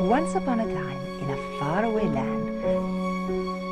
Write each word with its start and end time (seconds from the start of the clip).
Once 0.00 0.34
upon 0.34 0.60
a 0.60 0.74
time, 0.74 0.98
in 1.22 1.30
a 1.30 1.36
faraway 1.58 2.06
land, 2.08 2.44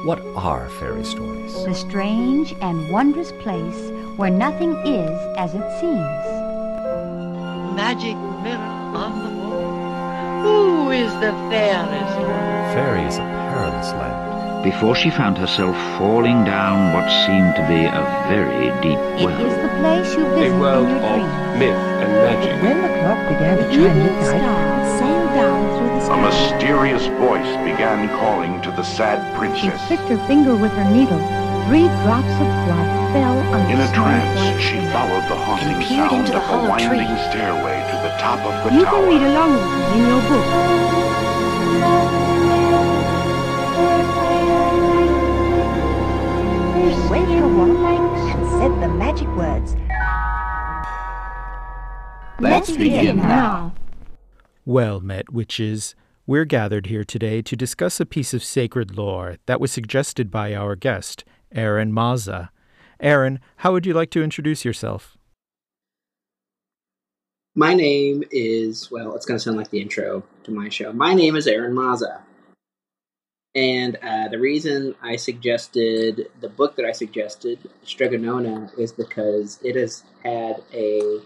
What 0.05 0.21
are 0.37 0.69
fairy 0.79 1.05
stories? 1.05 1.53
The 1.65 1.75
strange 1.75 2.55
and 2.61 2.89
wondrous 2.91 3.33
place 3.43 3.91
where 4.17 4.31
nothing 4.31 4.73
is 4.87 5.11
as 5.37 5.55
it 5.55 5.67
seems. 5.81 6.25
Magic 7.75 8.17
mirror 8.43 8.77
on 9.03 9.13
the 9.25 9.31
wall. 9.41 10.43
Who 10.43 10.91
is 10.91 11.13
the 11.15 11.33
fairest? 11.51 12.17
Fairy 12.75 13.03
is 13.05 13.17
a 13.19 13.27
perilous 13.51 13.91
land. 13.93 14.25
before 14.65 14.97
she 14.97 15.11
found 15.11 15.39
herself 15.39 15.77
falling 15.99 16.43
down 16.45 16.93
what 16.93 17.07
seemed 17.25 17.55
to 17.55 17.63
be 17.71 17.85
a 17.87 18.03
very 18.27 18.67
deep 18.83 18.99
It 19.21 19.25
well. 19.25 19.41
is 19.47 19.55
the 19.63 19.73
place 19.79 20.11
you 20.19 20.27
A 20.27 20.35
visit 20.35 20.59
world 20.59 20.89
in 20.89 20.97
your 20.97 21.05
of 21.07 21.21
dreams. 21.23 21.59
myth 21.61 21.83
and 22.03 22.11
magic. 22.27 22.55
when 22.63 22.79
the 22.83 22.93
clock 22.99 23.21
began 23.31 23.57
to 23.59 23.65
The 23.65 23.71
chime 23.75 23.99
midnight, 24.03 24.43
A 26.09 26.17
mysterious 26.17 27.07
voice 27.19 27.51
began 27.67 28.09
calling 28.21 28.63
to 28.63 28.71
the 28.71 28.85
sad 28.85 29.19
princess. 29.37 29.61
She 29.61 29.69
princess. 29.69 29.87
pricked 29.89 30.09
her 30.09 30.27
finger 30.29 30.55
with 30.55 30.71
her 30.73 30.89
needle. 30.95 31.19
Three 31.67 31.89
drops 32.07 32.31
of 32.39 32.47
blood 32.63 32.89
fell 33.13 33.39
on 33.53 33.71
In 33.71 33.81
a 33.81 33.91
trance, 33.93 34.39
white 34.39 34.63
she 34.63 34.79
followed 34.95 35.27
the 35.27 35.35
haunting 35.35 35.83
sound 35.83 36.15
into 36.15 36.33
the 36.33 36.39
of 36.39 36.65
a 36.65 36.69
winding 36.69 37.11
tree. 37.11 37.27
stairway 37.27 37.79
to 37.91 37.97
the 38.07 38.15
top 38.23 38.39
of 38.47 38.55
the 38.63 38.79
You 38.79 38.85
tower. 38.85 39.03
You 39.03 39.03
can 39.03 39.19
read 39.19 39.25
along 39.27 39.51
with 39.53 39.67
me 39.67 39.83
in 39.99 40.07
your 40.07 40.23
book. 40.31 40.47
she 46.95 47.03
waved 47.11 47.35
her 47.35 47.49
wand 47.49 47.77
and 47.83 48.47
said 48.59 48.73
the 48.81 48.89
magic 48.95 49.29
words. 49.37 49.75
Let's 52.39 52.71
begin 52.71 53.17
now. 53.17 53.76
Well 54.69 54.99
met, 54.99 55.33
witches, 55.33 55.95
we're 56.27 56.45
gathered 56.45 56.87
here 56.87 57.05
today 57.05 57.41
to 57.41 57.55
discuss 57.55 58.01
a 58.01 58.05
piece 58.05 58.35
of 58.35 58.43
sacred 58.43 58.97
lore 58.97 59.37
that 59.47 59.61
was 59.61 59.71
suggested 59.71 60.29
by 60.29 60.57
our 60.57 60.75
guest, 60.75 61.25
Eron 61.55 61.93
Mazza. 61.93 62.49
Aaron, 62.99 63.39
how 63.59 63.71
would 63.71 63.87
you 63.87 63.95
like 63.95 64.11
to 64.11 64.25
introduce 64.25 64.65
yourself? 64.65 65.17
My 67.55 67.75
name 67.75 68.25
is, 68.33 68.91
well, 68.91 69.15
it's 69.15 69.25
going 69.25 69.39
to 69.39 69.45
sound 69.45 69.57
like 69.57 69.71
the 69.71 69.81
intro 69.81 70.25
to 70.43 70.51
my 70.51 70.69
show. 70.69 70.93
My 70.93 71.15
name 71.15 71.37
is 71.37 71.47
Eron 71.47 71.75
Mazza. 71.75 72.23
And 73.55 73.95
uh, 74.03 74.27
the 74.27 74.41
reason 74.41 74.97
I 75.01 75.15
suggested 75.15 76.29
the 76.41 76.49
book 76.49 76.75
that 76.75 76.85
I 76.85 76.91
suggested, 76.91 77.61
Strega 77.85 78.19
Nona, 78.19 78.69
is 78.77 78.91
because 78.91 79.61
it 79.63 79.77
has 79.77 80.03
had 80.25 80.65
a 80.75 81.21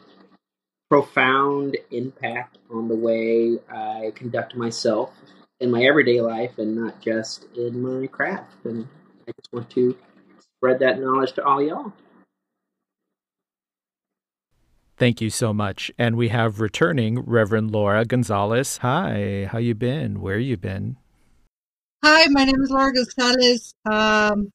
profound 0.90 1.76
impact 1.92 2.58
on 2.68 2.88
the 2.88 2.96
way 2.96 3.58
I 3.72 4.12
conduct 4.16 4.56
myself 4.56 5.12
in 5.60 5.70
my 5.70 5.84
everyday 5.84 6.20
life 6.20 6.58
and 6.58 6.74
not 6.74 7.00
just 7.00 7.46
in 7.56 7.80
my 7.80 8.08
craft. 8.08 8.52
And 8.64 8.88
I 9.28 9.32
just 9.40 9.52
want 9.52 9.70
to 9.70 9.96
spread 10.56 10.80
that 10.80 10.98
knowledge 10.98 11.32
to 11.34 11.44
all 11.44 11.62
y'all. 11.62 11.92
Thank 14.96 15.20
you 15.20 15.30
so 15.30 15.54
much. 15.54 15.90
And 15.96 16.16
we 16.16 16.28
have 16.28 16.60
returning 16.60 17.20
Reverend 17.20 17.70
Laura 17.70 18.04
Gonzalez. 18.04 18.78
Hi, 18.78 19.48
how 19.50 19.58
you 19.58 19.74
been? 19.74 20.20
Where 20.20 20.38
you 20.38 20.56
been? 20.56 20.96
Hi, 22.04 22.26
my 22.30 22.44
name 22.44 22.60
is 22.62 22.70
Laura 22.70 22.92
Gonzalez. 22.92 23.72
Um, 23.90 24.52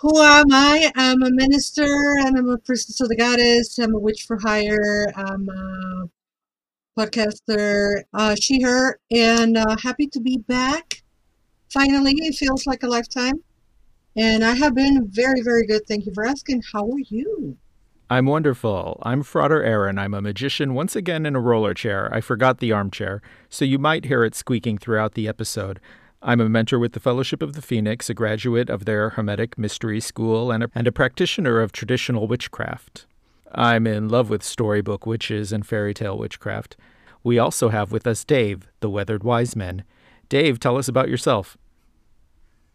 who 0.00 0.20
am 0.22 0.46
I? 0.52 0.90
I'm 0.96 1.22
a 1.22 1.30
minister 1.30 1.84
and 2.20 2.38
I'm 2.38 2.48
a 2.48 2.58
priestess 2.58 3.00
of 3.00 3.08
the 3.08 3.16
goddess. 3.16 3.78
I'm 3.78 3.94
a 3.94 3.98
witch 3.98 4.24
for 4.26 4.38
hire. 4.40 5.06
I'm 5.14 5.48
a 5.48 6.04
podcaster, 6.98 8.02
uh, 8.14 8.34
she, 8.40 8.62
her, 8.62 8.98
and 9.10 9.56
uh, 9.56 9.76
happy 9.82 10.06
to 10.08 10.20
be 10.20 10.38
back. 10.38 11.02
Finally, 11.72 12.14
it 12.16 12.34
feels 12.34 12.66
like 12.66 12.82
a 12.82 12.88
lifetime. 12.88 13.42
And 14.16 14.44
I 14.44 14.54
have 14.54 14.74
been 14.74 15.08
very, 15.10 15.40
very 15.40 15.66
good. 15.66 15.82
Thank 15.88 16.06
you 16.06 16.12
for 16.14 16.26
asking. 16.26 16.62
How 16.72 16.84
are 16.84 16.98
you? 17.08 17.56
I'm 18.10 18.26
wonderful. 18.26 19.00
I'm 19.02 19.22
Frater 19.22 19.62
Aaron. 19.62 19.98
I'm 19.98 20.12
a 20.12 20.20
magician 20.20 20.74
once 20.74 20.94
again 20.94 21.24
in 21.24 21.34
a 21.34 21.40
roller 21.40 21.72
chair. 21.72 22.12
I 22.12 22.20
forgot 22.20 22.58
the 22.58 22.72
armchair, 22.72 23.22
so 23.48 23.64
you 23.64 23.78
might 23.78 24.04
hear 24.04 24.22
it 24.22 24.34
squeaking 24.34 24.76
throughout 24.76 25.14
the 25.14 25.26
episode. 25.26 25.80
I'm 26.24 26.40
a 26.40 26.48
mentor 26.48 26.78
with 26.78 26.92
the 26.92 27.00
Fellowship 27.00 27.42
of 27.42 27.54
the 27.54 27.62
Phoenix, 27.62 28.08
a 28.08 28.14
graduate 28.14 28.70
of 28.70 28.84
their 28.84 29.10
Hermetic 29.10 29.58
Mystery 29.58 29.98
School, 29.98 30.52
and 30.52 30.62
a, 30.62 30.70
and 30.72 30.86
a 30.86 30.92
practitioner 30.92 31.58
of 31.58 31.72
traditional 31.72 32.28
witchcraft. 32.28 33.06
I'm 33.52 33.88
in 33.88 34.08
love 34.08 34.30
with 34.30 34.44
storybook 34.44 35.04
witches 35.04 35.52
and 35.52 35.66
fairy 35.66 35.92
tale 35.92 36.16
witchcraft. 36.16 36.76
We 37.24 37.40
also 37.40 37.70
have 37.70 37.90
with 37.90 38.06
us 38.06 38.22
Dave, 38.22 38.68
the 38.78 38.88
Weathered 38.88 39.24
Wise 39.24 39.56
Man. 39.56 39.82
Dave, 40.28 40.60
tell 40.60 40.78
us 40.78 40.86
about 40.86 41.08
yourself. 41.08 41.58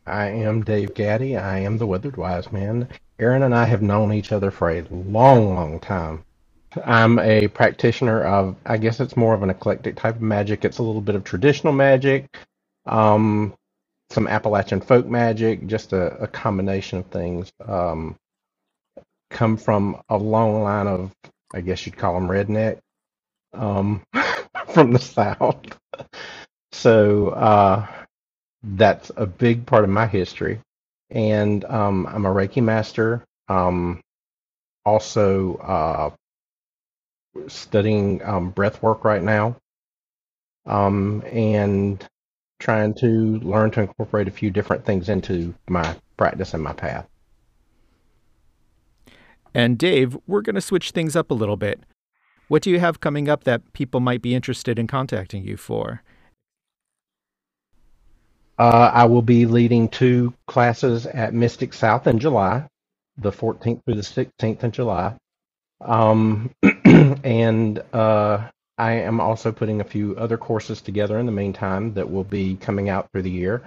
I 0.05 0.25
am 0.27 0.61
Dave 0.61 0.93
Gaddy. 0.93 1.37
I 1.37 1.59
am 1.59 1.77
the 1.77 1.87
Weathered 1.87 2.17
Wise 2.17 2.51
Man. 2.51 2.89
Aaron 3.17 3.43
and 3.43 3.55
I 3.55 3.63
have 3.63 3.81
known 3.81 4.11
each 4.11 4.33
other 4.33 4.51
for 4.51 4.69
a 4.69 4.85
long, 4.91 5.55
long 5.55 5.79
time. 5.79 6.25
I'm 6.85 7.17
a 7.19 7.47
practitioner 7.47 8.23
of, 8.23 8.57
I 8.65 8.75
guess 8.75 8.99
it's 8.99 9.15
more 9.15 9.33
of 9.33 9.41
an 9.41 9.49
eclectic 9.49 9.95
type 9.95 10.15
of 10.15 10.21
magic. 10.21 10.65
It's 10.65 10.79
a 10.79 10.83
little 10.83 11.01
bit 11.01 11.15
of 11.15 11.23
traditional 11.23 11.71
magic, 11.71 12.37
um, 12.87 13.53
some 14.09 14.27
Appalachian 14.27 14.81
folk 14.81 15.07
magic, 15.07 15.67
just 15.67 15.93
a, 15.93 16.15
a 16.23 16.27
combination 16.27 16.99
of 16.99 17.07
things. 17.07 17.51
Um, 17.65 18.15
come 19.29 19.57
from 19.57 20.01
a 20.09 20.17
long 20.17 20.63
line 20.63 20.87
of, 20.87 21.11
I 21.53 21.61
guess 21.61 21.85
you'd 21.85 21.97
call 21.97 22.13
them 22.15 22.27
redneck, 22.27 22.79
um, 23.53 24.03
from 24.73 24.93
the 24.93 24.99
South. 24.99 25.61
So, 26.73 27.29
uh, 27.29 27.87
that's 28.63 29.11
a 29.17 29.25
big 29.25 29.65
part 29.65 29.83
of 29.83 29.89
my 29.89 30.07
history. 30.07 30.59
And 31.09 31.63
um, 31.65 32.07
I'm 32.07 32.25
a 32.25 32.29
Reiki 32.29 32.61
master. 32.63 33.23
Um, 33.47 34.01
also 34.85 35.55
uh, 35.57 36.11
studying 37.47 38.23
um, 38.23 38.49
breath 38.51 38.81
work 38.81 39.03
right 39.03 39.21
now. 39.21 39.57
Um, 40.65 41.23
and 41.31 42.05
trying 42.59 42.93
to 42.95 43.39
learn 43.39 43.71
to 43.71 43.81
incorporate 43.81 44.27
a 44.27 44.31
few 44.31 44.49
different 44.49 44.85
things 44.85 45.09
into 45.09 45.53
my 45.69 45.95
practice 46.17 46.53
and 46.53 46.63
my 46.63 46.73
path. 46.73 47.07
And 49.53 49.77
Dave, 49.77 50.17
we're 50.27 50.41
going 50.41 50.55
to 50.55 50.61
switch 50.61 50.91
things 50.91 51.15
up 51.15 51.31
a 51.31 51.33
little 51.33 51.57
bit. 51.57 51.81
What 52.47 52.61
do 52.61 52.69
you 52.69 52.79
have 52.79 52.99
coming 52.99 53.27
up 53.27 53.43
that 53.43 53.73
people 53.73 53.99
might 53.99 54.21
be 54.21 54.33
interested 54.33 54.79
in 54.79 54.87
contacting 54.87 55.43
you 55.43 55.57
for? 55.57 56.03
Uh, 58.59 58.91
I 58.93 59.05
will 59.05 59.21
be 59.21 59.45
leading 59.45 59.87
two 59.87 60.33
classes 60.47 61.05
at 61.05 61.33
Mystic 61.33 61.73
South 61.73 62.07
in 62.07 62.17
July, 62.17 62.67
the 63.17 63.31
14th 63.31 63.83
through 63.85 63.95
the 63.95 64.01
16th 64.01 64.63
in 64.63 64.71
July. 64.71 65.15
Um, 65.81 66.51
and 67.23 67.79
uh, 67.93 68.49
I 68.77 68.93
am 68.93 69.19
also 69.19 69.51
putting 69.51 69.81
a 69.81 69.83
few 69.83 70.15
other 70.17 70.37
courses 70.37 70.81
together 70.81 71.17
in 71.17 71.25
the 71.25 71.31
meantime 71.31 71.93
that 71.95 72.11
will 72.11 72.23
be 72.23 72.55
coming 72.57 72.89
out 72.89 73.11
through 73.11 73.23
the 73.23 73.31
year. 73.31 73.63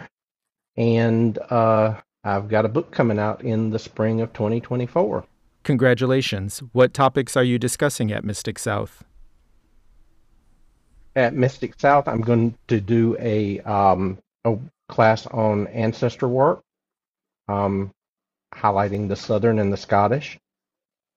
And 0.77 1.37
uh, 1.51 2.01
I've 2.23 2.49
got 2.49 2.65
a 2.65 2.69
book 2.69 2.93
coming 2.93 3.19
out 3.19 3.43
in 3.43 3.71
the 3.71 3.79
spring 3.79 4.21
of 4.21 4.33
2024. 4.33 5.25
Congratulations. 5.65 6.63
What 6.73 6.95
topics 6.95 7.37
are 7.37 7.45
you 7.45 7.59
discussing 7.59 8.13
at 8.13 8.25
Mystic 8.25 8.59
South? 8.59 9.05
At 11.17 11.35
Mystic 11.35 11.79
South, 11.79 12.07
I'm 12.07 12.21
going 12.21 12.55
to 12.69 12.81
do 12.81 13.17
a, 13.19 13.61
um, 13.61 14.19
a 14.45 14.57
class 14.89 15.27
on 15.27 15.67
ancestor 15.69 16.29
work, 16.29 16.61
um, 17.49 17.91
highlighting 18.55 19.09
the 19.09 19.17
Southern 19.17 19.59
and 19.59 19.73
the 19.73 19.77
Scottish. 19.77 20.39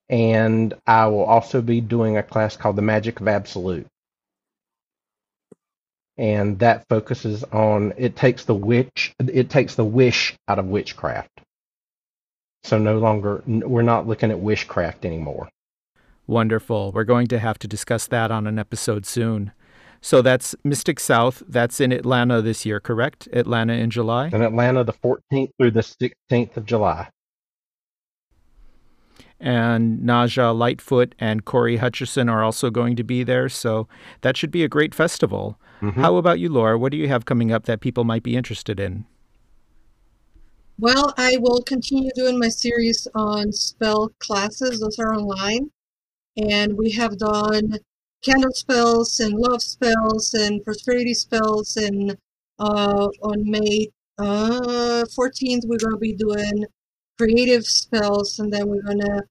And 0.08 0.74
I 0.86 1.06
will 1.06 1.24
also 1.24 1.62
be 1.62 1.80
doing 1.80 2.16
a 2.16 2.22
class 2.22 2.56
called 2.56 2.76
The 2.76 2.82
Magic 2.82 3.20
of 3.20 3.28
Absolute. 3.28 3.86
And 6.16 6.58
that 6.60 6.86
focuses 6.88 7.42
on 7.44 7.92
it 7.96 8.14
takes 8.14 8.44
the 8.44 8.54
witch 8.54 9.12
it 9.18 9.50
takes 9.50 9.74
the 9.74 9.84
wish 9.84 10.36
out 10.46 10.60
of 10.60 10.66
witchcraft. 10.66 11.40
So 12.62 12.78
no 12.78 12.98
longer 12.98 13.42
we're 13.46 13.82
not 13.82 14.06
looking 14.06 14.30
at 14.30 14.38
witchcraft 14.38 15.04
anymore. 15.04 15.48
Wonderful. 16.26 16.92
We're 16.92 17.04
going 17.04 17.26
to 17.28 17.38
have 17.38 17.58
to 17.58 17.68
discuss 17.68 18.06
that 18.06 18.30
on 18.30 18.46
an 18.46 18.58
episode 18.58 19.06
soon. 19.06 19.52
So 20.00 20.22
that's 20.22 20.54
Mystic 20.64 21.00
South. 21.00 21.42
That's 21.48 21.80
in 21.80 21.90
Atlanta 21.90 22.42
this 22.42 22.64
year, 22.64 22.78
correct? 22.78 23.26
Atlanta 23.32 23.72
in 23.74 23.90
July? 23.90 24.28
In 24.28 24.42
Atlanta, 24.42 24.84
the 24.84 24.92
14th 24.92 25.50
through 25.58 25.70
the 25.70 25.80
16th 25.80 26.56
of 26.56 26.66
July. 26.66 27.08
And 29.40 30.00
Najah 30.00 30.56
Lightfoot 30.56 31.14
and 31.18 31.44
Cory 31.44 31.78
Hutcheson 31.78 32.30
are 32.30 32.42
also 32.42 32.70
going 32.70 32.96
to 32.96 33.04
be 33.04 33.22
there. 33.24 33.48
So 33.48 33.88
that 34.22 34.36
should 34.36 34.50
be 34.50 34.64
a 34.64 34.68
great 34.68 34.94
festival. 34.94 35.58
Mhm. 35.82 35.94
How 35.94 36.16
about 36.16 36.38
you, 36.38 36.48
Laura? 36.48 36.78
What 36.78 36.92
do 36.92 36.98
you 36.98 37.08
have 37.08 37.24
coming 37.24 37.52
up 37.52 37.64
that 37.64 37.80
people 37.80 38.04
might 38.04 38.22
be 38.22 38.36
interested 38.36 38.80
in? 38.80 39.04
Well, 40.78 41.14
I 41.16 41.36
will 41.38 41.62
continue 41.62 42.10
doing 42.14 42.38
my 42.38 42.48
series 42.48 43.06
on 43.14 43.52
spell 43.52 44.10
classes. 44.18 44.80
Those 44.80 44.98
are 44.98 45.14
online. 45.14 45.70
And 46.36 46.76
we 46.76 46.90
have 46.92 47.16
done 47.18 47.78
candle 48.22 48.52
spells 48.52 49.20
and 49.20 49.34
love 49.34 49.62
spells 49.62 50.34
and 50.34 50.64
prosperity 50.64 51.14
spells. 51.14 51.76
And 51.76 52.16
uh, 52.58 53.08
on 53.22 53.48
May 53.48 53.88
uh, 54.18 55.04
14th, 55.16 55.62
we're 55.66 55.78
going 55.78 55.92
to 55.92 55.98
be 55.98 56.14
doing 56.14 56.64
creative 57.18 57.64
spells. 57.64 58.38
And 58.38 58.52
then 58.52 58.68
we're 58.68 58.82
to 58.82 59.22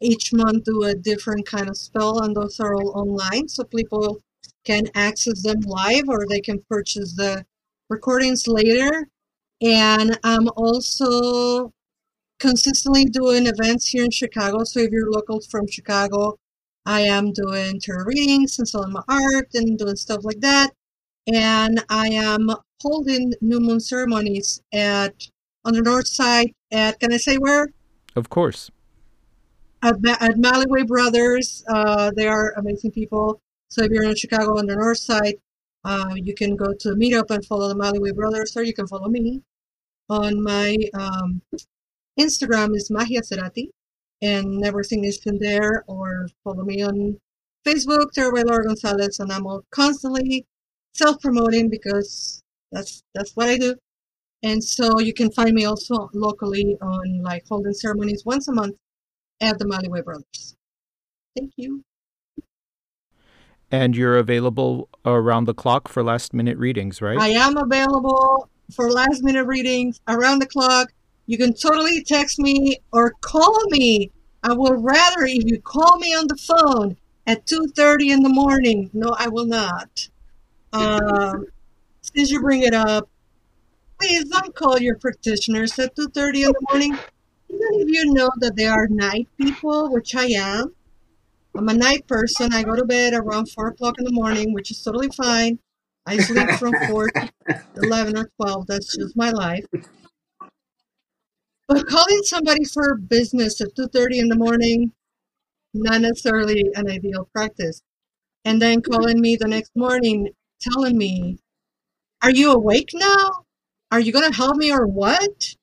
each 0.00 0.32
month 0.32 0.64
do 0.64 0.84
a 0.84 0.94
different 0.94 1.46
kind 1.46 1.68
of 1.68 1.76
spell. 1.76 2.22
And 2.22 2.34
those 2.34 2.58
are 2.60 2.74
all 2.74 2.90
online. 2.90 3.48
So 3.48 3.64
people 3.64 4.20
can 4.64 4.88
access 4.94 5.42
them 5.42 5.60
live 5.60 6.08
or 6.08 6.26
they 6.28 6.40
can 6.40 6.62
purchase 6.68 7.14
the 7.16 7.44
recordings 7.88 8.46
later. 8.46 9.08
And 9.62 10.18
I'm 10.24 10.48
also 10.56 11.72
consistently 12.38 13.04
doing 13.04 13.46
events 13.46 13.88
here 13.88 14.04
in 14.04 14.10
Chicago. 14.10 14.64
So 14.64 14.80
if 14.80 14.90
you're 14.90 15.10
local 15.10 15.40
from 15.50 15.66
Chicago, 15.68 16.38
I 16.86 17.02
am 17.02 17.32
doing 17.32 17.78
tarot 17.78 18.04
readings 18.04 18.58
and 18.58 18.66
selling 18.66 18.92
my 18.92 19.02
art 19.08 19.48
and 19.54 19.78
doing 19.78 19.96
stuff 19.96 20.24
like 20.24 20.40
that. 20.40 20.70
And 21.32 21.84
I 21.90 22.08
am 22.08 22.50
holding 22.82 23.34
new 23.42 23.60
moon 23.60 23.80
ceremonies 23.80 24.62
at 24.72 25.12
on 25.64 25.74
the 25.74 25.82
north 25.82 26.06
side 26.06 26.52
at 26.70 27.00
can 27.00 27.12
I 27.12 27.16
say 27.16 27.36
where? 27.36 27.68
Of 28.16 28.28
course. 28.28 28.70
At, 29.82 29.96
at 30.20 30.38
Malleyway 30.38 30.84
Brothers. 30.84 31.64
Uh, 31.68 32.10
they 32.16 32.26
are 32.26 32.52
amazing 32.56 32.92
people. 32.92 33.40
So 33.68 33.84
if 33.84 33.90
you're 33.90 34.04
in 34.04 34.16
Chicago 34.16 34.58
on 34.58 34.66
the 34.66 34.76
north 34.76 34.98
side, 34.98 35.36
uh, 35.84 36.12
you 36.16 36.34
can 36.34 36.56
go 36.56 36.72
to 36.80 36.88
Meetup 36.90 37.30
and 37.30 37.44
follow 37.44 37.68
the 37.68 37.74
Malleyway 37.74 38.12
Brothers, 38.12 38.56
or 38.56 38.62
you 38.62 38.74
can 38.74 38.86
follow 38.86 39.08
me 39.08 39.42
on 40.10 40.42
my 40.42 40.76
um, 40.94 41.40
Instagram 42.18 42.74
is 42.74 42.90
Magia 42.90 43.22
Cerati, 43.22 43.70
and 44.20 44.64
everything 44.64 45.04
is 45.04 45.20
in 45.24 45.38
there. 45.38 45.84
Or 45.86 46.28
follow 46.44 46.64
me 46.64 46.82
on 46.82 47.18
Facebook, 47.66 48.12
Terra 48.12 48.32
by 48.32 48.42
Laura 48.42 48.64
Gonzalez, 48.64 49.20
and 49.20 49.32
I'm 49.32 49.46
all 49.46 49.62
constantly 49.70 50.46
self-promoting 50.94 51.70
because 51.70 52.42
that's 52.72 53.02
that's 53.14 53.32
what 53.32 53.48
I 53.48 53.56
do. 53.56 53.76
And 54.42 54.62
so 54.62 55.00
you 55.00 55.12
can 55.12 55.30
find 55.30 55.52
me 55.52 55.66
also 55.66 56.10
locally 56.14 56.76
on 56.80 57.22
like 57.22 57.44
holding 57.48 57.74
ceremonies 57.74 58.24
once 58.24 58.48
a 58.48 58.52
month 58.52 58.76
at 59.40 59.58
the 59.58 59.66
Malleyway 59.66 60.02
Brothers. 60.02 60.56
Thank 61.36 61.52
you. 61.56 61.82
And 63.70 63.94
you're 63.94 64.16
available 64.16 64.88
around 65.04 65.44
the 65.44 65.54
clock 65.54 65.88
for 65.88 66.02
last 66.02 66.34
minute 66.34 66.58
readings, 66.58 67.00
right? 67.00 67.18
I 67.18 67.28
am 67.28 67.56
available 67.56 68.48
for 68.74 68.90
last 68.90 69.22
minute 69.22 69.44
readings 69.44 70.00
around 70.08 70.40
the 70.40 70.46
clock. 70.46 70.92
You 71.26 71.38
can 71.38 71.54
totally 71.54 72.02
text 72.02 72.38
me 72.38 72.78
or 72.92 73.12
call 73.20 73.56
me. 73.68 74.10
I 74.42 74.54
would 74.54 74.82
rather 74.82 75.22
if 75.26 75.44
you 75.44 75.60
call 75.60 75.98
me 75.98 76.14
on 76.14 76.26
the 76.26 76.36
phone 76.36 76.96
at 77.26 77.46
2.30 77.46 78.10
in 78.10 78.22
the 78.22 78.28
morning. 78.28 78.90
No, 78.92 79.14
I 79.18 79.28
will 79.28 79.46
not. 79.46 80.08
Um, 80.72 81.46
since 82.00 82.30
you 82.30 82.40
bring 82.40 82.62
it 82.62 82.74
up, 82.74 83.08
please 84.00 84.24
don't 84.24 84.54
call 84.54 84.78
your 84.80 84.96
practitioners 84.96 85.78
at 85.78 85.94
2.30 85.94 86.46
in 86.46 86.52
the 86.52 86.66
morning. 86.70 86.98
Even 87.48 87.68
if 87.72 87.88
you 87.88 88.14
know 88.14 88.30
that 88.38 88.56
they 88.56 88.66
are 88.66 88.86
night 88.88 89.28
people, 89.36 89.92
which 89.92 90.14
I 90.14 90.26
am. 90.26 90.74
I'm 91.54 91.68
a 91.68 91.74
night 91.74 92.06
person. 92.06 92.54
I 92.54 92.62
go 92.62 92.76
to 92.76 92.84
bed 92.84 93.12
around 93.12 93.50
4 93.50 93.68
o'clock 93.68 93.96
in 93.98 94.04
the 94.04 94.12
morning, 94.12 94.54
which 94.54 94.70
is 94.70 94.82
totally 94.82 95.10
fine. 95.10 95.58
I 96.06 96.18
sleep 96.18 96.48
from 96.52 96.74
4 96.88 97.08
to 97.08 97.30
11 97.76 98.16
or 98.16 98.30
12. 98.40 98.66
That's 98.66 98.96
just 98.96 99.16
my 99.16 99.30
life. 99.30 99.66
But 101.68 101.86
calling 101.86 102.22
somebody 102.24 102.64
for 102.64 102.96
business 102.96 103.60
at 103.60 103.74
2.30 103.76 104.18
in 104.18 104.28
the 104.28 104.36
morning, 104.36 104.92
not 105.74 106.00
necessarily 106.00 106.64
an 106.74 106.88
ideal 106.88 107.28
practice. 107.34 107.82
And 108.44 108.62
then 108.62 108.80
calling 108.80 109.20
me 109.20 109.36
the 109.36 109.48
next 109.48 109.72
morning, 109.76 110.30
telling 110.60 110.96
me, 110.96 111.38
are 112.22 112.30
you 112.30 112.52
awake 112.52 112.90
now? 112.94 113.39
Are 113.90 114.00
you 114.00 114.12
going 114.12 114.30
to 114.30 114.36
help 114.36 114.56
me 114.56 114.72
or 114.72 114.86
what? 114.86 115.54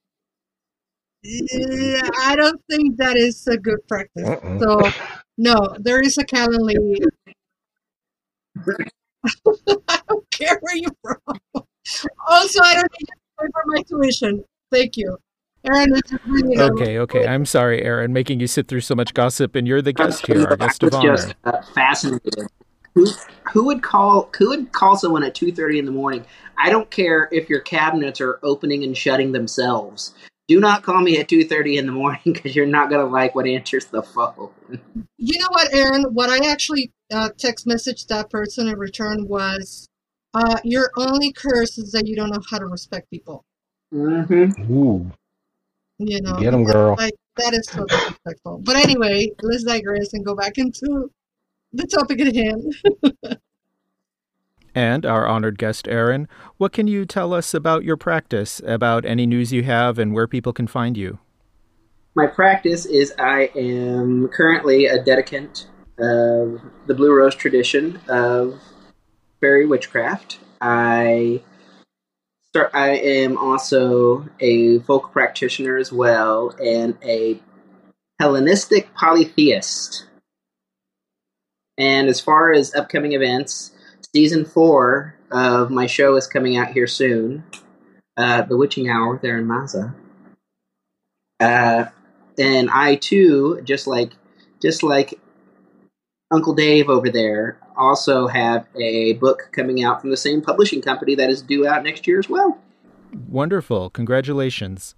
I 1.26 2.36
don't 2.38 2.62
think 2.70 2.98
that 2.98 3.18
is 3.18 3.48
a 3.48 3.58
good 3.58 3.80
practice. 3.88 4.28
Uh-uh. 4.28 4.60
So, 4.60 4.92
no, 5.38 5.76
there 5.80 6.02
is 6.02 6.18
a 6.18 6.26
Calendly. 6.26 6.76
I 9.90 10.00
don't 10.08 10.32
care 10.32 10.58
where 10.62 10.76
you're 10.76 10.96
from. 11.02 11.64
Also, 12.28 12.60
I 12.64 12.76
don't 12.76 12.92
need 13.00 13.08
to 13.08 13.14
pay 13.40 13.48
for 13.52 13.64
my 13.66 13.82
tuition. 13.84 14.44
Thank 14.72 14.98
you. 14.98 15.18
Aaron 15.66 15.94
is 15.96 16.02
just 16.08 16.24
bringing 16.26 16.60
Okay, 16.62 17.00
okay. 17.00 17.28
I'm 17.28 17.46
sorry, 17.46 17.82
Aaron, 17.84 18.14
making 18.14 18.40
you 18.40 18.48
sit 18.48 18.68
through 18.68 18.82
so 18.82 18.96
much 18.96 19.14
gossip, 19.14 19.56
and 19.56 19.68
you're 19.68 19.82
the 19.82 19.92
guest 19.94 20.26
here, 20.26 20.46
our 20.48 20.56
guest 20.56 20.84
I 20.84 20.88
of 20.88 20.94
was 20.94 21.00
honor. 21.00 21.18
just 21.18 21.36
uh, 21.44 21.62
fascinated. 21.74 22.48
Who, 22.98 23.06
who 23.54 23.64
would 23.66 23.84
call 23.84 24.28
who 24.40 24.50
would 24.50 24.72
call 24.72 24.98
someone 24.98 25.24
at 25.24 25.36
two 25.36 25.52
thirty 25.52 25.78
in 25.78 25.86
the 25.86 25.92
morning? 25.92 26.26
I 26.58 26.72
don't 26.72 26.90
care 26.90 27.30
if 27.32 27.48
your 27.48 27.60
cabinets 27.60 28.20
are 28.22 28.40
opening 28.42 28.84
and 28.84 28.98
shutting 28.98 29.34
themselves. 29.34 30.16
Do 30.48 30.60
not 30.60 30.82
call 30.82 31.02
me 31.02 31.20
at 31.20 31.28
two 31.30 31.44
thirty 31.44 31.78
in 31.78 31.86
the 31.86 31.92
morning 31.92 32.22
because 32.26 32.56
you're 32.56 32.66
not 32.66 32.90
gonna 32.90 33.06
like 33.06 33.36
what 33.36 33.46
answers 33.46 33.86
the 33.86 34.02
phone. 34.02 34.50
You 35.18 35.40
know 35.40 35.48
what, 35.52 35.72
Aaron? 35.74 36.06
What 36.06 36.32
I 36.32 36.50
actually 36.50 36.92
uh, 37.14 37.30
text 37.38 37.68
messaged 37.68 38.08
that 38.08 38.32
person 38.32 38.68
in 38.68 38.80
return 38.80 39.28
was, 39.28 39.88
uh, 40.34 40.58
"Your 40.64 40.90
only 40.98 41.32
curse 41.32 41.78
is 41.78 41.92
that 41.92 42.08
you 42.08 42.16
don't 42.16 42.32
know 42.32 42.42
how 42.50 42.58
to 42.58 42.66
respect 42.66 43.12
people." 43.12 43.46
Mm-hmm. 43.94 44.74
Ooh, 44.74 45.12
You 46.00 46.22
know, 46.22 46.40
get 46.40 46.52
'em, 46.52 46.64
girl. 46.64 46.96
like 46.98 47.14
that 47.38 47.54
is 47.54 47.68
so 47.70 47.86
disrespectful. 47.86 48.58
But 48.64 48.78
anyway, 48.78 49.30
let's 49.44 49.64
digress 49.64 50.14
and 50.14 50.26
go 50.26 50.34
back 50.34 50.58
into 50.58 51.12
the 51.74 51.88
topic 51.88 52.20
at 52.22 52.36
hand. 52.36 53.40
And 54.78 55.08
our 55.08 55.26
honored 55.26 55.58
guest, 55.58 55.88
Aaron, 55.88 56.28
what 56.58 56.72
can 56.72 56.86
you 56.86 57.04
tell 57.04 57.34
us 57.34 57.56
about 57.56 57.84
your 57.84 57.98
practice, 57.98 58.62
about 58.64 59.06
any 59.06 59.26
news 59.26 59.52
you 59.52 59.64
have, 59.64 59.98
and 59.98 60.14
where 60.14 60.28
people 60.28 60.54
can 60.54 60.68
find 60.68 60.96
you? 60.96 61.18
My 62.14 62.28
practice 62.28 62.86
is 62.86 63.12
I 63.18 63.50
am 63.56 64.28
currently 64.28 64.86
a 64.86 65.04
dedicant 65.04 65.66
of 65.98 66.62
the 66.86 66.94
Blue 66.94 67.12
Rose 67.12 67.34
tradition 67.34 68.00
of 68.08 68.60
fairy 69.42 69.66
witchcraft. 69.66 70.40
I 70.62 71.42
start. 72.50 72.72
I 72.74 72.90
am 72.98 73.38
also 73.38 74.28
a 74.40 74.78
folk 74.80 75.12
practitioner 75.12 75.78
as 75.78 75.92
well, 75.92 76.56
and 76.64 76.98
a 77.04 77.40
Hellenistic 78.20 78.94
polytheist. 78.96 80.07
And 81.78 82.10
as 82.10 82.20
far 82.20 82.52
as 82.52 82.74
upcoming 82.74 83.14
events, 83.14 83.72
season 84.14 84.46
four 84.46 85.16
of 85.32 85.70
my 85.70 85.86
show 85.86 86.16
is 86.16 86.28
coming 86.28 86.58
out 86.58 86.72
here 86.72 86.88
soon. 86.88 87.44
Uh, 88.16 88.42
the 88.42 88.58
Witching 88.58 88.90
Hour 88.90 89.20
there 89.22 89.38
in 89.38 89.46
Maza. 89.46 89.94
Uh, 91.40 91.86
and 92.40 92.70
I 92.72 92.96
too, 92.96 93.62
just 93.64 93.86
like 93.86 94.14
just 94.60 94.82
like 94.82 95.20
Uncle 96.32 96.54
Dave 96.54 96.90
over 96.90 97.10
there, 97.10 97.60
also 97.76 98.28
have 98.28 98.66
a 98.76 99.14
book 99.14 99.50
coming 99.52 99.84
out 99.84 100.02
from 100.02 100.10
the 100.10 100.18
same 100.18 100.42
publishing 100.42 100.82
company 100.82 101.14
that 101.16 101.30
is 101.30 101.42
due 101.42 101.68
out 101.68 101.84
next 101.84 102.08
year 102.08 102.20
as 102.20 102.28
well. 102.28 102.58
Wonderful. 103.14 103.92
Congratulations. 103.92 104.96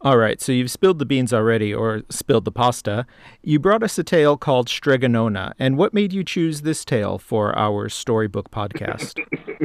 All 0.00 0.16
right, 0.16 0.40
so 0.40 0.52
you've 0.52 0.70
spilled 0.70 1.00
the 1.00 1.04
beans 1.04 1.32
already, 1.32 1.74
or 1.74 2.02
spilled 2.08 2.44
the 2.44 2.52
pasta. 2.52 3.04
You 3.42 3.58
brought 3.58 3.82
us 3.82 3.98
a 3.98 4.04
tale 4.04 4.36
called 4.36 4.68
Strega 4.68 5.08
Nona, 5.08 5.54
and 5.58 5.76
what 5.76 5.92
made 5.92 6.12
you 6.12 6.22
choose 6.22 6.62
this 6.62 6.84
tale 6.84 7.18
for 7.18 7.56
our 7.58 7.88
storybook 7.88 8.50
podcast? 8.50 9.18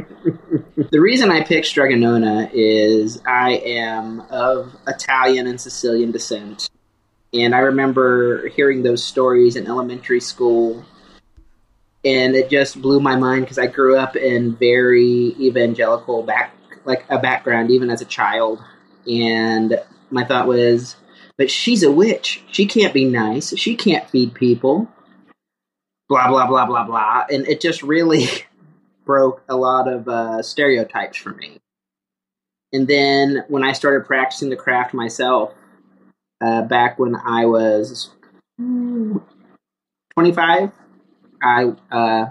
The 0.91 0.99
reason 0.99 1.31
I 1.31 1.43
picked 1.43 1.65
Strega 1.65 1.95
Nona 1.95 2.49
is 2.53 3.19
I 3.25 3.53
am 3.65 4.21
of 4.29 4.75
Italian 4.87 5.47
and 5.47 5.59
Sicilian 5.59 6.11
descent, 6.11 6.69
and 7.33 7.55
I 7.55 7.59
remember 7.59 8.47
hearing 8.49 8.83
those 8.83 9.03
stories 9.03 9.55
in 9.55 9.65
elementary 9.65 10.19
school, 10.19 10.85
and 12.05 12.35
it 12.35 12.49
just 12.49 12.79
blew 12.79 12.99
my 12.99 13.15
mind 13.15 13.45
because 13.45 13.57
I 13.57 13.67
grew 13.67 13.97
up 13.97 14.15
in 14.15 14.55
very 14.55 15.35
evangelical 15.39 16.21
back 16.23 16.55
like 16.85 17.05
a 17.09 17.17
background 17.17 17.71
even 17.71 17.89
as 17.89 18.01
a 18.01 18.05
child, 18.05 18.63
and 19.07 19.79
my 20.13 20.24
thought 20.24 20.48
was, 20.48 20.96
but 21.38 21.51
she's 21.51 21.84
a 21.84 21.91
witch. 21.91 22.43
She 22.51 22.65
can't 22.65 22.93
be 22.93 23.05
nice. 23.05 23.58
She 23.58 23.75
can't 23.75 24.10
feed 24.10 24.34
people. 24.34 24.88
Blah 26.10 26.27
blah 26.27 26.48
blah 26.48 26.65
blah 26.65 26.84
blah, 26.84 27.25
and 27.32 27.48
it 27.48 27.62
just 27.62 27.82
really 27.82 28.25
broke 29.05 29.41
a 29.50 29.55
lot 29.55 29.88
of 29.88 30.08
uh, 30.08 30.41
stereotypes 30.41 31.17
for 31.17 31.32
me. 31.32 31.60
And 32.72 32.88
then 32.88 33.43
when 33.48 33.63
I 33.63 33.74
started 33.74 34.05
practicing 34.05 34.50
the 34.50 34.55
craft 34.55 34.93
myself, 34.93 35.53
uh, 36.41 36.63
back 36.63 37.00
when 37.00 37.15
I 37.15 37.46
was 37.46 38.10
25, 38.58 40.72
I 41.41 41.74
uh, 41.91 42.25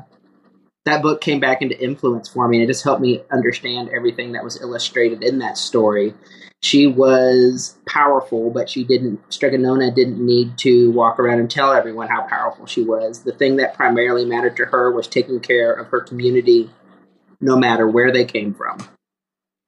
that 0.84 1.02
book 1.02 1.20
came 1.20 1.38
back 1.38 1.62
into 1.62 1.80
influence 1.80 2.28
for 2.28 2.48
me 2.48 2.58
and 2.58 2.64
it 2.64 2.66
just 2.66 2.82
helped 2.82 3.00
me 3.00 3.22
understand 3.30 3.90
everything 3.90 4.32
that 4.32 4.42
was 4.42 4.60
illustrated 4.60 5.22
in 5.22 5.38
that 5.38 5.56
story. 5.56 6.14
She 6.62 6.86
was 6.86 7.76
powerful 7.86 8.50
but 8.50 8.68
she 8.68 8.84
didn't 8.84 9.20
Strega 9.32 9.58
Nona 9.58 9.90
didn't 9.90 10.24
need 10.24 10.58
to 10.58 10.90
walk 10.92 11.18
around 11.18 11.40
and 11.40 11.50
tell 11.50 11.72
everyone 11.72 12.08
how 12.08 12.26
powerful 12.26 12.66
she 12.66 12.82
was. 12.82 13.22
The 13.22 13.32
thing 13.32 13.56
that 13.56 13.74
primarily 13.74 14.24
mattered 14.24 14.56
to 14.56 14.66
her 14.66 14.90
was 14.90 15.06
taking 15.06 15.40
care 15.40 15.72
of 15.72 15.88
her 15.88 16.00
community 16.00 16.70
no 17.40 17.56
matter 17.56 17.88
where 17.88 18.12
they 18.12 18.24
came 18.24 18.54
from 18.54 18.78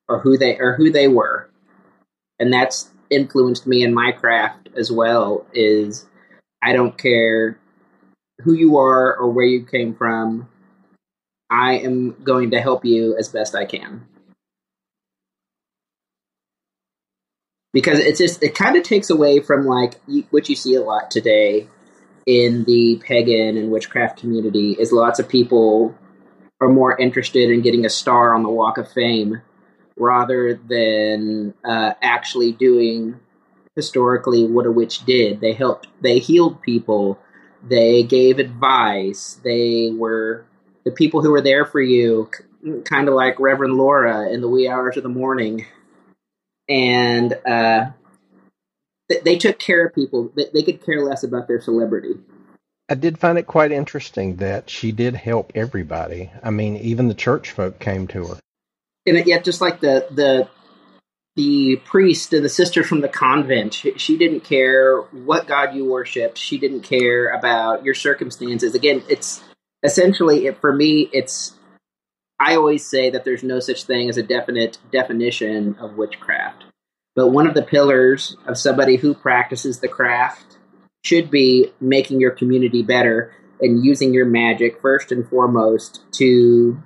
or 0.08 0.20
who 0.20 0.36
they 0.36 0.56
or 0.58 0.74
who 0.74 0.90
they 0.90 1.08
were. 1.08 1.48
And 2.38 2.52
that's 2.52 2.90
influenced 3.10 3.66
me 3.66 3.82
in 3.82 3.94
my 3.94 4.12
craft 4.12 4.68
as 4.76 4.90
well 4.90 5.46
is 5.52 6.06
i 6.62 6.72
don't 6.72 6.98
care 6.98 7.58
who 8.42 8.54
you 8.54 8.76
are 8.76 9.14
or 9.16 9.30
where 9.30 9.44
you 9.44 9.64
came 9.64 9.94
from 9.94 10.48
I 11.54 11.74
am 11.74 12.16
going 12.24 12.50
to 12.50 12.60
help 12.60 12.84
you 12.84 13.16
as 13.16 13.28
best 13.28 13.54
I 13.54 13.64
can. 13.64 14.06
Because 17.72 18.00
it's 18.00 18.18
just, 18.18 18.42
it 18.42 18.56
kind 18.56 18.76
of 18.76 18.82
takes 18.82 19.08
away 19.08 19.38
from 19.38 19.64
like 19.64 20.00
what 20.30 20.48
you 20.48 20.56
see 20.56 20.74
a 20.74 20.82
lot 20.82 21.12
today 21.12 21.68
in 22.26 22.64
the 22.64 23.00
pagan 23.04 23.56
and 23.56 23.70
witchcraft 23.70 24.18
community 24.18 24.72
is 24.72 24.90
lots 24.90 25.20
of 25.20 25.28
people 25.28 25.94
are 26.60 26.68
more 26.68 26.98
interested 26.98 27.50
in 27.50 27.62
getting 27.62 27.84
a 27.84 27.90
star 27.90 28.34
on 28.34 28.42
the 28.42 28.48
Walk 28.48 28.76
of 28.76 28.90
Fame 28.90 29.40
rather 29.96 30.54
than 30.54 31.54
uh, 31.64 31.92
actually 32.02 32.50
doing 32.50 33.20
historically 33.76 34.44
what 34.44 34.66
a 34.66 34.72
witch 34.72 35.04
did. 35.04 35.40
They 35.40 35.52
helped, 35.52 35.86
they 36.00 36.18
healed 36.18 36.62
people, 36.62 37.20
they 37.62 38.02
gave 38.02 38.40
advice, 38.40 39.38
they 39.44 39.92
were 39.92 40.46
the 40.84 40.90
people 40.90 41.22
who 41.22 41.30
were 41.30 41.40
there 41.40 41.64
for 41.64 41.80
you, 41.80 42.30
kind 42.84 43.08
of 43.08 43.14
like 43.14 43.40
Reverend 43.40 43.74
Laura 43.74 44.28
in 44.30 44.40
the 44.40 44.48
wee 44.48 44.68
hours 44.68 44.96
of 44.96 45.02
the 45.02 45.08
morning, 45.08 45.66
and 46.68 47.32
uh, 47.46 47.90
th- 49.10 49.24
they 49.24 49.36
took 49.36 49.58
care 49.58 49.86
of 49.86 49.94
people. 49.94 50.30
They, 50.34 50.46
they 50.52 50.62
could 50.62 50.84
care 50.84 51.02
less 51.02 51.22
about 51.22 51.48
their 51.48 51.60
celebrity. 51.60 52.14
I 52.88 52.94
did 52.94 53.18
find 53.18 53.38
it 53.38 53.46
quite 53.46 53.72
interesting 53.72 54.36
that 54.36 54.68
she 54.68 54.92
did 54.92 55.14
help 55.14 55.52
everybody. 55.54 56.30
I 56.42 56.50
mean, 56.50 56.76
even 56.76 57.08
the 57.08 57.14
church 57.14 57.50
folk 57.50 57.78
came 57.78 58.06
to 58.08 58.26
her. 58.26 58.38
And 59.06 59.26
yet, 59.26 59.44
just 59.44 59.60
like 59.60 59.80
the 59.80 60.06
the 60.10 60.48
the 61.36 61.76
priest 61.84 62.32
and 62.32 62.44
the 62.44 62.48
sister 62.48 62.84
from 62.84 63.00
the 63.00 63.08
convent, 63.08 63.74
she, 63.74 63.98
she 63.98 64.16
didn't 64.16 64.40
care 64.40 64.98
what 65.00 65.46
God 65.46 65.74
you 65.74 65.90
worshipped. 65.90 66.38
She 66.38 66.58
didn't 66.58 66.82
care 66.82 67.28
about 67.28 67.84
your 67.84 67.94
circumstances. 67.94 68.74
Again, 68.74 69.02
it's 69.08 69.42
essentially, 69.84 70.46
it, 70.46 70.60
for 70.60 70.72
me, 70.72 71.08
it's. 71.12 71.54
I 72.40 72.56
always 72.56 72.84
say 72.84 73.10
that 73.10 73.24
there's 73.24 73.44
no 73.44 73.60
such 73.60 73.84
thing 73.84 74.08
as 74.08 74.16
a 74.16 74.22
definite 74.22 74.78
definition 74.90 75.76
of 75.78 75.96
witchcraft. 75.96 76.64
But 77.14 77.28
one 77.28 77.46
of 77.46 77.54
the 77.54 77.62
pillars 77.62 78.36
of 78.46 78.58
somebody 78.58 78.96
who 78.96 79.14
practices 79.14 79.78
the 79.78 79.88
craft 79.88 80.58
should 81.04 81.30
be 81.30 81.72
making 81.80 82.20
your 82.20 82.32
community 82.32 82.82
better 82.82 83.32
and 83.60 83.84
using 83.84 84.12
your 84.12 84.26
magic 84.26 84.80
first 84.80 85.12
and 85.12 85.28
foremost 85.28 86.02
to 86.12 86.82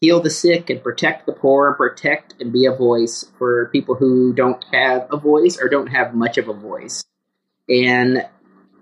heal 0.00 0.20
the 0.20 0.30
sick 0.30 0.70
and 0.70 0.82
protect 0.82 1.26
the 1.26 1.32
poor 1.32 1.68
and 1.68 1.76
protect 1.76 2.34
and 2.40 2.52
be 2.52 2.66
a 2.66 2.72
voice 2.72 3.24
for 3.38 3.70
people 3.70 3.94
who 3.94 4.32
don't 4.32 4.64
have 4.72 5.08
a 5.10 5.16
voice 5.16 5.58
or 5.60 5.68
don't 5.68 5.88
have 5.88 6.14
much 6.14 6.38
of 6.38 6.48
a 6.48 6.52
voice. 6.52 7.02
And 7.68 8.24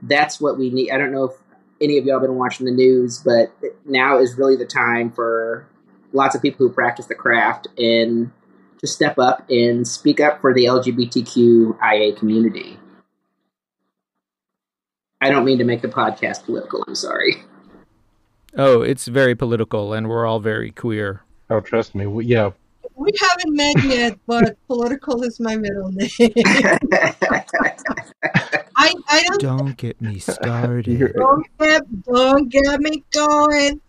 that's 0.02 0.40
what 0.40 0.58
we 0.58 0.70
need. 0.70 0.90
I 0.90 0.98
don't 0.98 1.12
know 1.12 1.24
if 1.24 1.36
any 1.82 1.98
of 1.98 2.04
y'all 2.04 2.20
been 2.20 2.36
watching 2.36 2.66
the 2.66 2.72
news, 2.72 3.22
but 3.24 3.52
now 3.84 4.18
is 4.18 4.38
really 4.38 4.56
the 4.56 4.64
time 4.64 5.10
for 5.10 5.66
lots 6.12 6.34
of 6.34 6.42
people 6.42 6.66
who 6.66 6.72
practice 6.72 7.06
the 7.06 7.14
craft 7.14 7.66
and 7.78 8.30
to 8.78 8.86
step 8.86 9.18
up 9.18 9.48
and 9.50 9.86
speak 9.86 10.20
up 10.20 10.40
for 10.40 10.54
the 10.54 10.64
LGBTQIA 10.64 12.16
community. 12.16 12.78
I 15.20 15.30
don't 15.30 15.44
mean 15.44 15.58
to 15.58 15.64
make 15.64 15.82
the 15.82 15.88
podcast 15.88 16.44
political. 16.44 16.84
I'm 16.86 16.96
sorry. 16.96 17.36
Oh, 18.56 18.82
it's 18.82 19.06
very 19.06 19.34
political, 19.34 19.92
and 19.92 20.08
we're 20.08 20.26
all 20.26 20.40
very 20.40 20.72
queer. 20.72 21.22
Oh, 21.48 21.60
trust 21.60 21.94
me. 21.94 22.06
We, 22.06 22.26
yeah. 22.26 22.50
We 22.94 23.10
haven't 23.20 23.54
met 23.54 23.84
yet, 23.84 24.18
but 24.26 24.56
political 24.66 25.22
is 25.22 25.40
my 25.40 25.56
middle 25.56 25.90
name. 25.92 26.10
I, 28.76 28.94
I 29.08 29.22
don't. 29.28 29.40
Don't 29.40 29.76
get 29.76 30.00
me 30.00 30.18
started. 30.18 31.12
Don't 31.14 31.46
get, 31.58 32.02
don't 32.04 32.48
get 32.48 32.80
me 32.80 33.04
going. 33.12 33.80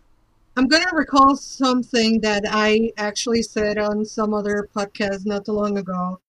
I'm 0.56 0.68
going 0.68 0.84
to 0.84 0.96
recall 0.96 1.36
something 1.36 2.22
that 2.22 2.44
I 2.48 2.92
actually 2.98 3.42
said 3.42 3.78
on 3.80 4.06
some 4.06 4.34
other 4.34 4.70
podcast 4.76 5.26
not 5.26 5.46
too 5.46 5.54
long 5.54 5.80
ago, 5.80 6.20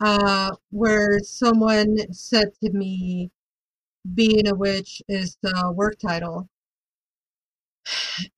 uh, 0.00 0.50
where 0.70 1.20
someone 1.20 1.98
said 2.12 2.52
to 2.62 2.70
me, 2.70 3.30
being 4.14 4.48
a 4.48 4.54
witch 4.54 5.02
is 5.08 5.36
the 5.42 5.72
work 5.74 5.98
title. 5.98 6.48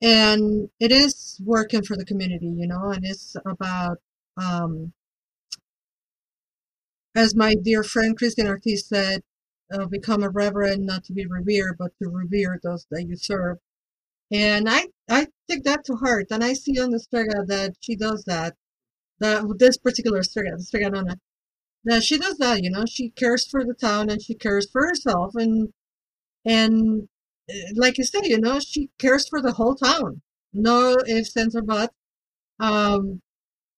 And 0.01 0.69
it 0.79 0.91
is 0.91 1.39
working 1.43 1.83
for 1.83 1.97
the 1.97 2.05
community, 2.05 2.47
you 2.47 2.67
know, 2.67 2.89
and 2.89 3.05
it's 3.05 3.35
about, 3.45 3.97
um, 4.37 4.93
as 7.15 7.35
my 7.35 7.55
dear 7.55 7.83
friend 7.83 8.17
Christian 8.17 8.47
Ortiz 8.47 8.87
said, 8.87 9.21
uh, 9.71 9.85
become 9.85 10.23
a 10.23 10.29
reverend, 10.29 10.85
not 10.85 11.03
to 11.05 11.13
be 11.13 11.25
revered, 11.25 11.77
but 11.77 11.91
to 12.01 12.09
revere 12.09 12.59
those 12.63 12.85
that 12.91 13.05
you 13.07 13.15
serve. 13.15 13.57
And 14.31 14.69
I, 14.69 14.87
I 15.09 15.27
take 15.49 15.63
that 15.63 15.83
to 15.85 15.95
heart. 15.95 16.27
And 16.31 16.43
I 16.43 16.53
see 16.53 16.79
on 16.79 16.91
the 16.91 16.99
Strega 16.99 17.43
that 17.47 17.75
she 17.81 17.95
does 17.95 18.23
that. 18.25 18.55
That 19.19 19.43
this 19.59 19.77
particular 19.77 20.23
Strega, 20.23 20.57
the 20.57 20.63
Strega 20.63 20.89
Nona, 20.89 21.19
that 21.85 22.03
she 22.03 22.17
does 22.17 22.37
that. 22.37 22.63
You 22.63 22.71
know, 22.71 22.85
she 22.85 23.09
cares 23.09 23.45
for 23.45 23.63
the 23.65 23.73
town 23.73 24.09
and 24.09 24.21
she 24.21 24.33
cares 24.33 24.69
for 24.69 24.85
herself. 24.87 25.35
And 25.35 25.73
and 26.45 27.07
like 27.75 27.97
you 27.97 28.03
said, 28.03 28.25
you 28.25 28.39
know, 28.39 28.59
she 28.59 28.89
cares 28.99 29.27
for 29.27 29.41
the 29.41 29.53
whole 29.53 29.75
town. 29.75 30.21
No 30.53 30.97
ifs, 31.07 31.35
ands, 31.37 31.55
or 31.55 31.61
buts. 31.61 31.93
Um, 32.59 33.21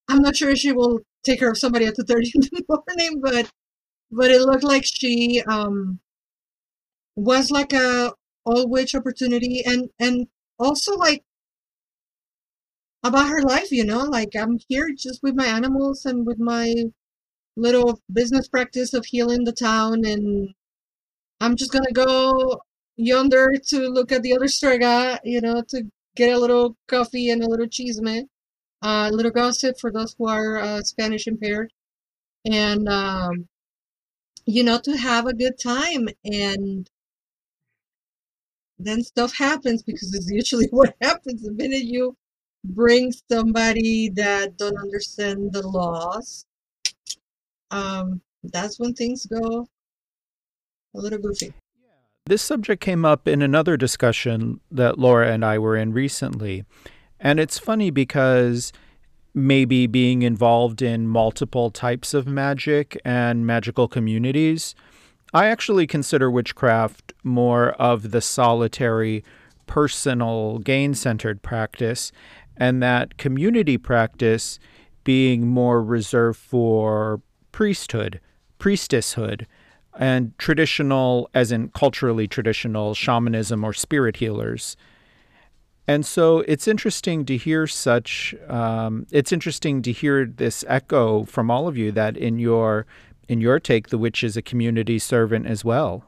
I'm 0.09 0.21
not 0.21 0.35
sure 0.37 0.55
she 0.55 0.73
will 0.73 1.01
take 1.23 1.39
care 1.39 1.51
of 1.51 1.57
somebody 1.57 1.85
at 1.85 1.95
the 1.95 2.03
30 2.07 2.31
in 2.35 2.41
the 2.41 2.65
morning, 2.69 3.21
but 3.21 3.51
but 4.11 4.31
it 4.31 4.41
looked 4.41 4.63
like 4.63 4.85
she 4.85 5.41
um 5.47 5.99
was 7.15 7.49
like 7.51 7.73
a 7.73 8.13
all 8.45 8.67
witch 8.69 8.93
opportunity 8.95 9.63
and 9.65 9.89
and 9.99 10.27
also 10.59 10.95
like 10.95 11.23
about 13.03 13.27
her 13.29 13.41
life 13.41 13.71
you 13.71 13.83
know 13.83 13.99
like 14.03 14.35
i'm 14.35 14.57
here 14.67 14.89
just 14.97 15.21
with 15.23 15.35
my 15.35 15.45
animals 15.45 16.05
and 16.05 16.25
with 16.25 16.39
my 16.39 16.73
little 17.57 17.99
business 18.13 18.47
practice 18.47 18.93
of 18.93 19.05
healing 19.05 19.43
the 19.45 19.53
town 19.53 20.05
and 20.05 20.49
i'm 21.41 21.55
just 21.55 21.71
gonna 21.71 21.91
go 21.93 22.61
yonder 22.95 23.53
to 23.65 23.89
look 23.89 24.11
at 24.11 24.21
the 24.23 24.35
other 24.35 24.47
strega 24.47 25.19
you 25.23 25.41
know 25.41 25.61
to 25.67 25.83
get 26.15 26.35
a 26.35 26.39
little 26.39 26.75
coffee 26.87 27.29
and 27.29 27.43
a 27.43 27.47
little 27.47 27.67
man 28.01 28.27
uh, 28.83 29.09
a 29.11 29.15
little 29.15 29.31
gossip 29.31 29.79
for 29.79 29.91
those 29.91 30.15
who 30.17 30.27
are 30.27 30.57
uh, 30.59 30.81
spanish 30.81 31.27
impaired 31.27 31.71
and 32.45 32.87
um 32.89 33.47
you 34.45 34.63
know, 34.63 34.79
to 34.79 34.97
have 34.97 35.25
a 35.25 35.33
good 35.33 35.59
time. 35.59 36.07
And 36.25 36.89
then 38.79 39.03
stuff 39.03 39.35
happens 39.35 39.83
because 39.83 40.13
it's 40.13 40.29
usually 40.29 40.67
what 40.71 40.95
happens 41.01 41.41
the 41.41 41.51
minute 41.51 41.83
you 41.83 42.15
bring 42.63 43.13
somebody 43.29 44.09
that 44.09 44.57
don't 44.57 44.77
understand 44.77 45.51
the 45.53 45.67
laws. 45.67 46.45
Um, 47.71 48.21
that's 48.43 48.79
when 48.79 48.93
things 48.93 49.25
go 49.25 49.67
a 50.95 50.99
little 50.99 51.19
goofy. 51.19 51.53
This 52.25 52.41
subject 52.41 52.81
came 52.81 53.03
up 53.03 53.27
in 53.27 53.41
another 53.41 53.75
discussion 53.75 54.61
that 54.71 54.97
Laura 54.97 55.29
and 55.29 55.43
I 55.43 55.59
were 55.59 55.75
in 55.75 55.91
recently. 55.91 56.63
And 57.19 57.37
it's 57.37 57.59
funny 57.59 57.89
because 57.89 58.71
maybe 59.33 59.87
being 59.87 60.21
involved 60.21 60.81
in 60.81 61.07
multiple 61.09 61.69
types 61.69 62.13
of 62.13 62.25
magic 62.25 62.97
and 63.03 63.45
magical 63.45 63.89
communities. 63.89 64.73
I 65.33 65.47
actually 65.47 65.85
consider 65.85 66.31
witchcraft 66.31 67.11
more 67.23 67.71
of 67.71 68.11
the 68.11 68.21
solitary, 68.21 69.25
personal, 69.67 70.59
gain 70.59 70.93
centered 70.93 71.41
practice, 71.41 72.13
and 72.55 72.81
that 72.81 73.17
community 73.17 73.77
practice 73.77 74.59
being 75.03 75.45
more 75.45 75.83
reserved 75.83 76.39
for 76.39 77.21
priesthood, 77.51 78.21
priestesshood, 78.59 79.45
and 79.97 80.37
traditional, 80.37 81.29
as 81.33 81.51
in 81.51 81.69
culturally 81.69 82.27
traditional, 82.27 82.93
shamanism 82.93 83.63
or 83.63 83.73
spirit 83.73 84.17
healers. 84.17 84.75
And 85.87 86.05
so 86.05 86.39
it's 86.47 86.67
interesting 86.67 87.25
to 87.25 87.37
hear 87.37 87.67
such. 87.67 88.33
Um, 88.47 89.05
it's 89.11 89.31
interesting 89.31 89.81
to 89.81 89.91
hear 89.91 90.25
this 90.25 90.63
echo 90.67 91.25
from 91.25 91.51
all 91.51 91.67
of 91.67 91.77
you 91.77 91.91
that 91.91 92.15
in 92.15 92.39
your 92.39 92.85
in 93.27 93.41
your 93.41 93.59
take, 93.59 93.89
the 93.89 93.97
witch 93.97 94.23
is 94.23 94.37
a 94.37 94.41
community 94.41 94.99
servant 94.99 95.47
as 95.47 95.63
well. 95.63 96.05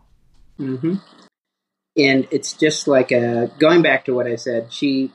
Mm-hmm. 0.59 0.95
And 1.97 2.27
it's 2.29 2.53
just 2.53 2.87
like 2.87 3.11
a, 3.11 3.51
going 3.57 3.81
back 3.81 4.05
to 4.05 4.13
what 4.13 4.27
I 4.27 4.35
said. 4.35 4.71
She 4.71 5.11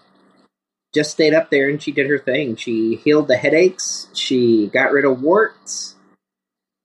just 0.95 1.11
stayed 1.11 1.35
up 1.35 1.51
there 1.51 1.69
and 1.69 1.81
she 1.81 1.93
did 1.93 2.09
her 2.09 2.19
thing. 2.19 2.57
She 2.57 2.97
healed 2.97 3.29
the 3.29 3.37
headaches. 3.37 4.09
She 4.15 4.69
got 4.69 4.93
rid 4.93 5.05
of 5.05 5.23
warts, 5.23 5.95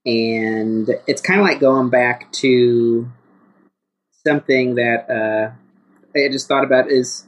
and 0.05 0.89
it's 1.07 1.21
kind 1.21 1.39
of 1.39 1.45
like 1.45 1.59
going 1.59 1.89
back 1.89 2.31
to 2.33 3.09
something 4.25 4.75
that 4.75 5.09
uh, 5.09 5.51
I 6.15 6.29
just 6.29 6.47
thought 6.47 6.63
about 6.63 6.91
is 6.91 7.25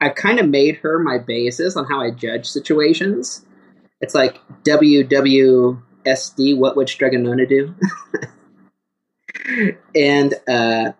I've 0.00 0.14
kind 0.14 0.38
of 0.38 0.48
made 0.48 0.76
her 0.76 0.98
my 0.98 1.18
basis 1.18 1.76
on 1.76 1.86
how 1.86 2.00
I 2.00 2.10
judge 2.10 2.46
situations. 2.46 3.44
It's 4.00 4.14
like 4.14 4.40
WWSD, 4.64 5.78
what 6.56 6.76
would 6.76 6.88
Strega 6.88 7.18
Nona 7.18 7.46
do? 7.46 7.74
and 9.94 10.34
uh, 10.46 10.92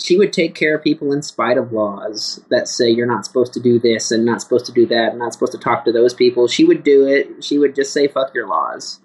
she 0.00 0.16
would 0.16 0.32
take 0.32 0.54
care 0.54 0.76
of 0.76 0.82
people 0.82 1.12
in 1.12 1.20
spite 1.20 1.58
of 1.58 1.72
laws 1.72 2.40
that 2.48 2.68
say 2.68 2.88
you're 2.88 3.06
not 3.06 3.26
supposed 3.26 3.52
to 3.52 3.60
do 3.60 3.78
this 3.78 4.10
and 4.10 4.24
not 4.24 4.40
supposed 4.40 4.64
to 4.66 4.72
do 4.72 4.86
that 4.86 5.10
and 5.10 5.18
not 5.18 5.34
supposed 5.34 5.52
to 5.52 5.58
talk 5.58 5.84
to 5.84 5.92
those 5.92 6.14
people. 6.14 6.48
She 6.48 6.64
would 6.64 6.82
do 6.82 7.06
it. 7.06 7.44
She 7.44 7.58
would 7.58 7.74
just 7.74 7.92
say, 7.92 8.08
fuck 8.08 8.34
your 8.34 8.48
laws. 8.48 9.01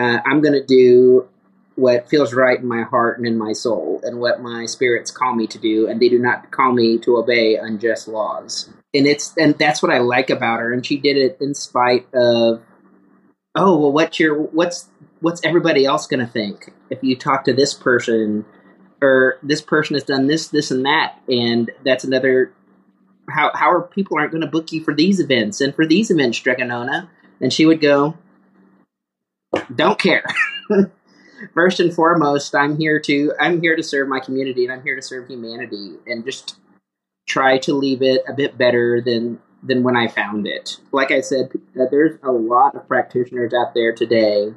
Uh, 0.00 0.20
I'm 0.24 0.40
going 0.40 0.54
to 0.54 0.64
do 0.64 1.28
what 1.74 2.08
feels 2.08 2.32
right 2.32 2.58
in 2.58 2.66
my 2.66 2.82
heart 2.82 3.18
and 3.18 3.26
in 3.26 3.36
my 3.36 3.52
soul 3.52 4.00
and 4.02 4.18
what 4.18 4.40
my 4.40 4.66
spirits 4.66 5.10
call 5.10 5.34
me 5.34 5.46
to 5.46 5.58
do 5.58 5.88
and 5.88 6.00
they 6.00 6.08
do 6.08 6.18
not 6.18 6.50
call 6.50 6.72
me 6.72 6.98
to 6.98 7.16
obey 7.16 7.56
unjust 7.56 8.08
laws 8.08 8.70
and 8.92 9.06
it's 9.06 9.34
and 9.36 9.56
that's 9.58 9.82
what 9.82 9.92
i 9.92 9.98
like 9.98 10.30
about 10.30 10.60
her 10.60 10.72
and 10.72 10.84
she 10.84 10.98
did 10.98 11.16
it 11.16 11.38
in 11.40 11.54
spite 11.54 12.06
of 12.12 12.60
oh 13.54 13.78
well 13.78 13.92
what's 13.92 14.18
your 14.18 14.34
what's 14.34 14.88
what's 15.20 15.44
everybody 15.44 15.86
else 15.86 16.06
going 16.06 16.24
to 16.24 16.30
think 16.30 16.72
if 16.90 16.98
you 17.02 17.16
talk 17.16 17.44
to 17.44 17.52
this 17.52 17.72
person 17.72 18.44
or 19.00 19.38
this 19.42 19.62
person 19.62 19.94
has 19.94 20.04
done 20.04 20.26
this 20.26 20.48
this 20.48 20.70
and 20.70 20.84
that 20.84 21.14
and 21.28 21.70
that's 21.84 22.04
another 22.04 22.52
how 23.30 23.50
how 23.54 23.70
are 23.70 23.82
people 23.82 24.18
aren't 24.18 24.32
going 24.32 24.42
to 24.42 24.46
book 24.46 24.72
you 24.72 24.82
for 24.82 24.94
these 24.94 25.20
events 25.20 25.60
and 25.60 25.74
for 25.74 25.86
these 25.86 26.10
events 26.10 26.36
Strega 26.36 26.64
Nona? 26.64 27.08
and 27.40 27.52
she 27.52 27.64
would 27.64 27.80
go 27.80 28.18
don't 29.74 29.98
care 29.98 30.24
first 31.54 31.80
and 31.80 31.92
foremost, 31.92 32.54
I'm 32.54 32.78
here 32.78 33.00
to 33.00 33.32
I'm 33.40 33.60
here 33.60 33.76
to 33.76 33.82
serve 33.82 34.08
my 34.08 34.20
community 34.20 34.64
and 34.64 34.72
I'm 34.72 34.82
here 34.82 34.96
to 34.96 35.02
serve 35.02 35.28
humanity 35.28 35.96
and 36.06 36.24
just 36.24 36.56
try 37.26 37.58
to 37.58 37.74
leave 37.74 38.02
it 38.02 38.22
a 38.28 38.32
bit 38.32 38.58
better 38.58 39.00
than 39.00 39.40
than 39.62 39.82
when 39.82 39.96
I 39.96 40.08
found 40.08 40.46
it. 40.46 40.78
Like 40.92 41.10
I 41.10 41.20
said, 41.20 41.50
uh, 41.78 41.84
there's 41.90 42.18
a 42.22 42.32
lot 42.32 42.74
of 42.74 42.88
practitioners 42.88 43.52
out 43.52 43.74
there 43.74 43.92
today 43.92 44.54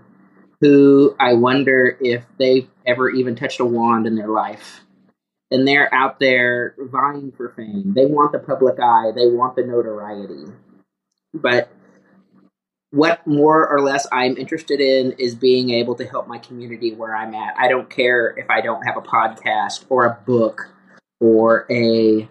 who 0.62 1.16
I 1.20 1.34
wonder 1.34 1.98
if 2.00 2.24
they've 2.40 2.70
ever 2.86 3.10
even 3.10 3.36
touched 3.36 3.60
a 3.60 3.66
wand 3.66 4.08
in 4.08 4.16
their 4.16 4.30
life. 4.30 4.82
And 5.52 5.68
they're 5.68 5.94
out 5.94 6.20
there 6.20 6.74
vying 6.80 7.32
for 7.36 7.50
fame. 7.50 7.94
They 7.96 8.06
want 8.06 8.32
the 8.32 8.40
public 8.40 8.80
eye, 8.80 9.12
they 9.14 9.28
want 9.28 9.56
the 9.56 9.64
notoriety. 9.64 10.46
But 11.34 11.70
what 12.94 13.26
more 13.26 13.68
or 13.68 13.82
less 13.82 14.06
I'm 14.12 14.38
interested 14.38 14.80
in 14.80 15.14
is 15.14 15.34
being 15.34 15.72
able 15.72 15.96
to 15.96 16.06
help 16.06 16.28
my 16.28 16.38
community 16.38 16.94
where 16.94 17.16
I'm 17.16 17.34
at. 17.34 17.56
I 17.58 17.68
don't 17.68 17.90
care 17.90 18.38
if 18.38 18.48
I 18.52 18.62
don't 18.62 18.84
have 18.84 18.98
a 18.98 19.02
podcast 19.02 19.86
or 19.90 20.06
a 20.06 20.14
book 20.28 20.70
or 21.20 21.66
a 21.72 22.30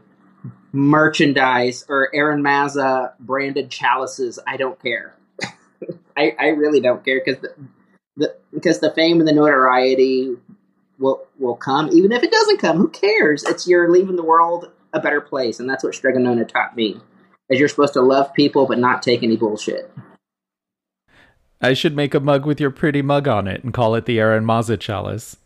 merchandise 0.70 1.84
or 1.88 2.10
Eron 2.14 2.42
Mazza 2.42 3.14
branded 3.18 3.70
chalices. 3.70 4.38
I 4.46 4.56
don't 4.56 4.80
care. 4.80 5.16
I, 6.16 6.36
I 6.38 6.46
really 6.50 6.78
don't 6.78 7.04
care 7.04 7.20
because 7.24 7.42
the, 7.42 7.54
the 8.16 8.36
because 8.54 8.78
the 8.78 8.92
fame 8.92 9.18
and 9.18 9.26
the 9.26 9.32
notoriety 9.32 10.36
will 11.00 11.26
will 11.40 11.56
come 11.56 11.88
even 11.92 12.12
if 12.12 12.22
it 12.22 12.30
doesn't 12.30 12.60
come. 12.60 12.76
Who 12.76 12.88
cares? 12.88 13.42
It's 13.42 13.66
you're 13.66 13.90
leaving 13.90 14.14
the 14.14 14.22
world 14.22 14.70
a 14.92 15.00
better 15.00 15.20
place, 15.20 15.58
and 15.58 15.68
that's 15.68 15.82
what 15.82 15.96
Strega 15.96 16.20
Nona 16.20 16.44
taught 16.44 16.76
me. 16.76 17.00
Is 17.48 17.58
you're 17.58 17.68
supposed 17.68 17.94
to 17.94 18.00
love 18.00 18.32
people 18.32 18.66
but 18.66 18.78
not 18.78 19.02
take 19.02 19.24
any 19.24 19.36
bullshit. 19.36 19.90
I 21.62 21.74
should 21.74 21.94
make 21.94 22.12
a 22.12 22.20
mug 22.20 22.44
with 22.44 22.60
your 22.60 22.70
pretty 22.70 23.02
mug 23.02 23.28
on 23.28 23.46
it 23.46 23.62
and 23.62 23.72
call 23.72 23.94
it 23.94 24.04
the 24.04 24.18
Eron 24.18 24.44
Mazza 24.44 24.78
chalice. 24.78 25.36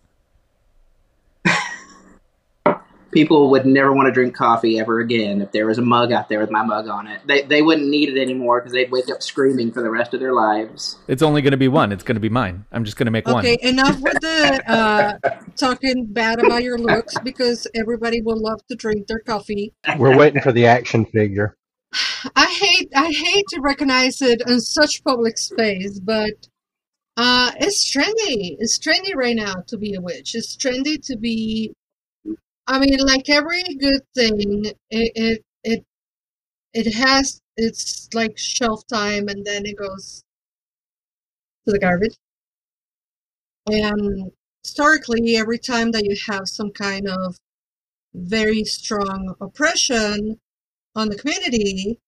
People 3.13 3.51
would 3.51 3.65
never 3.65 3.93
want 3.95 4.09
to 4.09 4.13
drink 4.13 4.35
coffee 4.35 4.79
ever 4.79 5.01
again 5.01 5.41
if 5.41 5.51
there 5.53 5.67
was 5.67 5.79
a 5.79 5.83
mug 5.83 6.13
out 6.13 6.29
there 6.29 6.39
with 6.39 6.51
my 6.51 6.63
mug 6.63 6.87
on 6.87 7.07
it. 7.07 7.23
They, 7.27 7.43
they 7.43 7.63
wouldn't 7.63 7.89
need 7.89 8.11
it 8.11 8.21
anymore 8.21 8.61
because 8.61 8.73
they'd 8.73 8.91
wake 8.91 9.09
up 9.11 9.23
screaming 9.23 9.73
for 9.73 9.83
the 9.83 9.89
rest 9.89 10.13
of 10.13 10.21
their 10.21 10.35
lives. 10.35 10.99
It's 11.09 11.23
only 11.23 11.41
going 11.41 11.53
to 11.53 11.57
be 11.57 11.69
one. 11.69 11.93
It's 11.93 12.03
going 12.03 12.17
to 12.17 12.21
be 12.21 12.29
mine. 12.29 12.67
I'm 12.73 12.85
just 12.85 12.99
going 12.99 13.07
to 13.07 13.11
make 13.11 13.27
one. 13.27 13.39
Okay, 13.39 13.57
enough 13.63 13.99
with 14.01 14.21
the 14.21 14.63
uh, 14.67 15.19
talking 15.57 16.07
bad 16.07 16.45
about 16.45 16.63
your 16.63 16.77
looks 16.79 17.15
because 17.21 17.67
everybody 17.75 18.21
will 18.21 18.39
love 18.39 18.61
to 18.69 18.75
drink 18.75 19.07
their 19.07 19.21
coffee. 19.21 19.73
We're 19.97 20.17
waiting 20.17 20.43
for 20.43 20.53
the 20.53 20.67
action 20.67 21.07
figure. 21.07 21.57
I 22.37 22.47
hate 22.47 22.91
I 22.95 23.11
hate 23.13 23.47
to 23.51 23.61
recognize 23.61 24.23
it 24.23 24.43
in 24.47 24.61
such 24.61 25.03
public 25.05 25.39
space, 25.39 25.99
but 26.01 26.49
uh, 27.17 27.53
it's 27.59 27.85
trendy. 27.93 28.57
It's 28.59 28.79
trendy 28.79 29.15
right 29.15 29.37
now 29.37 29.57
to 29.69 29.79
be 29.79 29.95
a 29.95 30.01
witch. 30.01 30.35
It's 30.35 30.57
trendy 30.57 31.05
to 31.07 31.17
be. 31.17 31.75
I 32.67 32.79
mean, 32.79 32.99
like 33.01 33.29
every 33.29 33.65
good 33.81 34.03
thing, 34.15 34.67
it 34.91 35.13
it 35.17 35.45
it, 35.65 35.85
it 36.75 36.95
has 36.95 37.41
its 37.57 38.09
like 38.15 38.39
shelf 38.39 38.87
time, 38.89 39.29
and 39.29 39.45
then 39.47 39.67
it 39.67 39.77
goes 39.79 40.25
to 41.67 41.73
the 41.73 41.79
garbage. 41.79 42.17
And 43.67 44.33
historically, 44.65 45.37
every 45.37 45.59
time 45.59 45.93
that 45.93 46.05
you 46.05 46.17
have 46.29 46.49
some 46.49 46.71
kind 46.73 47.09
of 47.09 47.37
very 48.15 48.65
strong 48.65 49.35
oppression 49.41 50.41
on 50.97 51.09
the 51.09 51.17
community, 51.17 52.01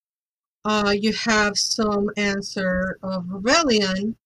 uh, 0.64 0.94
you 0.98 1.12
have 1.12 1.57
some 1.59 2.11
answer 2.16 2.98
of 3.03 3.29
rebellion, 3.29 4.16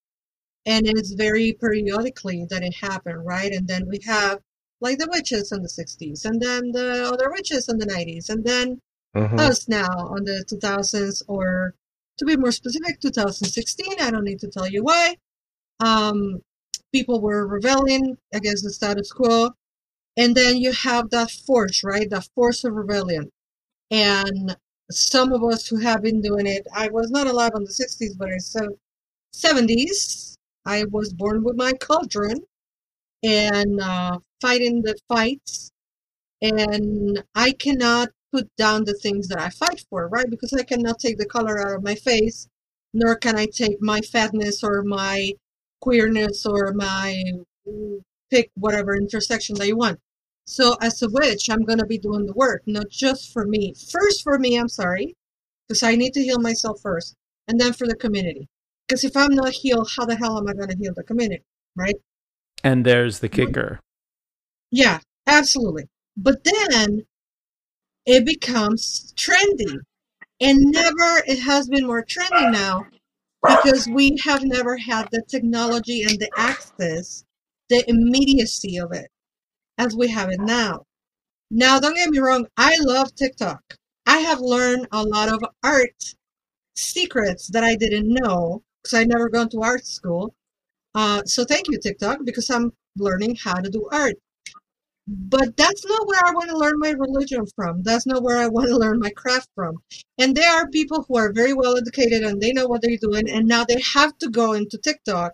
and 0.66 0.86
it's 0.86 1.12
very 1.12 1.52
periodically 1.52 2.46
that 2.50 2.62
it 2.62 2.74
happened, 2.74 3.24
right? 3.26 3.52
And 3.52 3.66
then 3.68 3.88
we 3.88 4.00
have 4.06 4.40
like 4.80 4.98
the 4.98 5.08
witches 5.10 5.52
in 5.52 5.62
the 5.62 5.68
60s, 5.68 6.24
and 6.24 6.40
then 6.40 6.72
the 6.72 7.10
other 7.12 7.30
witches 7.30 7.68
in 7.68 7.78
the 7.78 7.86
90s, 7.86 8.30
and 8.30 8.44
then 8.44 8.80
Mhm. 9.16 9.38
us 9.38 9.68
now 9.68 9.90
on 10.14 10.24
the 10.24 10.44
2000s, 10.48 11.22
or 11.28 11.74
to 12.18 12.24
be 12.24 12.36
more 12.36 12.52
specific, 12.52 13.00
2016. 13.00 13.94
I 14.00 14.10
don't 14.10 14.24
need 14.24 14.40
to 14.40 14.48
tell 14.48 14.68
you 14.68 14.82
why. 14.84 15.16
Um, 15.80 16.42
people 16.92 17.20
were 17.20 17.46
rebelling 17.46 18.18
against 18.32 18.64
the 18.64 18.72
status 18.72 19.12
quo, 19.12 19.50
and 20.16 20.34
then 20.36 20.56
you 20.58 20.72
have 20.72 21.10
that 21.10 21.30
force, 21.30 21.82
right? 21.84 22.08
That 22.10 22.28
force 22.34 22.64
of 22.64 22.74
rebellion. 22.74 23.30
And 23.92 24.56
some 24.90 25.32
of 25.32 25.44
us 25.44 25.68
who 25.68 25.76
have 25.76 26.02
been 26.02 26.22
doing 26.22 26.46
it, 26.46 26.66
I 26.74 26.88
was 26.88 27.10
not 27.10 27.26
alive 27.26 27.52
in 27.54 27.64
the 27.64 27.70
60s, 27.70 28.16
but 28.18 28.30
in 28.30 28.38
the 28.38 28.76
70s, 29.34 30.36
I 30.64 30.84
was 30.90 31.12
born 31.12 31.44
with 31.44 31.56
my 31.56 31.72
cauldron 31.74 32.40
and 33.22 33.80
uh, 33.80 34.18
fighting 34.40 34.82
the 34.82 34.96
fights. 35.08 35.70
And 36.40 37.22
I 37.34 37.52
cannot 37.52 38.08
put 38.32 38.48
down 38.56 38.84
the 38.84 38.94
things 38.94 39.28
that 39.28 39.38
I 39.38 39.50
fight 39.50 39.84
for, 39.90 40.08
right? 40.08 40.28
Because 40.28 40.54
I 40.54 40.62
cannot 40.62 40.98
take 40.98 41.18
the 41.18 41.26
color 41.26 41.60
out 41.60 41.76
of 41.76 41.82
my 41.82 41.94
face, 41.94 42.48
nor 42.94 43.14
can 43.16 43.38
I 43.38 43.46
take 43.46 43.80
my 43.82 44.00
fatness 44.00 44.64
or 44.64 44.82
my 44.82 45.34
queerness 45.82 46.46
or 46.46 46.72
my 46.72 47.22
pick 48.30 48.50
whatever 48.54 48.96
intersection 48.96 49.56
that 49.56 49.66
you 49.66 49.76
want. 49.76 50.00
So 50.46 50.76
as 50.80 51.00
a 51.02 51.08
witch, 51.08 51.48
I'm 51.48 51.64
gonna 51.64 51.86
be 51.86 51.98
doing 51.98 52.26
the 52.26 52.32
work, 52.32 52.62
not 52.66 52.90
just 52.90 53.32
for 53.32 53.46
me. 53.46 53.74
First 53.90 54.22
for 54.22 54.38
me, 54.38 54.56
I'm 54.56 54.68
sorry, 54.68 55.14
because 55.66 55.82
I 55.82 55.94
need 55.94 56.12
to 56.14 56.22
heal 56.22 56.40
myself 56.40 56.80
first, 56.80 57.14
and 57.48 57.60
then 57.60 57.72
for 57.72 57.86
the 57.86 57.94
community. 57.94 58.48
Because 58.86 59.04
if 59.04 59.16
I'm 59.16 59.34
not 59.34 59.52
healed, 59.52 59.90
how 59.96 60.04
the 60.04 60.16
hell 60.16 60.38
am 60.38 60.48
I 60.48 60.54
gonna 60.54 60.76
heal 60.76 60.92
the 60.94 61.04
community, 61.04 61.44
right? 61.76 61.94
And 62.64 62.84
there's 62.84 63.20
the 63.20 63.28
kicker. 63.28 63.80
Yeah, 64.70 65.00
absolutely. 65.26 65.84
But 66.16 66.44
then 66.44 67.06
it 68.04 68.24
becomes 68.24 69.12
trendy. 69.16 69.78
And 70.40 70.58
never 70.72 71.22
it 71.26 71.38
has 71.38 71.68
been 71.68 71.86
more 71.86 72.04
trendy 72.04 72.50
now 72.50 72.86
because 73.42 73.86
we 73.88 74.18
have 74.24 74.42
never 74.44 74.76
had 74.76 75.08
the 75.12 75.22
technology 75.28 76.02
and 76.02 76.18
the 76.18 76.30
access, 76.36 77.24
the 77.68 77.88
immediacy 77.88 78.76
of 78.78 78.92
it 78.92 79.08
as 79.78 79.96
we 79.96 80.08
have 80.08 80.30
it 80.30 80.40
now. 80.40 80.84
Now, 81.50 81.78
don't 81.78 81.94
get 81.94 82.10
me 82.10 82.18
wrong, 82.18 82.46
I 82.56 82.76
love 82.80 83.14
TikTok. 83.14 83.76
I 84.06 84.18
have 84.18 84.40
learned 84.40 84.88
a 84.90 85.02
lot 85.02 85.28
of 85.28 85.44
art 85.62 86.14
secrets 86.74 87.48
that 87.48 87.62
I 87.62 87.76
didn't 87.76 88.08
know 88.08 88.62
because 88.82 88.98
I 88.98 89.04
never 89.04 89.28
gone 89.28 89.48
to 89.50 89.62
art 89.62 89.86
school. 89.86 90.34
Uh, 90.94 91.22
so 91.24 91.44
thank 91.44 91.68
you, 91.68 91.78
TikTok, 91.78 92.20
because 92.24 92.50
I'm 92.50 92.72
learning 92.96 93.36
how 93.42 93.54
to 93.54 93.70
do 93.70 93.88
art. 93.92 94.16
But 95.08 95.56
that's 95.56 95.84
not 95.84 96.06
where 96.06 96.24
I 96.24 96.32
want 96.32 96.50
to 96.50 96.56
learn 96.56 96.78
my 96.78 96.90
religion 96.90 97.44
from. 97.56 97.82
That's 97.82 98.06
not 98.06 98.22
where 98.22 98.38
I 98.38 98.46
want 98.46 98.68
to 98.68 98.76
learn 98.76 99.00
my 99.00 99.10
craft 99.10 99.48
from. 99.54 99.82
And 100.18 100.36
there 100.36 100.50
are 100.50 100.68
people 100.68 101.04
who 101.08 101.16
are 101.16 101.32
very 101.32 101.52
well 101.52 101.76
educated 101.76 102.22
and 102.22 102.40
they 102.40 102.52
know 102.52 102.66
what 102.66 102.82
they're 102.82 102.96
doing, 102.96 103.28
and 103.28 103.46
now 103.48 103.64
they 103.64 103.80
have 103.94 104.16
to 104.18 104.28
go 104.28 104.52
into 104.52 104.78
TikTok 104.78 105.32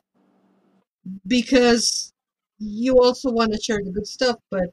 because 1.27 2.13
you 2.59 2.99
also 3.03 3.31
want 3.31 3.53
to 3.53 3.61
share 3.61 3.81
the 3.85 3.93
good 3.93 4.07
stuff. 4.07 4.37
But 4.51 4.71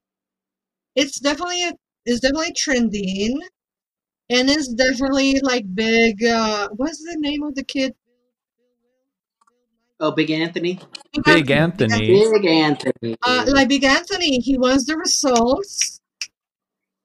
it's 0.95 1.19
definitely 1.19 1.63
a, 1.63 1.74
it's 2.06 2.21
definitely 2.21 2.54
trending. 2.54 3.41
and 4.30 4.50
it's 4.50 4.69
definitely 4.74 5.39
like 5.41 5.65
big. 5.76 6.24
Uh, 6.24 6.69
what's 6.76 7.00
the 7.00 7.17
name 7.19 7.43
of 7.43 7.56
the 7.56 7.63
kid? 7.63 7.95
Oh, 10.00 10.12
Big 10.12 10.30
Anthony. 10.32 10.80
Big 11.24 11.50
Anthony. 11.52 11.98
Big 12.08 12.45
Anthony. 12.45 13.15
Uh, 13.26 13.45
like 13.48 13.69
Big 13.69 13.84
Anthony, 13.84 14.39
he 14.39 14.58
wants 14.58 14.86
the 14.86 14.98
results 14.98 16.00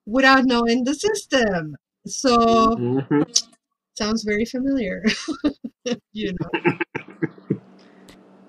without 0.05 0.45
knowing 0.45 0.83
the 0.83 0.93
system. 0.93 1.75
So 2.07 2.35
Mhm. 2.77 3.23
sounds 3.97 4.23
very 4.23 4.45
familiar. 4.45 5.03
you 6.13 6.33
know. 6.39 6.49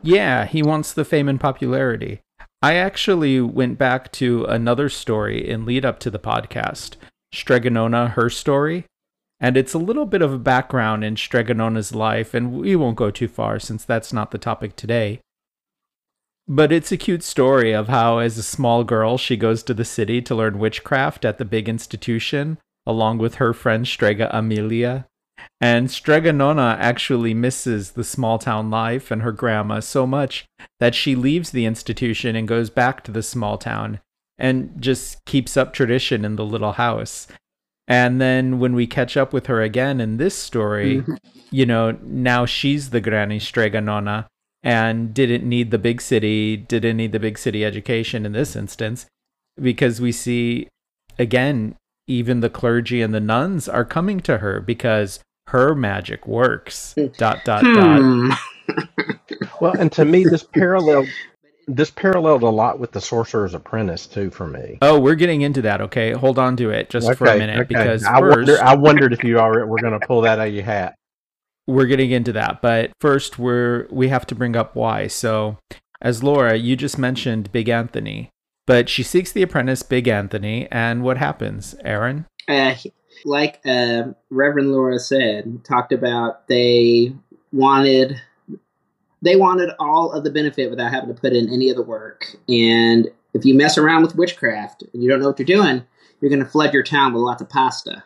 Yeah, 0.03 0.47
he 0.47 0.63
wants 0.63 0.93
the 0.93 1.05
fame 1.05 1.29
and 1.29 1.41
popularity. 1.41 2.21
I 2.61 2.75
actually 2.75 3.41
went 3.41 3.79
back 3.79 4.13
to 4.13 4.45
another 4.45 4.89
story 4.89 5.49
in 5.49 5.65
lead 5.65 5.85
up 5.85 5.99
to 6.01 6.11
the 6.11 6.19
podcast, 6.19 6.97
Strega 7.33 7.71
Nona, 7.71 8.09
her 8.09 8.29
story. 8.29 8.85
And 9.41 9.57
it's 9.57 9.75
a 9.75 9.79
little 9.79 10.07
bit 10.07 10.23
of 10.23 10.33
a 10.33 10.39
background 10.39 11.03
in 11.03 11.17
Strega 11.17 11.55
Nona's 11.55 11.95
life, 11.95 12.35
and 12.35 12.53
we 12.53 12.77
won't 12.77 12.97
go 12.97 13.11
too 13.11 13.27
far 13.27 13.59
since 13.59 13.85
that's 13.85 14.13
not 14.13 14.31
the 14.31 14.39
topic 14.39 14.77
today. 14.77 15.21
But 16.47 16.71
it's 16.71 16.93
a 16.93 16.97
cute 16.97 17.23
story 17.23 17.73
of 17.73 17.89
how, 17.89 18.19
as 18.19 18.39
a 18.39 18.43
small 18.43 18.85
girl, 18.85 19.19
she 19.19 19.37
goes 19.37 19.63
to 19.65 19.75
the 19.75 19.85
city 19.85 20.23
to 20.23 20.35
learn 20.35 20.59
witchcraft 20.59 21.25
at 21.25 21.39
the 21.39 21.45
big 21.45 21.69
institution, 21.69 22.59
along 22.87 23.19
with 23.19 23.37
her 23.37 23.53
friend 23.53 23.87
Strega 23.87 24.29
Amelia. 24.37 25.07
And 25.61 25.91
Strega 25.91 26.33
Nona 26.33 26.77
actually 26.81 27.35
misses 27.35 27.93
the 27.93 28.05
small 28.05 28.39
town 28.39 28.71
life 28.71 29.11
and 29.11 29.23
her 29.23 29.33
grandma 29.33 29.81
so 29.81 30.07
much 30.07 30.45
that 30.81 30.95
she 30.95 31.15
leaves 31.15 31.51
the 31.51 31.67
institution 31.67 32.35
and 32.37 32.49
goes 32.49 32.69
back 32.71 33.05
to 33.05 33.11
the 33.13 33.23
small 33.23 33.59
town 33.59 34.01
and 34.39 34.75
just 34.81 35.25
keeps 35.25 35.57
up 35.57 35.73
tradition 35.73 36.25
in 36.25 36.37
the 36.37 36.45
little 36.45 36.73
house. 36.73 37.29
And 37.89 38.21
then 38.21 38.59
when 38.59 38.75
we 38.75 38.87
catch 38.87 39.17
up 39.17 39.33
with 39.33 39.47
her 39.47 39.63
again 39.63 40.01
in 40.01 40.17
this 40.17 40.35
story, 40.37 41.03
Mhm. 41.03 41.19
you 41.51 41.67
know, 41.67 41.99
now 42.03 42.47
she's 42.47 42.91
the 42.91 43.01
Granny 43.01 43.39
Strega 43.39 43.81
Nona 43.81 44.29
and 44.63 45.13
didn't 45.13 45.49
need 45.49 45.71
the 45.71 45.79
big 45.79 46.01
city, 46.01 46.57
didn't 46.57 46.97
need 46.97 47.13
the 47.13 47.21
big 47.21 47.39
city 47.39 47.65
education 47.65 48.25
in 48.25 48.33
this 48.33 48.55
instance, 48.57 49.07
because 49.61 50.01
we 50.01 50.13
see 50.13 50.69
again, 51.19 51.75
even 52.07 52.41
the 52.41 52.51
clergy 52.51 53.03
and 53.03 53.13
the 53.15 53.21
nuns 53.21 53.69
are 53.69 53.85
coming 53.85 54.21
to 54.21 54.39
her 54.39 54.61
because 54.61 55.21
her 55.49 55.75
magic 55.75 56.27
works. 56.27 56.95
dot 57.19 57.45
dot 57.45 57.63
dot. 57.65 58.01
Hmm. 58.01 58.31
Well, 59.61 59.75
and 59.79 59.91
to 59.93 60.05
me, 60.05 60.25
this 60.25 60.43
parallel 60.43 61.07
this 61.69 61.91
paralleled 61.91 62.43
a 62.43 62.49
lot 62.49 62.81
with 62.81 62.91
the 62.93 63.01
Sorcerer's 63.01 63.55
Apprentice 63.55 64.07
too 64.07 64.31
for 64.31 64.47
me. 64.47 64.79
Oh, 64.83 64.99
we're 64.99 65.15
getting 65.15 65.43
into 65.43 65.63
that. 65.63 65.81
Okay, 65.81 66.13
hold 66.13 66.39
on 66.39 66.57
to 66.57 66.71
it 66.71 66.91
just 66.91 67.13
for 67.15 67.27
a 67.27 67.39
minute 67.39 67.69
because 67.69 68.05
I, 68.05 68.19
first 68.19 68.37
wonder, 68.37 68.63
I 68.63 68.75
wondered 68.75 69.13
if 69.13 69.23
you 69.23 69.39
already 69.39 69.69
were 69.69 69.79
going 69.79 69.99
to 69.99 70.05
pull 70.07 70.23
that 70.23 70.39
out 70.41 70.49
of 70.49 70.55
your 70.55 70.65
hat. 70.65 70.95
we're 71.69 71.87
getting 71.87 72.11
into 72.11 72.33
that. 72.33 72.61
But 72.63 72.91
first, 73.01 73.39
we're 73.39 73.87
we 73.91 74.09
have 74.09 74.27
to 74.29 74.35
bring 74.35 74.57
up 74.57 74.75
why. 74.75 75.07
So, 75.07 75.59
as 76.01 76.23
Laura, 76.25 76.57
you 76.57 76.75
just 76.75 76.99
mentioned 76.99 77.53
Big 77.53 77.69
Anthony, 77.69 78.31
but 78.67 78.89
she 78.89 79.03
seeks 79.03 79.33
the 79.33 79.43
apprentice 79.43 79.83
Big 79.83 80.09
Anthony, 80.09 80.69
and 80.71 81.03
what 81.03 81.19
happens, 81.19 81.75
Aaron? 81.85 82.27
uh, 82.49 82.75
like 83.25 83.61
uh, 83.65 84.05
Reverend 84.31 84.73
Laura 84.73 84.99
said, 84.99 85.65
talked 85.65 85.93
about 85.93 86.49
they 86.49 87.15
wanted 87.53 88.21
they 89.21 89.37
wanted 89.37 89.71
all 89.79 90.13
of 90.13 90.25
the 90.25 90.31
benefit 90.31 90.69
without 90.69 90.91
having 90.91 91.15
to 91.15 91.21
put 91.21 91.33
in 91.33 91.53
any 91.53 91.71
of 91.71 91.77
the 91.77 91.83
work. 91.83 92.35
And 92.49 93.09
if 93.35 93.45
you 93.45 93.55
mess 93.55 93.79
around 93.79 94.03
with 94.03 94.17
witchcraft 94.17 94.83
and 94.93 95.03
you 95.03 95.09
don't 95.09 95.21
know 95.21 95.29
what 95.29 95.39
you're 95.39 95.47
doing, 95.47 95.85
you're 96.21 96.31
going 96.31 96.45
to 96.45 96.51
flood 96.51 96.75
your 96.75 96.83
town 96.83 97.13
with 97.13 97.23
lots 97.23 97.41
of 97.41 97.49
pasta. 97.49 98.03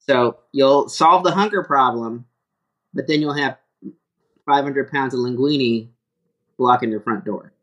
So 0.00 0.40
you'll 0.52 0.90
solve 0.90 1.24
the 1.24 1.30
hunger 1.30 1.64
problem, 1.64 2.26
but 2.92 3.06
then 3.06 3.22
you'll 3.22 3.32
have 3.32 3.56
500 4.44 4.90
pounds 4.90 5.14
of 5.14 5.20
linguine 5.20 5.88
blocking 6.58 6.90
your 6.90 7.00
front 7.00 7.24
door. 7.24 7.53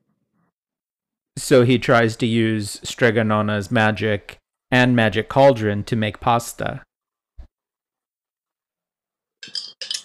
So 1.38 1.64
he 1.64 1.80
tries 1.80 2.16
to 2.18 2.26
use 2.26 2.80
Strega 2.84 3.24
Nona's 3.24 3.72
magic 3.72 4.38
and 4.70 4.96
magic 4.96 5.30
cauldron 5.30 5.84
to 5.86 5.96
make 5.96 6.20
pasta. 6.20 6.82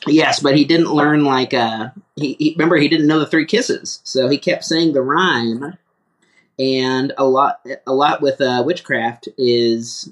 Yes, 0.06 0.40
but 0.40 0.56
he 0.56 0.64
didn't 0.64 0.92
learn 0.92 1.24
like 1.24 1.52
uh 1.52 1.90
he, 2.14 2.36
he 2.38 2.54
remember 2.56 2.76
he 2.76 2.88
didn't 2.88 3.08
know 3.08 3.18
the 3.18 3.26
three 3.26 3.46
kisses, 3.46 4.00
so 4.04 4.28
he 4.28 4.38
kept 4.38 4.64
saying 4.64 4.92
the 4.92 5.02
rhyme. 5.02 5.76
And 6.58 7.12
a 7.18 7.24
lot 7.24 7.60
a 7.86 7.92
lot 7.92 8.22
with 8.22 8.40
uh, 8.40 8.62
witchcraft 8.64 9.28
is 9.36 10.08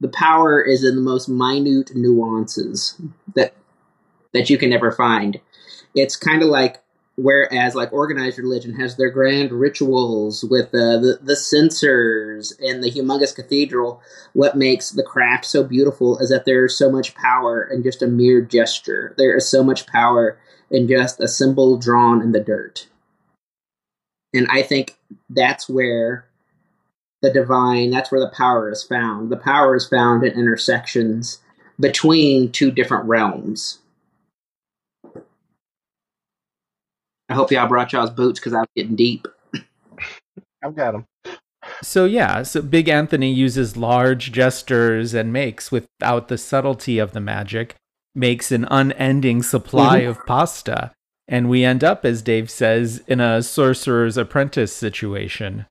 the 0.00 0.08
power 0.08 0.60
is 0.60 0.84
in 0.84 0.96
the 0.96 1.02
most 1.02 1.28
minute 1.28 1.92
nuances 1.94 3.00
that 3.34 3.54
that 4.32 4.50
you 4.50 4.58
can 4.58 4.72
ever 4.72 4.90
find. 4.90 5.40
It's 5.94 6.16
kind 6.16 6.42
of 6.42 6.48
like 6.48 6.81
whereas 7.16 7.74
like 7.74 7.92
organized 7.92 8.38
religion 8.38 8.74
has 8.74 8.96
their 8.96 9.10
grand 9.10 9.52
rituals 9.52 10.44
with 10.44 10.68
uh, 10.68 10.98
the 10.98 11.18
the 11.22 11.36
censers 11.36 12.52
and 12.60 12.82
the 12.82 12.90
humongous 12.90 13.34
cathedral. 13.34 14.00
What 14.32 14.56
makes 14.56 14.90
the 14.90 15.02
craft 15.02 15.44
so 15.44 15.62
beautiful 15.62 16.18
is 16.18 16.30
that 16.30 16.44
there's 16.44 16.76
so 16.76 16.90
much 16.90 17.14
power 17.14 17.64
in 17.64 17.82
just 17.82 18.02
a 18.02 18.06
mere 18.06 18.40
gesture. 18.40 19.14
There 19.18 19.36
is 19.36 19.48
so 19.48 19.62
much 19.62 19.86
power 19.86 20.38
in 20.70 20.88
just 20.88 21.20
a 21.20 21.28
symbol 21.28 21.76
drawn 21.76 22.22
in 22.22 22.32
the 22.32 22.40
dirt. 22.40 22.88
And 24.34 24.48
i 24.50 24.62
think 24.62 24.96
that's 25.28 25.68
where 25.68 26.26
the 27.20 27.30
divine 27.30 27.90
that's 27.90 28.10
where 28.10 28.20
the 28.20 28.34
power 28.34 28.70
is 28.70 28.82
found. 28.82 29.30
The 29.30 29.36
power 29.36 29.76
is 29.76 29.86
found 29.86 30.24
in 30.24 30.32
intersections 30.32 31.40
between 31.78 32.50
two 32.50 32.70
different 32.70 33.04
realms 33.04 33.81
I 37.32 37.34
hope 37.34 37.50
y'all 37.50 37.66
brought 37.66 37.94
y'all's 37.94 38.10
boots 38.10 38.38
because 38.38 38.52
I 38.52 38.58
was 38.58 38.68
getting 38.76 38.94
deep. 38.94 39.26
I've 40.62 40.76
got 40.76 40.92
them. 40.92 41.06
So 41.82 42.04
yeah, 42.04 42.42
so 42.42 42.60
Big 42.60 42.90
Anthony 42.90 43.32
uses 43.32 43.74
large 43.74 44.32
gestures 44.32 45.14
and 45.14 45.32
makes 45.32 45.72
without 45.72 46.28
the 46.28 46.36
subtlety 46.36 46.98
of 46.98 47.12
the 47.12 47.20
magic, 47.20 47.74
makes 48.14 48.52
an 48.52 48.66
unending 48.70 49.42
supply 49.42 50.02
Mhm. 50.02 50.10
of 50.10 50.26
pasta. 50.26 50.92
And 51.26 51.48
we 51.48 51.64
end 51.64 51.82
up, 51.82 52.04
as 52.04 52.20
Dave 52.20 52.50
says, 52.50 53.02
in 53.06 53.18
a 53.18 53.42
sorcerer's 53.42 54.18
apprentice 54.18 54.74
situation. 54.74 55.64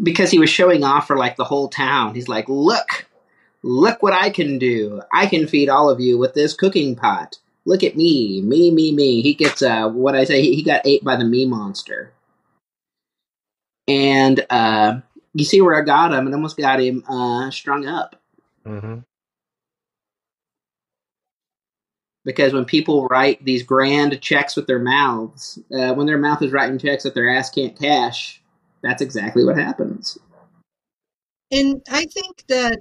because 0.00 0.30
he 0.30 0.38
was 0.38 0.50
showing 0.50 0.84
off 0.84 1.08
for 1.08 1.16
like 1.16 1.36
the 1.36 1.44
whole 1.44 1.68
town. 1.68 2.14
He's 2.14 2.28
like, 2.28 2.48
"Look, 2.48 3.06
look 3.64 4.00
what 4.02 4.12
I 4.12 4.30
can 4.30 4.58
do! 4.58 5.02
I 5.12 5.26
can 5.26 5.48
feed 5.48 5.68
all 5.68 5.90
of 5.90 5.98
you 5.98 6.16
with 6.18 6.34
this 6.34 6.54
cooking 6.54 6.94
pot. 6.94 7.38
Look 7.68 7.84
at 7.84 7.96
me, 7.96 8.42
me, 8.42 8.70
me, 8.70 8.92
me." 8.92 9.20
He 9.22 9.34
gets 9.34 9.62
uh, 9.62 9.88
what 9.90 10.14
I 10.16 10.24
say. 10.24 10.42
He, 10.42 10.56
he 10.56 10.62
got 10.62 10.86
ate 10.86 11.04
by 11.04 11.16
the 11.16 11.24
me 11.24 11.44
monster, 11.46 12.12
and 13.86 14.44
uh, 14.50 15.00
you 15.34 15.44
see 15.44 15.60
where 15.60 15.80
I 15.80 15.84
got 15.84 16.12
him, 16.12 16.26
and 16.26 16.34
almost 16.34 16.56
got 16.56 16.80
him 16.80 17.04
uh, 17.08 17.50
strung 17.50 17.86
up. 17.86 18.16
hmm 18.64 19.00
Because 22.24 22.52
when 22.52 22.64
people 22.64 23.06
write 23.06 23.44
these 23.44 23.62
grand 23.62 24.20
checks 24.20 24.56
with 24.56 24.66
their 24.66 24.78
mouths, 24.78 25.58
uh, 25.72 25.94
when 25.94 26.06
their 26.06 26.18
mouth 26.18 26.42
is 26.42 26.52
writing 26.52 26.78
checks 26.78 27.04
that 27.04 27.14
their 27.14 27.28
ass 27.28 27.50
can't 27.50 27.78
cash, 27.78 28.42
that's 28.82 29.02
exactly 29.02 29.44
what 29.44 29.56
happens. 29.56 30.18
And 31.50 31.82
I 31.90 32.04
think 32.06 32.44
that 32.48 32.80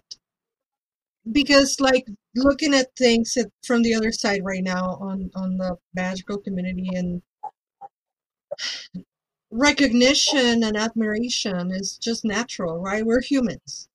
because 1.32 1.80
like 1.80 2.06
looking 2.38 2.74
at 2.74 2.96
things 2.96 3.38
from 3.66 3.82
the 3.84 3.96
other 3.96 4.12
side 4.12 4.42
right 4.44 4.64
now 4.64 4.96
on 5.02 5.32
on 5.36 5.58
the 5.58 5.78
magical 5.96 6.38
community 6.38 6.90
and 6.96 7.22
recognition 9.52 10.64
and 10.64 10.78
admiration 10.78 11.72
is 11.72 11.98
just 11.98 12.26
natural, 12.26 12.80
right? 12.80 13.06
We're 13.06 13.22
humans. 13.22 13.88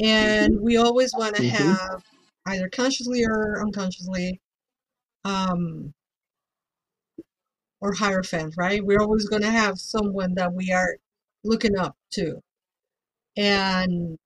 And 0.00 0.60
we 0.60 0.76
always 0.76 1.14
want 1.14 1.36
to 1.36 1.42
Mhm. 1.42 1.50
have 1.52 2.04
either 2.46 2.68
consciously 2.68 3.24
or 3.24 3.60
unconsciously 3.62 4.40
um 5.24 5.94
or 7.80 7.92
higher 7.94 8.22
fans 8.22 8.56
right? 8.56 8.84
We're 8.84 9.00
always 9.00 9.28
going 9.28 9.42
to 9.42 9.50
have 9.50 9.78
someone 9.78 10.34
that 10.34 10.52
we 10.52 10.72
are 10.72 10.96
looking 11.44 11.76
up 11.78 11.96
to. 12.12 12.40
And 13.36 14.18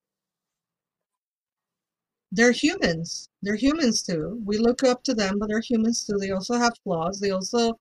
they're 2.33 2.53
humans. 2.53 3.29
They're 3.43 3.57
humans 3.57 4.03
too. 4.03 4.40
We 4.45 4.59
look 4.59 4.85
up 4.85 5.03
to 5.05 5.14
them, 5.14 5.38
but 5.38 5.49
they're 5.49 5.61
humans 5.61 6.05
too. 6.05 6.16
They 6.19 6.31
also 6.31 6.55
have 6.55 6.75
flaws. 6.85 7.21
They 7.21 7.31
also 7.31 7.79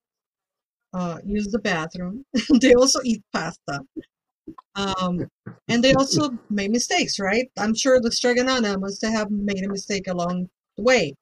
uh, 0.94 1.20
use 1.26 1.48
the 1.48 1.60
bathroom. 1.60 2.26
they 2.62 2.74
also 2.74 3.00
eat 3.04 3.24
pasta. 3.32 3.82
Um, 4.76 5.28
and 5.68 5.84
they 5.84 5.94
also 5.94 6.32
make 6.50 6.72
mistakes, 6.72 7.20
right? 7.20 7.50
I'm 7.58 7.76
sure 7.76 8.00
the 8.00 8.12
Strega 8.12 8.44
Nona 8.44 8.78
must 8.78 9.02
have 9.04 9.30
made 9.30 9.64
a 9.64 9.70
mistake 9.70 10.08
along 10.08 10.50
the 10.78 10.84
way. 10.84 11.14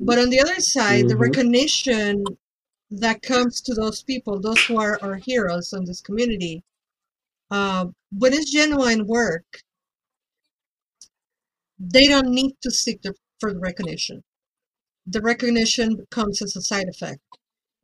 But 0.00 0.18
on 0.18 0.30
the 0.30 0.40
other 0.40 0.58
side, 0.60 1.08
the 1.08 1.14
Mhm. 1.14 1.20
recognition 1.20 2.24
that 2.90 3.22
comes 3.22 3.60
to 3.62 3.74
those 3.74 4.02
people, 4.02 4.40
those 4.40 4.64
who 4.64 4.78
are 4.78 4.98
our 5.02 5.16
heroes 5.16 5.72
in 5.72 5.84
this 5.84 6.00
community, 6.00 6.64
uh, 7.50 7.86
when 8.18 8.32
it's 8.32 8.50
genuine 8.50 9.06
work, 9.06 9.44
they 11.80 12.06
don't 12.06 12.30
need 12.30 12.54
to 12.62 12.70
seek 12.70 13.02
the, 13.02 13.14
for 13.40 13.52
the 13.52 13.58
recognition. 13.60 14.22
The 15.06 15.22
recognition 15.22 16.06
comes 16.10 16.42
as 16.42 16.56
a 16.56 16.62
side 16.62 16.88
effect 16.88 17.20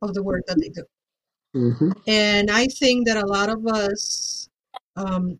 of 0.01 0.13
the 0.13 0.23
work 0.23 0.43
that 0.47 0.59
they 0.59 0.69
do. 0.69 0.85
hmm 1.53 1.91
And 2.07 2.49
I 2.49 2.67
think 2.67 3.07
that 3.07 3.17
a 3.17 3.27
lot 3.27 3.49
of 3.49 3.67
us, 3.67 4.49
um, 4.95 5.39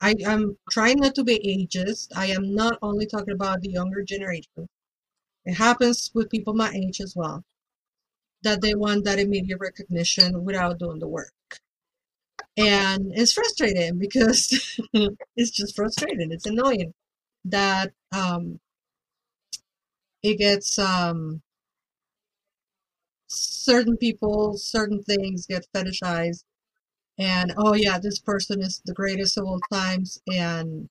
I, 0.00 0.14
I'm 0.24 0.56
trying 0.70 0.98
not 1.00 1.16
to 1.16 1.24
be 1.24 1.40
ageist. 1.40 2.12
I 2.14 2.26
am 2.26 2.54
not 2.54 2.78
only 2.80 3.06
talking 3.06 3.34
about 3.34 3.60
the 3.60 3.70
younger 3.70 4.04
generation. 4.04 4.68
It 5.44 5.54
happens 5.54 6.10
with 6.14 6.30
people 6.30 6.54
my 6.54 6.70
age 6.72 7.00
as 7.00 7.16
well, 7.16 7.44
that 8.42 8.60
they 8.60 8.76
want 8.76 9.04
that 9.04 9.18
immediate 9.18 9.58
recognition 9.58 10.44
without 10.44 10.78
doing 10.78 11.00
the 11.00 11.08
work. 11.08 11.32
And 12.56 13.12
it's 13.14 13.32
frustrating 13.32 13.98
because 13.98 14.78
it's 15.36 15.50
just 15.50 15.76
frustrating. 15.76 16.32
It's 16.32 16.46
annoying 16.46 16.92
that 17.44 17.92
um, 18.12 18.60
it 20.22 20.38
gets 20.38 20.78
um, 20.78 21.42
certain 23.28 23.96
people, 23.96 24.56
certain 24.56 25.02
things 25.02 25.46
get 25.46 25.66
fetishized. 25.74 26.44
And 27.18 27.54
oh, 27.58 27.74
yeah, 27.74 27.98
this 27.98 28.18
person 28.20 28.60
is 28.62 28.82
the 28.86 28.94
greatest 28.94 29.38
of 29.38 29.44
all 29.46 29.60
times. 29.72 30.20
And 30.32 30.88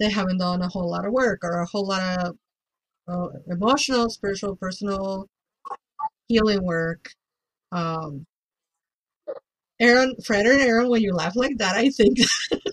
they 0.00 0.10
haven't 0.10 0.38
done 0.38 0.62
a 0.62 0.68
whole 0.68 0.90
lot 0.90 1.06
of 1.06 1.12
work 1.12 1.40
or 1.44 1.60
a 1.60 1.66
whole 1.66 1.86
lot 1.86 2.18
of 2.26 2.36
uh, 3.08 3.28
emotional, 3.48 4.10
spiritual, 4.10 4.56
personal 4.56 5.28
healing 6.28 6.64
work. 6.64 7.10
Um, 7.72 8.26
Aaron, 9.80 10.14
Fred 10.24 10.46
and 10.46 10.60
Aaron, 10.60 10.88
when 10.90 11.02
you 11.02 11.12
laugh 11.12 11.34
like 11.36 11.56
that, 11.58 11.74
I 11.74 11.88
think 11.90 12.18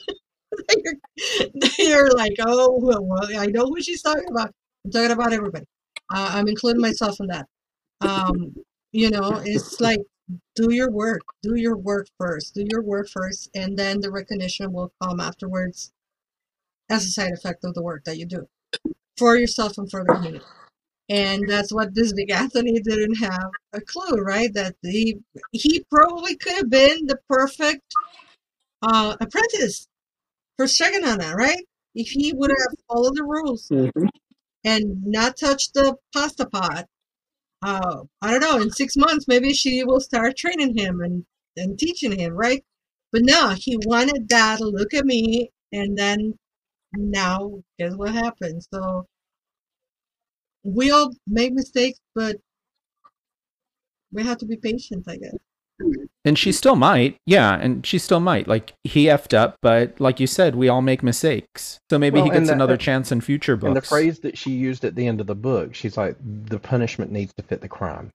you're 1.80 2.12
like, 2.12 2.36
oh, 2.40 2.80
well, 2.80 3.30
I 3.38 3.48
know 3.48 3.66
who 3.66 3.82
she's 3.82 4.02
talking 4.02 4.30
about. 4.30 4.52
I'm 4.86 4.92
talking 4.92 5.12
about 5.12 5.34
everybody. 5.34 5.66
Uh, 6.14 6.32
I'm 6.34 6.48
including 6.48 6.82
myself 6.82 7.20
in 7.20 7.28
that. 7.28 7.48
Um, 8.02 8.56
you 8.92 9.10
know, 9.10 9.42
it's 9.44 9.82
like, 9.82 10.02
do 10.56 10.74
your 10.74 10.92
work, 10.92 11.22
do 11.42 11.56
your 11.56 11.78
work 11.78 12.08
first, 12.20 12.54
do 12.54 12.66
your 12.70 12.82
work 12.82 13.08
first, 13.10 13.50
and 13.56 13.78
then 13.78 14.02
the 14.02 14.12
recognition 14.12 14.72
will 14.74 14.92
come 15.02 15.20
afterwards 15.20 15.92
as 16.90 17.06
a 17.06 17.10
side 17.10 17.34
effect 17.34 17.64
of 17.64 17.74
the 17.74 17.82
work 17.82 18.04
that 18.06 18.18
you 18.18 18.26
do 18.26 18.48
for 19.18 19.36
yourself 19.36 19.78
and 19.78 19.90
for 19.90 20.04
the 20.04 20.14
community. 20.14 20.46
And 21.10 21.48
that's 21.48 21.72
what 21.72 21.96
this 21.96 22.12
big 22.14 22.32
Anthony 22.32 22.80
didn't 22.82 23.16
have 23.16 23.50
a 23.74 23.80
clue, 23.80 24.22
right? 24.22 24.54
That 24.54 24.76
he 24.82 25.18
he 25.54 25.86
probably 25.90 26.36
could 26.36 26.58
have 26.58 26.70
been 26.70 27.08
the 27.08 27.18
perfect 27.30 27.94
uh, 28.82 29.16
apprentice 29.22 29.88
for 30.58 30.68
that, 30.68 31.36
right? 31.38 31.64
If 31.96 32.10
he 32.10 32.34
would 32.34 32.50
have 32.52 32.80
followed 32.88 33.16
the 33.16 33.24
rules 33.24 33.68
hmm 33.70 33.90
and 34.66 35.06
not 35.06 35.38
touched 35.38 35.74
the 35.76 35.96
pasta 36.14 36.46
pot, 36.46 36.88
uh, 37.62 38.04
I 38.22 38.32
don't 38.32 38.42
know, 38.42 38.62
in 38.62 38.72
six 38.72 38.98
months, 38.98 39.26
maybe 39.28 39.54
she 39.54 39.84
will 39.84 40.02
start 40.02 40.36
training 40.36 40.78
him 40.78 41.00
and, 41.02 41.26
and 41.56 41.80
teaching 41.80 42.20
him, 42.20 42.34
right? 42.34 42.64
But 43.12 43.22
no, 43.24 43.52
he 43.52 43.78
wanted 43.86 44.28
that, 44.30 44.60
look 44.60 44.94
at 44.94 45.06
me, 45.06 45.52
and 45.72 45.98
then 45.98 46.34
now 46.94 47.62
guess 47.80 47.94
what 47.96 48.14
happened? 48.14 48.64
So 48.74 49.06
we 50.64 50.92
all 50.92 51.14
make 51.28 51.54
mistakes, 51.54 52.00
but 52.14 52.38
we 54.12 54.24
have 54.24 54.38
to 54.40 54.46
be 54.46 54.58
patient, 54.58 55.06
I 55.08 55.18
guess. 55.18 55.36
And 56.26 56.38
she 56.38 56.52
still 56.52 56.76
might. 56.76 57.18
Yeah, 57.26 57.56
and 57.56 57.86
she 57.86 57.98
still 58.00 58.20
might. 58.20 58.48
Like 58.48 58.74
he 58.84 59.06
effed 59.06 59.34
up, 59.36 59.58
but 59.62 60.00
like 60.02 60.20
you 60.20 60.28
said, 60.28 60.56
we 60.56 60.68
all 60.70 60.82
make 60.82 61.04
mistakes. 61.04 61.80
So 61.90 61.98
maybe 62.00 62.18
he 62.20 62.24
Well, 62.24 62.32
and 62.32 62.40
gets 62.42 62.48
the- 62.50 62.54
another 62.56 62.78
chance 62.78 63.12
in 63.12 63.22
future 63.22 63.56
books. 63.56 63.68
And 63.68 63.78
the 63.78 63.82
phrase 63.82 64.20
that 64.20 64.38
she 64.38 64.52
used 64.52 64.84
at 64.84 64.96
the 64.96 65.08
end 65.08 65.22
of 65.22 65.28
the 65.28 65.36
book, 65.36 65.76
she's 65.76 65.96
like, 65.98 66.18
the 66.22 66.60
punishment 66.60 67.12
needs 67.12 67.32
to 67.36 67.44
fit 67.44 67.62
the 67.62 67.70
crime. 67.70 68.10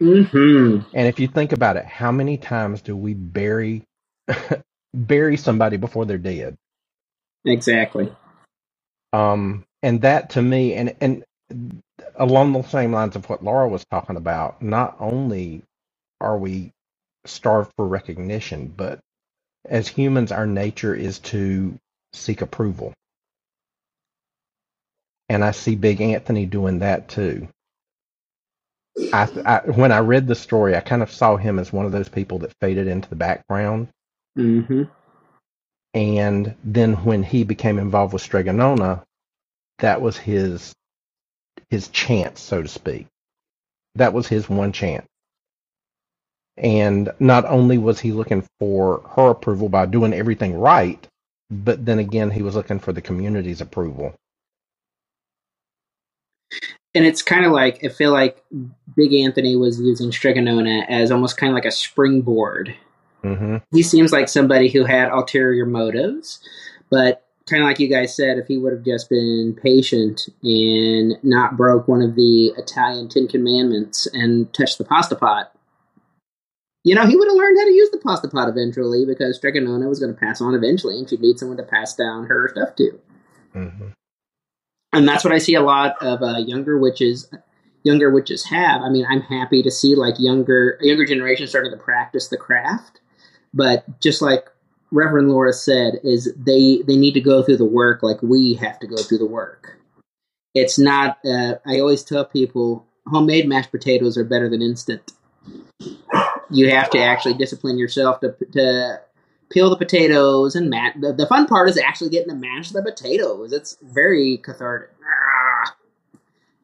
hmm 0.00 0.78
And 0.94 1.06
if 1.06 1.20
you 1.20 1.28
think 1.28 1.52
about 1.52 1.76
it, 1.76 1.84
how 1.84 2.10
many 2.10 2.36
times 2.38 2.80
do 2.82 2.96
we 2.96 3.14
bury 3.14 3.82
bury 4.94 5.36
somebody 5.36 5.76
before 5.76 6.04
they're 6.06 6.18
dead? 6.18 6.56
Exactly. 7.44 8.12
Um, 9.12 9.64
and 9.82 10.00
that 10.02 10.30
to 10.30 10.42
me, 10.42 10.74
and 10.74 10.94
and 11.00 11.24
along 12.16 12.52
the 12.52 12.62
same 12.62 12.92
lines 12.92 13.14
of 13.16 13.28
what 13.28 13.44
Laura 13.44 13.68
was 13.68 13.84
talking 13.90 14.16
about, 14.16 14.60
not 14.62 14.96
only 14.98 15.62
are 16.20 16.36
we 16.38 16.72
starved 17.28 17.72
for 17.76 17.86
recognition, 17.86 18.68
but 18.68 19.00
as 19.68 19.88
humans, 19.88 20.32
our 20.32 20.46
nature 20.46 20.94
is 20.94 21.20
to 21.20 21.78
seek 22.14 22.42
approval. 22.42 22.94
And 25.28 25.44
I 25.44 25.52
see 25.52 25.76
Big 25.76 26.00
Anthony 26.00 26.46
doing 26.46 26.80
that 26.80 27.08
too. 27.08 27.48
I, 29.12 29.28
I 29.46 29.70
when 29.70 29.92
I 29.92 30.00
read 30.00 30.26
the 30.28 30.34
story, 30.36 30.76
I 30.76 30.80
kind 30.80 31.02
of 31.02 31.12
saw 31.12 31.36
him 31.36 31.58
as 31.58 31.72
one 31.72 31.86
of 31.86 31.92
those 31.92 32.08
people 32.08 32.40
that 32.40 32.54
faded 32.60 32.88
into 32.88 33.08
the 33.10 33.16
background. 33.16 33.88
hmm 34.36 34.82
And 35.94 36.54
then 36.64 36.94
when 37.04 37.22
he 37.22 37.44
became 37.44 37.78
involved 37.78 38.12
with 38.12 38.22
Strega 38.22 38.52
Nona, 38.52 39.04
that 39.80 40.02
was 40.02 40.16
his 40.18 40.74
his 41.70 41.88
chance, 41.88 42.40
so 42.40 42.62
to 42.62 42.68
speak. 42.68 43.06
That 43.96 44.14
was 44.14 44.28
his 44.28 44.48
one 44.48 44.72
chance. 44.72 45.06
And 46.56 47.12
not 47.20 47.44
only 47.44 47.78
was 47.78 48.00
he 48.00 48.12
looking 48.12 48.46
for 48.58 49.02
her 49.14 49.30
approval 49.30 49.68
by 49.68 49.86
doing 49.86 50.14
everything 50.14 50.54
right, 50.54 51.06
but 51.50 51.84
then 51.84 51.98
again 51.98 52.30
he 52.30 52.42
was 52.42 52.54
looking 52.54 52.78
for 52.78 52.92
the 52.92 53.02
community's 53.02 53.60
approval. 53.60 54.14
And 56.94 57.04
it's 57.04 57.20
kind 57.20 57.44
of 57.44 57.52
like 57.52 57.84
I 57.84 57.88
feel 57.88 58.12
like 58.12 58.42
Big 58.96 59.12
Anthony 59.12 59.54
was 59.56 59.78
using 59.80 60.10
Strega 60.12 60.40
Nona 60.40 60.86
as 60.88 61.10
almost 61.10 61.36
kind 61.36 61.50
of 61.50 61.54
like 61.54 61.66
a 61.66 61.70
springboard. 61.70 62.74
hmm 63.22 63.58
He 63.72 63.82
seems 63.82 64.12
like 64.12 64.28
somebody 64.28 64.70
who 64.70 64.84
had 64.84 65.10
ulterior 65.10 65.66
motives, 65.66 66.40
but 66.90 67.22
kind 67.48 67.62
of 67.62 67.68
like 67.68 67.78
you 67.78 67.88
guys 67.88 68.16
said, 68.16 68.38
if 68.38 68.46
he 68.48 68.58
would 68.58 68.72
have 68.72 68.84
just 68.84 69.08
been 69.08 69.56
patient 69.62 70.28
and 70.42 71.16
not 71.22 71.56
broke 71.56 71.86
one 71.86 72.02
of 72.02 72.14
the 72.14 72.46
Italian 72.56 73.08
Ten 73.08 73.28
Commandments 73.28 74.06
and 74.12 74.52
touched 74.52 74.78
the 74.78 74.84
pasta 74.84 75.14
pot, 75.14 75.52
you 76.86 76.94
know, 76.94 77.04
he 77.04 77.16
would 77.16 77.26
have 77.26 77.36
learned 77.36 77.58
how 77.58 77.64
to 77.64 77.72
use 77.72 77.90
the 77.90 77.98
pasta 77.98 78.28
pot 78.28 78.48
eventually 78.48 79.04
because 79.04 79.36
Strega 79.36 79.60
Nona 79.60 79.88
was 79.88 79.98
going 79.98 80.14
to 80.14 80.20
pass 80.20 80.40
on 80.40 80.54
eventually, 80.54 80.96
and 80.96 81.10
she'd 81.10 81.20
need 81.20 81.38
someone 81.38 81.56
to 81.56 81.64
pass 81.64 81.94
down 81.94 82.26
her 82.26 82.48
stuff 82.48 82.76
to. 82.76 83.00
hmm 83.52 83.88
and 84.92 85.06
that's 85.06 85.24
what 85.24 85.34
I 85.34 85.38
see 85.38 85.54
a 85.54 85.62
lot 85.62 86.00
of 86.00 86.22
uh, 86.22 86.38
younger 86.38 86.78
witches 86.78 87.28
younger 87.82 88.10
witches 88.10 88.44
have. 88.46 88.82
I 88.82 88.88
mean, 88.88 89.06
I'm 89.08 89.20
happy 89.20 89.62
to 89.62 89.70
see 89.70 89.94
like 89.94 90.14
younger 90.18 90.78
younger 90.80 91.04
generation 91.04 91.46
starting 91.46 91.72
to 91.72 91.76
practice 91.76 92.28
the 92.28 92.36
craft, 92.36 93.00
but 93.52 93.84
just 94.00 94.22
like 94.22 94.46
Reverend 94.92 95.28
Laura 95.28 95.52
said, 95.52 96.00
is 96.02 96.32
they 96.36 96.82
they 96.86 96.96
need 96.96 97.12
to 97.14 97.20
go 97.20 97.42
through 97.42 97.58
the 97.58 97.64
work 97.64 98.02
like 98.02 98.22
we 98.22 98.54
have 98.54 98.78
to 98.80 98.86
go 98.86 98.96
through 98.96 99.18
the 99.18 99.26
work. 99.26 99.76
It's 100.54 100.78
not. 100.78 101.18
Uh, 101.24 101.56
I 101.66 101.80
always 101.80 102.02
tell 102.02 102.24
people 102.24 102.86
homemade 103.06 103.48
mashed 103.48 103.72
potatoes 103.72 104.16
are 104.16 104.24
better 104.24 104.48
than 104.48 104.62
instant. 104.62 105.12
You 106.56 106.70
have 106.70 106.90
to 106.90 106.98
actually 106.98 107.34
discipline 107.34 107.78
yourself 107.78 108.20
to 108.20 108.34
to 108.52 109.00
peel 109.50 109.70
the 109.70 109.76
potatoes 109.76 110.56
and 110.56 110.70
mash. 110.70 110.94
The, 111.00 111.12
the 111.12 111.26
fun 111.26 111.46
part 111.46 111.68
is 111.68 111.78
actually 111.78 112.10
getting 112.10 112.30
to 112.30 112.34
mash 112.34 112.70
the 112.70 112.82
potatoes. 112.82 113.52
It's 113.52 113.76
very 113.82 114.38
cathartic. 114.38 114.90
Ah. 115.04 115.76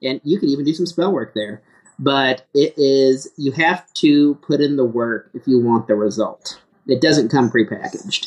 And 0.02 0.20
you 0.24 0.38
can 0.38 0.48
even 0.48 0.64
do 0.64 0.74
some 0.74 0.86
spell 0.86 1.12
work 1.12 1.34
there. 1.34 1.62
But 1.98 2.46
it 2.54 2.74
is, 2.76 3.28
you 3.36 3.52
have 3.52 3.92
to 3.94 4.34
put 4.36 4.60
in 4.60 4.76
the 4.76 4.84
work 4.84 5.30
if 5.34 5.46
you 5.46 5.60
want 5.60 5.86
the 5.86 5.94
result. 5.94 6.60
It 6.86 7.00
doesn't 7.00 7.28
come 7.28 7.50
prepackaged. 7.50 8.26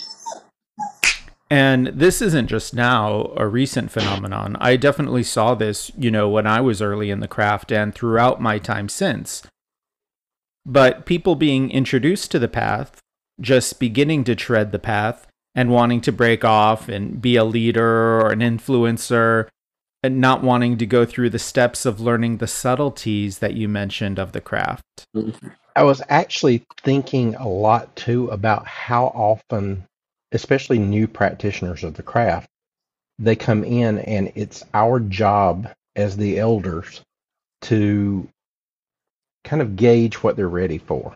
And 1.49 1.88
this 1.88 2.21
isn't 2.21 2.47
just 2.47 2.73
now 2.73 3.34
a 3.36 3.47
recent 3.47 3.91
phenomenon. 3.91 4.56
I 4.60 4.78
definitely 4.78 5.23
saw 5.23 5.54
this, 5.56 5.91
you 5.97 6.10
know, 6.10 6.30
when 6.30 6.47
I 6.47 6.62
was 6.62 6.82
early 6.82 7.12
in 7.12 7.19
the 7.19 7.28
craft 7.28 7.71
and 7.71 7.93
throughout 7.93 8.41
my 8.41 8.58
time 8.58 8.89
since. 8.89 9.43
But 10.65 11.06
people 11.06 11.36
being 11.36 11.69
introduced 11.69 12.32
to 12.32 12.39
the 12.39 12.47
path, 12.47 12.99
just 13.39 13.80
beginning 13.80 14.23
to 14.25 14.36
tread 14.36 14.71
the 14.71 14.80
path 14.80 15.28
and 15.54 15.69
wanting 15.69 16.01
to 16.01 16.12
break 16.12 16.43
off 16.43 16.89
and 16.89 17.21
be 17.21 17.36
a 17.36 17.43
leader 17.43 18.19
or 18.19 18.32
an 18.32 18.39
influencer 18.39 19.47
and 20.04 20.19
not 20.19 20.43
wanting 20.43 20.78
to 20.78 20.86
go 20.86 21.06
through 21.06 21.30
the 21.30 21.39
steps 21.39 21.86
of 21.86 21.99
learning 21.99 22.38
the 22.38 22.47
subtleties 22.47 23.39
that 23.39 23.54
you 23.54 23.67
mentioned 23.67 24.19
of 24.19 24.32
the 24.34 24.41
craft. 24.41 24.84
I 25.75 25.84
was 25.84 26.01
actually 26.10 26.63
thinking 26.82 27.36
a 27.36 27.47
lot 27.47 27.95
too 27.95 28.28
about 28.30 28.67
how 28.67 29.06
often, 29.08 29.86
especially 30.32 30.80
new 30.80 31.08
practitioners 31.08 31.84
of 31.84 31.95
the 31.95 32.04
craft, 32.04 32.47
they 33.17 33.36
come 33.36 33.63
in 33.63 33.99
and 33.99 34.32
it's 34.36 34.63
our 34.73 34.99
job 34.99 35.69
as 35.95 36.17
the 36.17 36.39
elders 36.39 37.01
to 37.62 38.28
kind 39.45 39.62
of 39.63 39.77
gauge 39.77 40.23
what 40.23 40.38
they're 40.38 40.49
ready 40.49 40.79
for. 40.79 41.15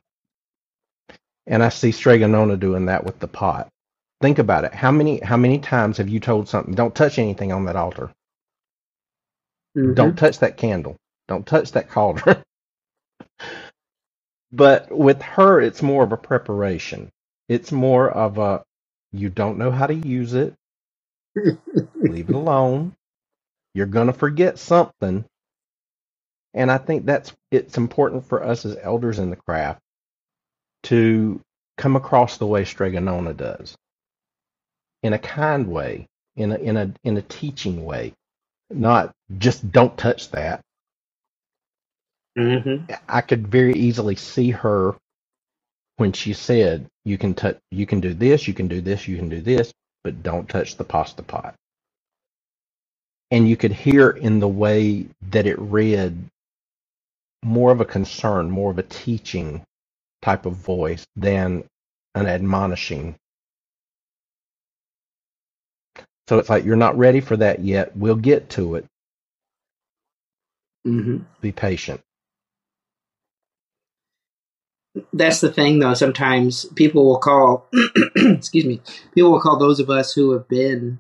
And 1.48 1.64
I 1.64 1.70
see 1.70 1.92
Strega 1.92 2.28
Nona 2.28 2.58
doing 2.58 2.86
that 2.86 3.04
with 3.06 3.20
the 3.20 3.28
pot. 3.28 3.70
Think 4.22 4.40
about 4.40 4.66
it. 4.66 4.74
How 4.74 4.92
many 4.92 5.20
how 5.20 5.38
many 5.38 5.60
times 5.60 5.98
have 5.98 6.10
you 6.10 6.20
told 6.20 6.50
something? 6.50 6.76
Don't 6.76 6.96
touch 6.96 7.20
anything 7.20 7.52
on 7.52 7.66
that 7.66 7.76
altar. 7.76 8.12
Mhm. 9.78 9.96
Don't 9.96 10.18
touch 10.18 10.40
that 10.40 10.58
candle. 10.58 10.98
Don't 11.28 11.48
touch 11.48 11.72
that 11.74 11.90
cauldron. 11.90 12.44
but 14.52 14.92
with 14.92 15.22
her, 15.22 15.62
it's 15.62 15.82
more 15.82 16.04
of 16.04 16.12
a 16.12 16.18
preparation. 16.18 17.10
It's 17.50 17.72
more 17.72 18.10
of 18.10 18.38
a 18.38 18.64
you 19.12 19.30
don't 19.30 19.58
know 19.58 19.72
how 19.72 19.88
to 19.88 19.94
use 19.96 20.34
it. 20.34 20.56
Leave 22.06 22.30
it 22.30 22.36
alone. 22.36 22.96
You're 23.74 23.88
gonna 23.88 24.14
forget 24.14 24.60
something. 24.60 25.26
And 26.54 26.72
I 26.72 26.78
think 26.80 27.06
that's 27.06 27.34
it's 27.52 27.78
important 27.78 28.26
for 28.28 28.44
us 28.44 28.66
as 28.66 28.78
elders 28.82 29.20
in 29.20 29.30
the 29.30 29.36
craft 29.36 29.80
to 30.84 31.42
come 31.78 31.96
across 31.96 32.38
the 32.38 32.48
way 32.48 32.66
Strega 32.66 33.00
Nona 33.00 33.34
does. 33.34 33.76
In 35.04 35.14
a 35.14 35.20
kind 35.20 35.68
way, 35.70 36.08
in 36.36 36.52
a 36.52 36.58
in 36.58 36.78
a 36.78 36.94
in 37.04 37.18
a 37.18 37.22
teaching 37.22 37.86
way. 37.86 38.14
Not 38.70 39.12
just 39.38 39.72
don't 39.72 39.98
touch 39.98 40.30
that. 40.32 40.62
Mm-hmm. 42.38 42.94
I 43.08 43.22
could 43.22 43.48
very 43.48 43.74
easily 43.74 44.16
see 44.16 44.52
her 44.52 44.96
when 45.98 46.14
she 46.14 46.34
said, 46.34 46.88
"You 47.06 47.18
can 47.18 47.34
touch, 47.34 47.58
you 47.72 47.86
can 47.86 48.00
do 48.00 48.14
this, 48.14 48.48
you 48.48 48.54
can 48.54 48.68
do 48.68 48.82
this, 48.82 49.08
you 49.08 49.18
can 49.18 49.30
do 49.30 49.42
this, 49.42 49.74
but 50.04 50.24
don't 50.24 50.48
touch 50.48 50.78
the 50.78 50.84
pasta 50.84 51.24
pot." 51.24 51.56
And 53.32 53.50
you 53.50 53.58
could 53.58 53.74
hear 53.74 54.10
in 54.10 54.40
the 54.40 54.48
way 54.48 55.08
that 55.32 55.48
it 55.48 55.60
read 55.60 56.18
more 57.44 57.72
of 57.72 57.82
a 57.82 57.86
concern, 57.86 58.50
more 58.50 58.72
of 58.72 58.80
a 58.80 58.84
teaching 58.84 59.64
type 60.22 60.46
of 60.46 60.54
voice 60.54 61.06
than 61.16 61.64
an 62.16 62.28
admonishing. 62.28 63.16
So 66.28 66.38
it's 66.38 66.50
like 66.50 66.66
you're 66.66 66.76
not 66.76 66.98
ready 66.98 67.22
for 67.22 67.38
that 67.38 67.60
yet. 67.60 67.96
We'll 67.96 68.16
get 68.16 68.50
to 68.52 68.76
it. 68.76 68.86
Mm-hmm. 70.86 71.20
Be 71.42 71.52
patient. 71.52 72.02
That's 75.14 75.40
the 75.40 75.52
thing, 75.52 75.80
though. 75.80 75.94
Sometimes 75.94 76.66
people 76.76 77.06
will 77.06 77.20
call, 77.20 77.68
excuse 78.16 78.66
me, 78.66 78.82
people 79.14 79.32
will 79.32 79.40
call 79.40 79.58
those 79.58 79.80
of 79.80 79.90
us 79.90 80.14
who 80.14 80.32
have 80.32 80.48
been 80.48 81.00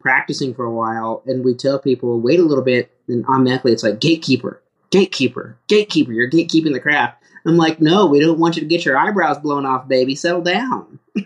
practicing 0.00 0.54
for 0.54 0.64
a 0.64 0.72
while, 0.72 1.22
and 1.26 1.44
we 1.44 1.54
tell 1.54 1.78
people, 1.78 2.20
wait 2.20 2.40
a 2.40 2.44
little 2.44 2.64
bit, 2.64 2.90
and 3.08 3.24
automatically 3.26 3.72
it's 3.72 3.82
like 3.82 4.00
gatekeeper, 4.00 4.62
gatekeeper, 4.90 5.56
gatekeeper. 5.68 6.12
You're 6.12 6.30
gatekeeping 6.30 6.72
the 6.72 6.80
craft. 6.80 7.22
I'm 7.46 7.56
like, 7.56 7.80
no, 7.80 8.06
we 8.06 8.20
don't 8.20 8.38
want 8.38 8.56
you 8.56 8.62
to 8.62 8.68
get 8.68 8.84
your 8.84 8.98
eyebrows 8.98 9.38
blown 9.38 9.64
off, 9.64 9.88
baby. 9.88 10.14
Settle 10.14 10.42
down. 10.42 10.98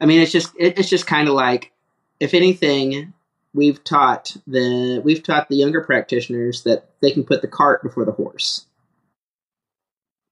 I 0.00 0.06
mean, 0.06 0.20
it's 0.20 0.32
just 0.32 0.52
it, 0.58 0.78
it's 0.78 0.88
just 0.88 1.06
kind 1.06 1.28
of 1.28 1.34
like, 1.34 1.72
if 2.20 2.34
anything, 2.34 3.12
we've 3.52 3.82
taught 3.84 4.36
the 4.46 5.00
we've 5.04 5.22
taught 5.22 5.48
the 5.48 5.56
younger 5.56 5.82
practitioners 5.82 6.62
that 6.62 6.86
they 7.00 7.10
can 7.10 7.24
put 7.24 7.42
the 7.42 7.48
cart 7.48 7.82
before 7.82 8.04
the 8.04 8.12
horse. 8.12 8.64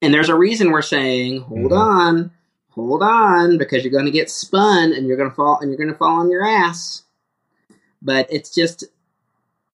And 0.03 0.13
there's 0.15 0.29
a 0.29 0.35
reason 0.37 0.71
we're 0.71 0.83
saying, 0.83 1.41
hold 1.43 1.73
Mhm. 1.73 1.79
on, 1.79 2.31
hold 2.71 3.03
on, 3.03 3.59
because 3.59 3.83
you're 3.83 3.93
going 3.93 4.05
to 4.05 4.11
get 4.11 4.31
spun 4.31 4.93
and 4.93 5.07
you're 5.07 5.17
going 5.17 5.31
to 5.31 5.35
fall 5.35 5.59
and 5.61 5.71
you're 5.71 5.79
going 5.79 5.91
to 5.91 5.97
fall 5.97 6.21
on 6.21 6.31
your 6.31 6.45
ass. 6.47 7.03
But 8.03 8.27
it's 8.31 8.55
just 8.55 8.85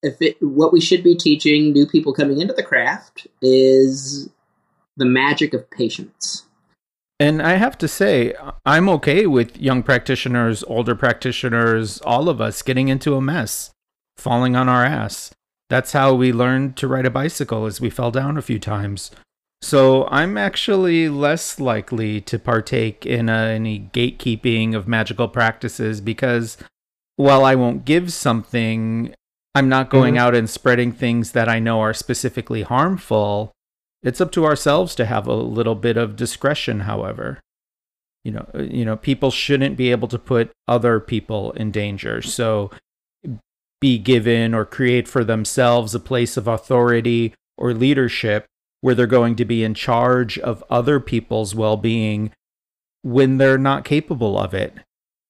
if 0.02 0.20
it 0.20 0.36
what 0.40 0.72
we 0.72 0.80
should 0.80 1.02
be 1.02 1.16
teaching 1.16 1.72
new 1.72 1.86
people 1.86 2.12
coming 2.12 2.40
into 2.40 2.54
the 2.54 2.62
craft 2.62 3.26
is 3.40 4.28
the 4.96 5.04
magic 5.04 5.54
of 5.54 5.70
patience. 5.70 6.46
And 7.20 7.40
I 7.40 7.54
have 7.54 7.78
to 7.78 7.86
say, 7.86 8.34
I'm 8.66 8.88
okay 8.88 9.26
with 9.26 9.56
young 9.56 9.84
practitioners, 9.84 10.64
older 10.64 10.96
practitioners, 10.96 12.00
all 12.00 12.28
of 12.28 12.40
us 12.40 12.62
getting 12.62 12.88
into 12.88 13.14
a 13.14 13.20
mess, 13.20 13.70
falling 14.16 14.56
on 14.56 14.68
our 14.68 14.84
ass. 14.84 15.32
That's 15.70 15.92
how 15.92 16.14
we 16.14 16.32
learned 16.32 16.76
to 16.78 16.88
ride 16.88 17.06
a 17.06 17.10
bicycle 17.10 17.64
as 17.66 17.80
we 17.80 17.90
fell 17.90 18.10
down 18.10 18.36
a 18.36 18.42
few 18.42 18.58
times. 18.58 19.12
So 19.62 20.08
I'm 20.08 20.36
actually 20.36 21.08
less 21.08 21.60
likely 21.60 22.20
to 22.22 22.38
partake 22.40 23.06
in 23.06 23.28
uh, 23.28 23.36
any 23.36 23.88
gatekeeping 23.92 24.74
of 24.74 24.88
magical 24.88 25.28
practices 25.28 26.00
because 26.00 26.58
while 27.14 27.44
I 27.44 27.54
won't 27.54 27.84
give 27.84 28.12
something, 28.12 29.14
I'm 29.54 29.68
not 29.68 29.90
going 29.90 30.14
Mhm. 30.14 30.18
out 30.18 30.34
and 30.34 30.48
spreading 30.48 30.92
things 30.92 31.32
that 31.32 31.48
I 31.48 31.58
know 31.58 31.80
are 31.80 31.92
specifically 31.94 32.62
harmful. 32.62 33.52
It's 34.02 34.20
up 34.20 34.32
to 34.32 34.44
ourselves 34.44 34.94
to 34.96 35.04
have 35.04 35.26
a 35.26 35.34
little 35.34 35.74
bit 35.74 35.96
of 35.96 36.16
discretion, 36.16 36.80
however. 36.80 37.40
You 38.24 38.32
know, 38.32 38.46
uh, 38.54 38.62
you 38.62 38.84
know, 38.84 38.96
people 38.96 39.30
shouldn't 39.30 39.76
be 39.76 39.90
able 39.90 40.08
to 40.08 40.18
put 40.18 40.52
other 40.66 41.00
people 41.00 41.52
in 41.52 41.70
danger. 41.70 42.22
So 42.22 42.70
be 43.80 43.98
given 43.98 44.54
or 44.54 44.64
create 44.64 45.08
for 45.08 45.24
themselves 45.24 45.94
a 45.94 46.00
place 46.00 46.36
of 46.36 46.46
authority 46.46 47.34
or 47.58 47.74
leadership 47.74 48.46
where 48.80 48.94
they're 48.94 49.06
going 49.06 49.36
to 49.36 49.44
be 49.44 49.64
in 49.64 49.74
charge 49.74 50.38
of 50.38 50.64
other 50.70 50.98
people's 51.00 51.54
well-being 51.54 52.30
when 53.02 53.38
they're 53.38 53.58
not 53.58 53.84
capable 53.84 54.38
of 54.38 54.54
it. 54.54 54.74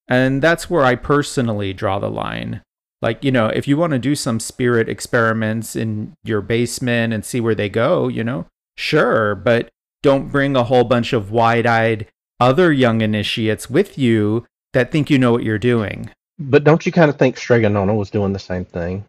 And 0.07 0.43
that's 0.43 0.69
where 0.69 0.85
I 0.85 0.97
personally 0.97 1.73
draw 1.73 1.99
the 1.99 2.11
line. 2.11 2.61
Like, 3.03 3.25
you 3.25 3.33
know, 3.33 3.49
if 3.49 3.67
you 3.67 3.77
want 3.77 3.93
to 3.93 3.99
do 3.99 4.15
some 4.15 4.39
spirit 4.39 4.89
experiments 4.89 5.75
in 5.75 6.15
your 6.23 6.41
basement 6.41 7.13
and 7.13 7.25
see 7.25 7.41
where 7.41 7.55
they 7.55 7.69
go, 7.69 8.07
you 8.07 8.23
know, 8.23 8.47
sure, 8.77 9.35
but 9.35 9.69
don't 10.03 10.31
bring 10.31 10.57
a 10.57 10.65
whole 10.65 10.85
bunch 10.85 11.13
of 11.13 11.33
wide 11.33 11.67
eyed 11.67 12.07
other 12.39 12.73
young 12.73 13.01
initiates 13.01 13.69
with 13.69 13.99
you 13.99 14.47
that 14.73 14.91
think 14.91 15.11
you 15.11 15.19
know 15.19 15.33
what 15.33 15.43
you're 15.43 15.59
doing. 15.59 16.11
But 16.39 16.65
don't 16.65 16.87
you 16.87 16.93
kind 16.93 17.11
of 17.11 17.19
think 17.19 17.37
Strega 17.37 17.69
Nona 17.69 17.95
was 17.95 18.11
doing 18.11 18.33
the 18.33 18.39
same 18.39 18.65
thing? 18.65 19.05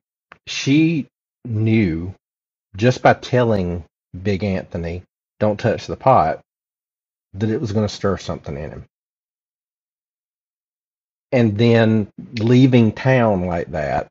She 0.48 1.08
knew 1.46 2.14
just 2.76 3.02
by 3.02 3.14
telling 3.14 3.86
Big 4.24 4.44
Anthony, 4.44 5.04
don't 5.40 5.60
touch 5.60 5.88
the 5.88 5.96
pot, 5.96 6.42
that 7.34 7.50
it 7.50 7.62
was 7.62 7.72
going 7.72 7.88
to 7.88 7.94
stir 7.94 8.18
something 8.18 8.58
in 8.58 8.70
him. 8.72 8.86
And 11.34 11.58
then 11.58 12.10
leaving 12.40 12.94
town 12.94 13.48
like 13.48 13.72
that, 13.74 14.08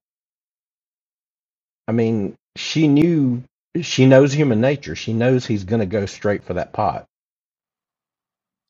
I 1.88 1.92
mean, 1.92 2.36
she 2.56 2.88
knew, 2.88 3.44
she 3.82 4.06
knows 4.06 4.32
human 4.34 4.60
nature. 4.60 4.96
She 4.96 5.14
knows 5.14 5.46
he's 5.46 5.64
going 5.64 5.80
to 5.80 5.86
go 5.86 6.06
straight 6.06 6.44
for 6.44 6.54
that 6.54 6.72
pot. 6.74 7.06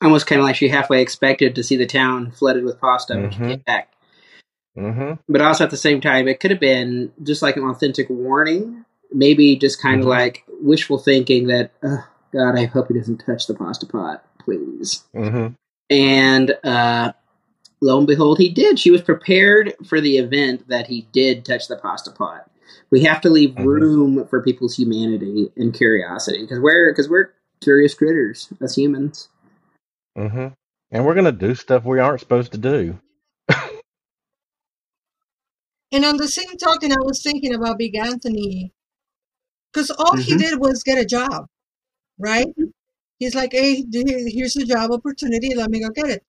Almost 0.03 0.27
kind 0.27 0.41
of 0.41 0.47
like 0.47 0.57
she 0.57 0.69
halfway 0.69 1.03
expected 1.03 1.57
to 1.57 1.65
see 1.65 1.77
the 1.77 1.87
town 1.87 2.31
flooded 2.33 2.65
with 2.65 2.81
pasta 2.81 3.15
when 3.17 3.31
she 3.33 3.39
Mhm. 3.41 3.49
came 3.49 3.61
back. 3.67 3.93
Mm-hmm. 4.79 5.15
But 5.29 5.43
also 5.43 5.65
at 5.65 5.71
the 5.71 5.77
same 5.77 6.01
time, 6.01 6.29
it 6.29 6.41
could 6.41 6.51
have 6.53 6.61
been 6.61 7.13
just 7.23 7.43
like 7.43 7.57
an 7.57 7.65
authentic 7.65 8.09
warning. 8.11 8.85
Maybe 9.13 9.57
just 9.57 9.81
kind 9.83 10.01
of 10.01 10.07
Mhm. 10.07 10.11
like 10.11 10.45
wishful 10.63 10.99
thinking 10.99 11.49
that, 11.49 11.73
oh, 11.83 12.07
God, 12.33 12.59
I 12.59 12.67
hope 12.67 12.89
he 12.89 12.95
doesn't 12.99 13.25
touch 13.27 13.47
the 13.47 13.55
pasta 13.55 13.87
pot, 13.87 14.25
please. 14.41 15.05
Mm-hmm. 15.15 15.55
And 15.91 16.51
uh, 16.65 17.13
lo 17.83 17.99
and 17.99 18.07
behold, 18.07 18.39
he 18.39 18.49
did. 18.49 18.79
She 18.79 18.91
was 18.91 19.03
prepared 19.03 19.75
for 19.85 20.01
the 20.01 20.17
event 20.17 20.69
that 20.69 20.87
he 20.87 21.03
did 21.13 21.45
touch 21.45 21.69
the 21.69 21.77
pasta 21.77 22.11
pot. 22.13 22.49
We 22.91 23.03
have 23.03 23.21
to 23.23 23.31
leave 23.31 23.51
Mhm. 23.51 23.65
room 23.65 24.27
for 24.29 24.41
people's 24.41 24.77
humanity 24.79 25.51
and 25.57 25.75
curiosity 25.75 26.43
because 26.43 26.61
we're 26.61 26.91
because 26.93 27.09
we're 27.09 27.33
curious 27.61 27.95
critters 27.95 28.49
as 28.61 28.75
humans. 28.77 29.29
Mm-hmm. 30.17 30.49
And 30.91 31.07
we're 31.07 31.15
going 31.15 31.25
to 31.25 31.33
do 31.33 31.55
stuff 31.55 31.85
we 31.85 31.99
aren't 31.99 32.21
supposed 32.21 32.53
to 32.53 32.59
do. 32.59 32.99
And 35.95 36.07
on 36.07 36.17
the 36.17 36.29
same 36.29 36.57
token, 36.57 36.91
I 36.93 37.01
was 37.01 37.23
thinking 37.23 37.55
about 37.55 37.79
Big 37.79 37.95
Anthony 37.95 38.73
because 39.73 39.91
all 39.91 40.17
he 40.17 40.35
Mhm. 40.35 40.39
did 40.39 40.59
was 40.61 40.83
get 40.83 40.99
a 40.99 41.05
job, 41.05 41.47
right? 42.19 42.47
He's 43.19 43.35
like, 43.35 43.53
hey, 43.53 43.85
here's 43.93 44.57
a 44.57 44.65
job 44.65 44.91
opportunity. 44.91 45.55
Let 45.55 45.71
me 45.71 45.81
go 45.81 45.91
get 45.91 46.09
it. 46.09 46.25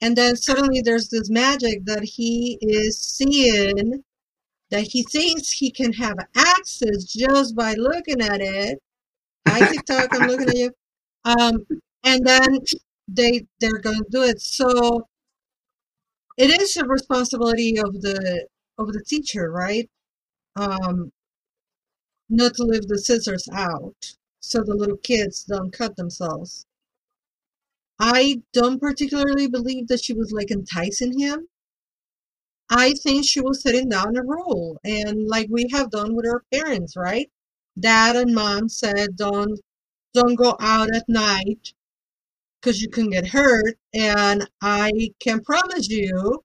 And 0.00 0.16
then 0.16 0.36
suddenly 0.36 0.80
there's 0.80 1.08
this 1.08 1.28
magic 1.28 1.84
that 1.86 2.04
he 2.04 2.58
is 2.60 2.98
seeing 3.00 4.04
that 4.70 4.88
he 4.88 5.02
thinks 5.02 5.50
he 5.50 5.70
can 5.70 5.92
have 5.94 6.16
access 6.36 7.04
just 7.04 7.56
by 7.56 7.74
looking 7.74 8.20
at 8.20 8.40
it. 8.40 8.78
Hi, 9.48 9.66
TikTok, 9.66 10.08
I'm 10.12 10.28
looking 10.28 10.48
at 10.48 10.56
you. 10.56 10.70
Um, 11.24 11.66
and 12.04 12.26
then 12.26 12.60
they 13.08 13.46
they're 13.60 13.78
going 13.78 13.98
to 13.98 14.10
do 14.10 14.22
it. 14.22 14.40
So 14.40 15.08
it 16.36 16.50
is 16.60 16.76
a 16.76 16.84
responsibility 16.84 17.78
of 17.78 18.00
the 18.00 18.46
of 18.78 18.92
the 18.92 19.02
teacher, 19.04 19.50
right? 19.50 19.88
Um, 20.56 21.12
not 22.28 22.54
to 22.54 22.62
leave 22.64 22.86
the 22.86 22.98
scissors 22.98 23.48
out 23.52 24.16
so 24.40 24.62
the 24.62 24.74
little 24.74 24.96
kids 24.98 25.44
don't 25.44 25.72
cut 25.72 25.96
themselves. 25.96 26.66
I 28.00 28.42
don't 28.52 28.80
particularly 28.80 29.46
believe 29.48 29.88
that 29.88 30.02
she 30.02 30.14
was 30.14 30.32
like 30.32 30.50
enticing 30.50 31.18
him. 31.18 31.48
I 32.70 32.94
think 32.94 33.26
she 33.26 33.40
was 33.40 33.60
setting 33.62 33.88
down 33.90 34.16
a 34.16 34.22
rule, 34.22 34.78
and 34.84 35.26
like 35.26 35.48
we 35.50 35.68
have 35.72 35.90
done 35.90 36.14
with 36.14 36.26
our 36.26 36.44
parents, 36.52 36.96
right? 36.96 37.30
Dad 37.78 38.16
and 38.16 38.34
mom 38.34 38.68
said, 38.70 39.16
"Don't, 39.16 39.60
don't 40.14 40.34
go 40.34 40.56
out 40.60 40.94
at 40.94 41.08
night 41.08 41.74
because 42.60 42.82
you 42.82 42.88
can 42.88 43.10
get 43.10 43.28
hurt. 43.28 43.78
And 43.94 44.48
I 44.62 45.10
can 45.20 45.40
promise 45.40 45.88
you, 45.88 46.44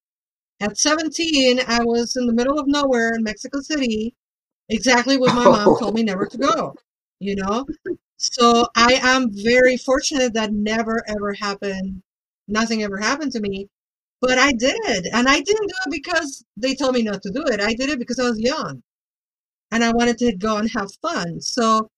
at 0.62 0.78
17, 0.78 1.60
I 1.68 1.84
was 1.84 2.16
in 2.16 2.28
the 2.28 2.34
middle 2.34 2.60
of 2.60 2.68
nowhere 2.68 3.14
in 3.16 3.24
Mexico 3.24 3.62
City, 3.62 4.16
exactly 4.70 5.18
what 5.18 5.36
my 5.36 5.46
mom 5.46 5.78
told 5.80 5.96
me 5.96 6.04
never 6.04 6.26
to 6.28 6.38
go, 6.38 6.76
you 7.20 7.36
know? 7.36 7.66
So 8.32 8.68
I 8.76 9.00
am 9.04 9.30
very 9.32 9.78
fortunate 9.78 10.34
that 10.34 10.54
never 10.54 11.04
ever 11.08 11.34
happened, 11.34 12.02
nothing 12.48 12.82
ever 12.84 12.98
happened 12.98 13.32
to 13.34 13.42
me. 13.42 13.68
But 14.22 14.40
I 14.40 14.54
did. 14.54 15.08
And 15.14 15.28
I 15.28 15.42
didn't 15.42 15.68
do 15.68 15.76
it 15.88 15.92
because 15.92 16.46
they 16.58 16.76
told 16.76 16.96
me 16.96 17.04
not 17.04 17.22
to 17.24 17.32
do 17.32 17.44
it. 17.48 17.62
I 17.62 17.74
did 17.74 17.90
it 17.90 18.00
because 18.00 18.20
I 18.20 18.30
was 18.30 18.40
young 18.40 18.82
and 19.72 19.84
I 19.84 19.92
wanted 19.94 20.18
to 20.20 20.36
go 20.38 20.58
and 20.58 20.70
have 20.72 20.94
fun. 21.02 21.42
So, 21.42 21.90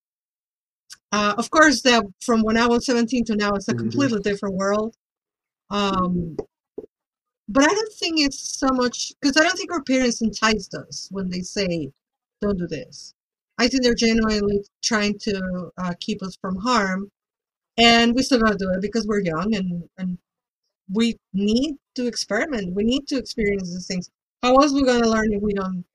uh, 1.12 1.34
of 1.38 1.50
course, 1.50 1.82
that 1.82 2.04
from 2.22 2.42
when 2.44 2.58
I 2.58 2.68
was 2.68 2.86
17 2.86 3.26
to 3.26 3.36
now, 3.36 3.52
it's 3.54 3.68
a 3.70 3.74
Mhm. 3.74 3.80
completely 3.80 4.20
different 4.22 4.56
world. 4.56 4.96
Um, 5.72 6.38
but 7.48 7.64
I 7.64 7.74
don't 7.74 7.94
think 7.94 8.20
it's 8.20 8.60
so 8.60 8.68
much 8.68 9.12
because 9.20 9.36
I 9.38 9.44
don't 9.44 9.58
think 9.58 9.72
our 9.72 9.82
parents 9.84 10.22
enticed 10.22 10.76
us 10.76 11.08
when 11.12 11.30
they 11.30 11.42
say, 11.42 11.92
"Don't 12.40 12.58
do 12.60 12.68
this." 12.68 13.15
I 13.58 13.68
think 13.68 13.84
they're 13.84 13.96
genuinely 13.96 14.64
trying 14.84 15.18
to 15.20 15.72
uh, 15.78 15.94
keep 16.00 16.22
us 16.24 16.38
from 16.42 16.58
harm, 16.58 17.10
and 17.78 18.16
we 18.16 18.24
still 18.24 18.40
gotta 18.42 18.58
do 18.58 18.70
it 18.72 18.82
because 18.82 19.08
we're 19.08 19.22
young 19.22 19.56
and 19.56 19.90
and 19.98 20.18
we 20.92 21.18
need 21.34 21.76
to 21.96 22.08
experiment. 22.08 22.76
We 22.76 22.84
need 22.84 23.08
to 23.10 23.18
experience 23.18 23.74
these 23.74 23.88
things. 23.88 24.10
How 24.44 24.56
else 24.56 24.74
we 24.74 24.84
gonna 24.86 25.08
learn 25.10 25.34
if 25.34 25.42
we 25.42 25.54
don't 25.54 25.86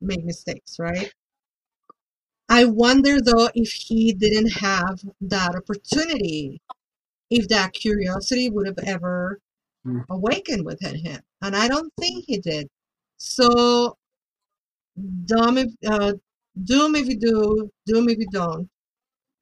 make 0.00 0.24
mistakes, 0.24 0.78
right? 0.78 1.12
I 2.48 2.64
wonder 2.66 3.20
though 3.20 3.48
if 3.54 3.72
he 3.72 4.12
didn't 4.12 4.50
have 4.52 5.00
that 5.22 5.54
opportunity, 5.56 6.60
if 7.30 7.48
that 7.48 7.72
curiosity 7.72 8.50
would 8.50 8.66
have 8.66 8.78
ever 8.86 9.40
Mm. 9.86 10.04
awakened 10.10 10.64
within 10.64 10.94
him. 10.96 11.20
And 11.42 11.56
I 11.56 11.68
don't 11.68 11.92
think 11.98 12.24
he 12.26 12.38
did. 12.38 12.68
So 13.16 13.96
dumb 15.24 15.58
if 15.58 15.70
uh 15.88 16.12
doom 16.64 16.94
if 16.94 17.06
you 17.06 17.18
do, 17.18 17.70
doom 17.86 18.08
if 18.08 18.18
you 18.18 18.28
don't. 18.30 18.68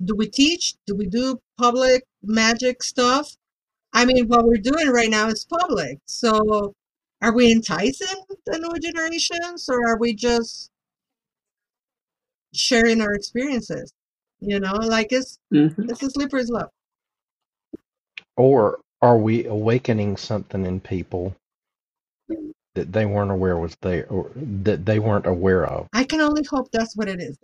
Do 0.05 0.15
we 0.17 0.29
teach? 0.29 0.75
Do 0.87 0.95
we 0.95 1.07
do 1.07 1.41
public 1.59 2.05
magic 2.23 2.83
stuff? 2.83 3.31
I 3.93 4.05
mean 4.05 4.29
what 4.29 4.47
we're 4.47 4.57
doing 4.59 4.89
right 4.89 5.11
now 5.11 5.29
is 5.29 5.45
public. 5.45 5.99
So 6.07 6.75
are 7.23 7.35
we 7.35 7.51
enticing 7.53 8.23
the 8.47 8.59
new 8.59 8.79
generations 8.81 9.69
or 9.69 9.87
are 9.89 9.99
we 9.99 10.15
just 10.15 10.71
sharing 12.55 13.01
our 13.01 13.13
experiences? 13.13 13.93
You 14.41 14.61
know, 14.61 14.73
like 14.75 15.13
it's 15.13 15.39
Mhm. 15.53 15.91
it's 15.91 16.03
a 16.03 16.11
slippery 16.11 16.45
slope. 16.45 16.71
Or 18.37 18.81
are 19.03 19.19
we 19.19 19.47
awakening 19.47 20.17
something 20.17 20.65
in 20.65 20.81
people 20.81 21.37
that 22.81 22.93
they 22.93 23.07
weren't 23.07 23.31
aware 23.31 23.57
was 23.57 23.77
there, 23.83 24.07
or 24.09 24.31
that 24.35 24.85
they 24.87 24.99
weren't 24.99 25.27
aware 25.27 25.65
of? 25.67 25.89
I 25.93 26.05
can 26.05 26.21
only 26.21 26.45
hope 26.45 26.71
that's 26.73 26.97
what 26.97 27.09
it 27.09 27.21
is. 27.21 27.39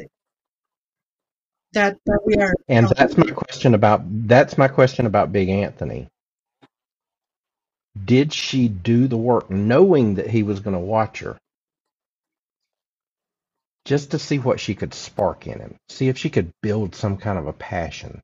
That 1.72 1.99
that 2.07 2.20
we 2.24 2.37
are. 2.37 2.55
And 2.68 2.89
that's 2.89 3.16
my 3.18 3.30
question 3.30 3.74
about 3.74 4.03
that's 4.28 4.57
my 4.57 4.68
question 4.68 5.07
about 5.07 5.32
Big 5.32 5.49
Anthony. 5.49 6.09
Did 8.03 8.32
she 8.32 8.68
do 8.68 9.09
the 9.09 9.16
work 9.16 9.51
knowing 9.51 10.14
that 10.16 10.28
he 10.28 10.43
was 10.43 10.61
going 10.61 10.74
to 10.74 10.80
watch 10.80 11.20
her? 11.20 11.39
Just 13.84 14.11
to 14.12 14.18
see 14.18 14.39
what 14.39 14.61
she 14.61 14.74
could 14.74 14.95
spark 14.95 15.47
in 15.47 15.59
him. 15.61 15.76
See 15.89 16.09
if 16.09 16.18
she 16.18 16.30
could 16.30 16.51
build 16.62 16.95
some 16.95 17.16
kind 17.16 17.39
of 17.39 17.47
a 17.47 17.53
passion. 17.53 18.20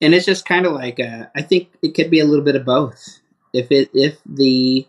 and 0.00 0.14
it's 0.14 0.26
just 0.26 0.44
kind 0.44 0.66
of 0.66 0.72
like 0.72 1.00
uh, 1.00 1.26
I 1.34 1.42
think 1.42 1.70
it 1.82 1.94
could 1.94 2.10
be 2.10 2.20
a 2.20 2.24
little 2.24 2.44
bit 2.44 2.56
of 2.56 2.64
both. 2.64 3.20
If 3.52 3.70
it 3.70 3.90
if 3.94 4.18
the 4.26 4.86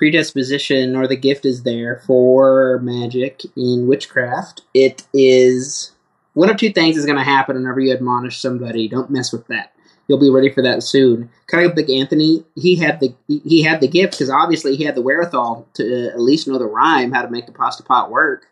predisposition 0.00 0.96
or 0.96 1.06
the 1.06 1.14
gift 1.14 1.44
is 1.44 1.62
there 1.62 2.02
for 2.06 2.80
magic 2.82 3.42
in 3.54 3.86
witchcraft, 3.86 4.62
it 4.72 5.06
is 5.12 5.92
one 6.32 6.48
of 6.48 6.56
two 6.56 6.72
things 6.72 6.96
is 6.96 7.04
going 7.04 7.18
to 7.18 7.22
happen 7.22 7.54
whenever 7.54 7.80
you 7.80 7.92
admonish 7.92 8.40
somebody. 8.40 8.88
Don't 8.88 9.10
mess 9.10 9.30
with 9.30 9.46
that. 9.48 9.74
You'll 10.08 10.18
be 10.18 10.30
ready 10.30 10.50
for 10.50 10.62
that 10.62 10.82
soon. 10.82 11.28
Kind 11.48 11.70
of 11.70 11.76
like 11.76 11.90
Anthony, 11.90 12.46
he 12.54 12.76
had 12.76 12.98
the 13.00 13.14
he 13.26 13.62
had 13.62 13.82
the 13.82 13.88
gift 13.88 14.14
because 14.14 14.30
obviously 14.30 14.74
he 14.74 14.84
had 14.84 14.94
the 14.94 15.02
wherewithal 15.02 15.68
to 15.74 16.08
at 16.08 16.18
least 16.18 16.48
know 16.48 16.56
the 16.56 16.64
rhyme, 16.64 17.12
how 17.12 17.20
to 17.20 17.30
make 17.30 17.44
the 17.44 17.52
pasta 17.52 17.82
pot 17.82 18.10
work. 18.10 18.46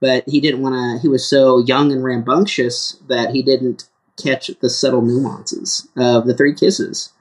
But 0.00 0.24
he 0.26 0.40
didn't 0.40 0.62
want 0.62 0.74
to. 0.74 1.02
He 1.02 1.08
was 1.08 1.28
so 1.28 1.58
young 1.58 1.92
and 1.92 2.02
rambunctious 2.02 2.96
that 3.08 3.32
he 3.32 3.42
didn't 3.42 3.90
catch 4.16 4.50
the 4.62 4.70
subtle 4.70 5.02
nuances 5.02 5.86
of 5.98 6.26
the 6.26 6.34
three 6.34 6.54
kisses 6.54 7.12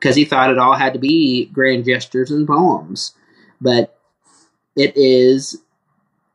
because 0.00 0.16
he 0.16 0.24
thought 0.24 0.50
it 0.50 0.58
all 0.58 0.74
had 0.74 0.94
to 0.94 0.98
be 0.98 1.46
grand 1.46 1.84
gestures 1.84 2.30
and 2.30 2.46
poems. 2.46 3.14
But 3.60 3.98
it 4.74 4.96
is 4.96 5.60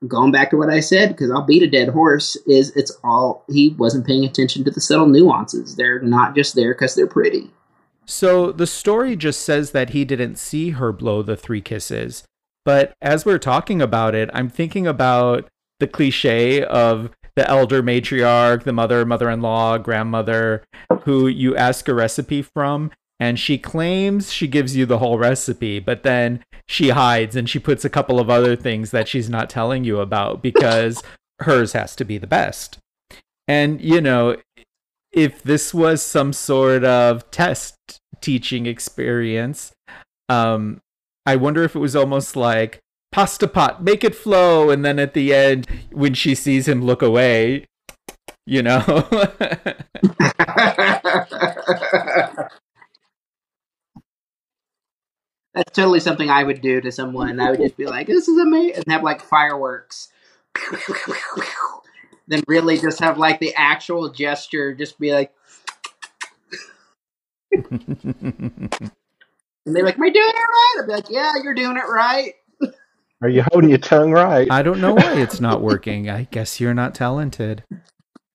going 0.07 0.31
back 0.31 0.51
to 0.51 0.57
what 0.57 0.69
I 0.69 0.79
said 0.79 1.09
because 1.09 1.31
I'll 1.31 1.41
beat 1.41 1.63
a 1.63 1.69
dead 1.69 1.89
horse. 1.89 2.35
Is 2.47 2.75
it's 2.75 2.91
all 3.03 3.43
he 3.49 3.69
wasn't 3.77 4.05
paying 4.05 4.23
attention 4.23 4.63
to 4.65 4.71
the 4.71 4.81
subtle 4.81 5.07
nuances. 5.07 5.75
They're 5.75 6.01
not 6.01 6.35
just 6.35 6.55
there 6.55 6.73
because 6.73 6.95
they're 6.95 7.07
pretty. 7.07 7.51
So 8.05 8.51
the 8.51 8.67
story 8.67 9.15
just 9.15 9.41
says 9.41 9.71
that 9.71 9.89
he 9.89 10.05
didn't 10.05 10.35
see 10.35 10.71
her 10.71 10.91
blow 10.91 11.23
the 11.23 11.35
three 11.35 11.61
kisses. 11.61 12.23
But 12.63 12.93
as 13.01 13.25
we're 13.25 13.39
talking 13.39 13.81
about 13.81 14.13
it, 14.13 14.29
I'm 14.31 14.49
thinking 14.49 14.85
about 14.85 15.47
the 15.79 15.87
cliche 15.87 16.63
of 16.63 17.09
the 17.35 17.47
elder 17.49 17.83
matriarch, 17.83 18.63
the 18.63 18.73
mother, 18.73 19.05
mother 19.05 19.29
in 19.29 19.41
law, 19.41 19.77
grandmother, 19.77 20.63
who 21.03 21.27
you 21.27 21.55
ask 21.55 21.87
a 21.87 21.93
recipe 21.93 22.41
from, 22.41 22.91
and 23.19 23.39
she 23.39 23.57
claims 23.57 24.31
she 24.31 24.47
gives 24.47 24.75
you 24.75 24.85
the 24.85 24.97
whole 24.97 25.17
recipe, 25.17 25.79
but 25.79 26.03
then 26.03 26.43
she 26.67 26.89
hides 26.89 27.35
and 27.35 27.49
she 27.49 27.59
puts 27.59 27.85
a 27.85 27.89
couple 27.89 28.19
of 28.19 28.29
other 28.29 28.55
things 28.55 28.91
that 28.91 29.07
she's 29.07 29.29
not 29.29 29.49
telling 29.49 29.83
you 29.83 29.99
about 29.99 30.41
because 30.41 31.01
hers 31.39 31.73
has 31.73 31.95
to 31.95 32.05
be 32.05 32.17
the 32.17 32.27
best. 32.27 32.77
And, 33.47 33.79
you 33.79 34.01
know, 34.01 34.37
if 35.11 35.41
this 35.43 35.73
was 35.73 36.01
some 36.01 36.33
sort 36.33 36.83
of 36.83 37.29
test 37.31 37.77
teaching 38.19 38.65
experience, 38.65 39.71
um, 40.27 40.81
I 41.25 41.37
wonder 41.37 41.63
if 41.63 41.75
it 41.75 41.79
was 41.79 41.95
almost 41.95 42.35
like 42.35 42.79
pasta 43.11 43.47
pot, 43.47 43.83
make 43.83 44.03
it 44.03 44.13
flow, 44.13 44.69
and 44.69 44.83
then 44.83 44.99
at 44.99 45.13
the 45.13 45.33
end, 45.33 45.67
when 45.91 46.13
she 46.13 46.35
sees 46.35 46.67
him 46.67 46.83
look 46.83 47.01
away, 47.01 47.65
you 48.45 48.61
know. 48.61 48.81
That's 55.55 55.71
totally 55.71 56.01
something 56.01 56.29
I 56.29 56.43
would 56.43 56.61
do 56.61 56.81
to 56.81 56.91
someone. 56.91 57.39
I 57.39 57.51
would 57.51 57.61
just 57.61 57.77
be 57.77 57.85
like, 57.85 58.07
"This 58.07 58.27
is 58.27 58.37
amazing," 58.37 58.75
and 58.75 58.91
have 58.91 59.03
like 59.03 59.21
fireworks. 59.21 60.09
then 62.27 62.43
really 62.47 62.77
just 62.77 62.99
have 62.99 63.17
like 63.17 63.39
the 63.39 63.53
actual 63.55 64.09
gesture, 64.09 64.75
just 64.75 64.99
be 64.99 65.13
like, 65.13 65.33
and 67.53 67.71
they're 69.65 69.85
like, 69.85 69.95
"Am 69.95 70.03
I 70.03 70.09
doing 70.09 70.27
it 70.27 70.33
right?" 70.35 70.75
I'd 70.79 70.87
be 70.87 70.93
like, 70.93 71.09
"Yeah, 71.09 71.31
you're 71.41 71.55
doing 71.55 71.77
it 71.77 71.87
right." 71.89 72.33
Are 73.21 73.29
you 73.29 73.45
holding 73.53 73.69
your 73.69 73.79
tongue 73.79 74.11
right? 74.11 74.47
I 74.51 74.61
don't 74.61 74.81
know 74.81 74.93
why 74.93 75.21
it's 75.21 75.39
not 75.39 75.61
working. 75.61 76.09
I 76.09 76.27
guess 76.31 76.59
you're 76.59 76.73
not 76.73 76.93
talented. 76.93 77.63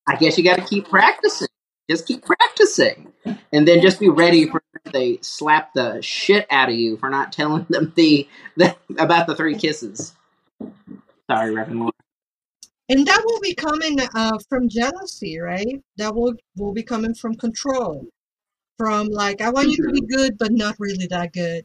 I 0.09 0.16
guess 0.16 0.39
you 0.39 0.45
got 0.45 0.57
to 0.57 0.64
keep 0.64 0.89
practicing. 0.89 1.49
Just 1.91 2.07
keep 2.07 2.24
practicing, 2.24 3.12
and 3.53 3.66
then 3.66 3.80
just 3.80 3.99
be 3.99 4.09
ready 4.09 4.49
for 4.49 4.62
they 4.93 5.18
slap 5.22 5.74
the 5.74 6.01
shit 6.01 6.47
out 6.51 6.68
of 6.68 6.74
you 6.74 6.97
for 6.97 7.11
not 7.11 7.32
telling 7.32 7.66
them 7.68 7.93
the, 7.97 8.28
the 8.57 8.76
about 8.99 9.26
the 9.26 9.34
three 9.34 9.57
kisses. 9.57 10.14
Sorry, 11.30 11.55
Reverend 11.55 11.80
Lord. 11.80 11.95
And 12.88 13.07
that 13.07 13.22
will 13.24 13.41
be 13.41 13.55
coming 13.55 13.99
uh, 14.14 14.38
from 14.49 14.68
jealousy, 14.68 15.38
right? 15.38 15.82
That 15.97 16.14
will 16.14 16.34
will 16.57 16.72
be 16.72 16.82
coming 16.82 17.14
from 17.14 17.34
control, 17.34 18.07
from 18.78 19.09
like 19.09 19.41
I 19.41 19.51
want 19.51 19.70
you 19.70 19.86
to 19.86 19.93
be 19.93 20.01
good, 20.01 20.38
but 20.38 20.53
not 20.53 20.76
really 20.78 21.07
that 21.09 21.32
good, 21.32 21.64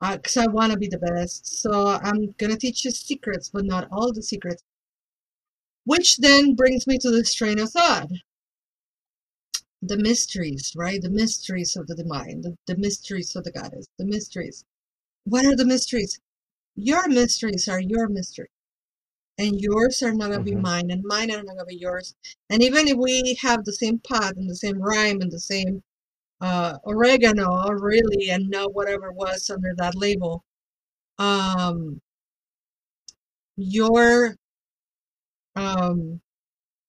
because 0.00 0.36
I 0.36 0.46
want 0.46 0.72
to 0.72 0.78
be 0.78 0.88
the 0.88 0.98
best. 0.98 1.60
So 1.60 1.98
I'm 2.02 2.34
gonna 2.38 2.56
teach 2.56 2.84
you 2.84 2.90
secrets, 2.90 3.50
but 3.52 3.64
not 3.64 3.88
all 3.90 4.12
the 4.12 4.22
secrets. 4.22 4.62
Which 5.84 6.18
then 6.18 6.54
brings 6.54 6.86
me 6.86 6.98
to 6.98 7.10
this 7.10 7.34
train 7.34 7.58
of 7.58 7.70
thought: 7.70 8.08
the 9.82 9.96
mysteries, 9.98 10.72
right? 10.76 11.00
The 11.02 11.10
mysteries 11.10 11.76
of 11.76 11.86
the 11.86 11.94
divine, 11.94 12.42
the, 12.42 12.56
the 12.66 12.76
mysteries 12.76 13.34
of 13.36 13.44
the 13.44 13.52
goddess, 13.52 13.86
the 13.98 14.06
mysteries. 14.06 14.64
What 15.24 15.46
are 15.46 15.56
the 15.56 15.66
mysteries? 15.66 16.20
Your 16.76 17.08
mysteries 17.08 17.68
are 17.68 17.80
your 17.80 18.08
mystery. 18.08 18.48
and 19.38 19.60
yours 19.60 20.02
are 20.02 20.12
not 20.12 20.28
going 20.28 20.38
to 20.38 20.44
be 20.44 20.52
Mhm. 20.56 20.62
mine, 20.62 20.90
and 20.90 21.02
mine 21.04 21.30
are 21.30 21.38
not 21.42 21.46
going 21.56 21.58
to 21.58 21.64
be 21.64 21.76
yours. 21.76 22.14
And 22.50 22.62
even 22.62 22.86
if 22.88 22.96
we 22.96 23.36
have 23.40 23.64
the 23.64 23.72
same 23.72 23.98
pot 23.98 24.36
and 24.36 24.48
the 24.48 24.54
same 24.56 24.78
rhyme 24.80 25.20
and 25.20 25.32
the 25.32 25.40
same 25.40 25.82
uh, 26.40 26.78
oregano, 26.86 27.68
really, 27.70 28.30
and 28.30 28.48
not 28.50 28.74
whatever 28.74 29.12
was 29.12 29.50
under 29.50 29.74
that 29.76 29.94
label, 29.96 30.44
um, 31.18 32.00
your 33.56 34.36
um, 35.56 36.20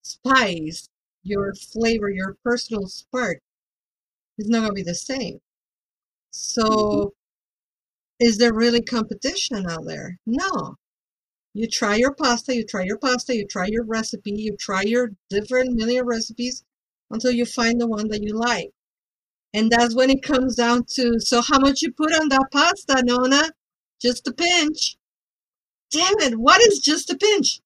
spice, 0.03 0.89
your 1.23 1.53
flavor, 1.53 2.09
your 2.09 2.35
personal 2.43 2.87
spark 2.87 3.39
is 4.37 4.49
not 4.49 4.59
going 4.59 4.71
to 4.71 4.75
be 4.75 4.83
the 4.83 4.95
same. 4.95 5.39
So, 6.31 6.63
mm-hmm. 6.63 7.07
is 8.19 8.37
there 8.37 8.53
really 8.53 8.81
competition 8.81 9.69
out 9.69 9.85
there? 9.85 10.17
No. 10.25 10.77
You 11.53 11.67
try 11.67 11.95
your 11.95 12.13
pasta, 12.13 12.55
you 12.55 12.65
try 12.65 12.83
your 12.83 12.97
pasta, 12.97 13.35
you 13.35 13.45
try 13.45 13.67
your 13.67 13.83
recipe, 13.83 14.31
you 14.31 14.55
try 14.57 14.83
your 14.83 15.11
different 15.29 15.75
million 15.75 16.05
recipes 16.05 16.63
until 17.09 17.31
you 17.31 17.45
find 17.45 17.79
the 17.79 17.87
one 17.87 18.07
that 18.07 18.23
you 18.23 18.33
like. 18.33 18.71
And 19.53 19.69
that's 19.69 19.93
when 19.93 20.09
it 20.09 20.23
comes 20.23 20.55
down 20.55 20.85
to 20.91 21.19
so 21.19 21.41
how 21.41 21.59
much 21.59 21.81
you 21.81 21.91
put 21.91 22.13
on 22.13 22.29
that 22.29 22.47
pasta, 22.53 23.03
Nona? 23.03 23.51
Just 24.01 24.27
a 24.27 24.33
pinch. 24.33 24.95
Damn 25.91 26.19
it, 26.19 26.39
what 26.39 26.61
is 26.61 26.79
just 26.79 27.09
a 27.09 27.17
pinch? 27.17 27.59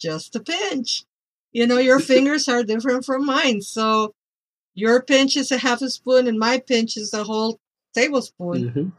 Just 0.00 0.34
a 0.34 0.40
pinch. 0.40 1.04
You 1.52 1.66
know, 1.66 1.78
your 1.78 2.00
fingers 2.12 2.48
are 2.48 2.62
different 2.62 3.04
from 3.04 3.24
mine. 3.26 3.62
So 3.62 4.14
your 4.74 5.02
pinch 5.02 5.36
is 5.36 5.50
a 5.50 5.58
half 5.58 5.82
a 5.82 5.90
spoon 5.90 6.26
and 6.28 6.38
my 6.38 6.58
pinch 6.58 6.96
is 6.96 7.12
a 7.12 7.24
whole 7.24 7.58
tablespoon. 7.94 8.70
Mhm. 8.70 8.92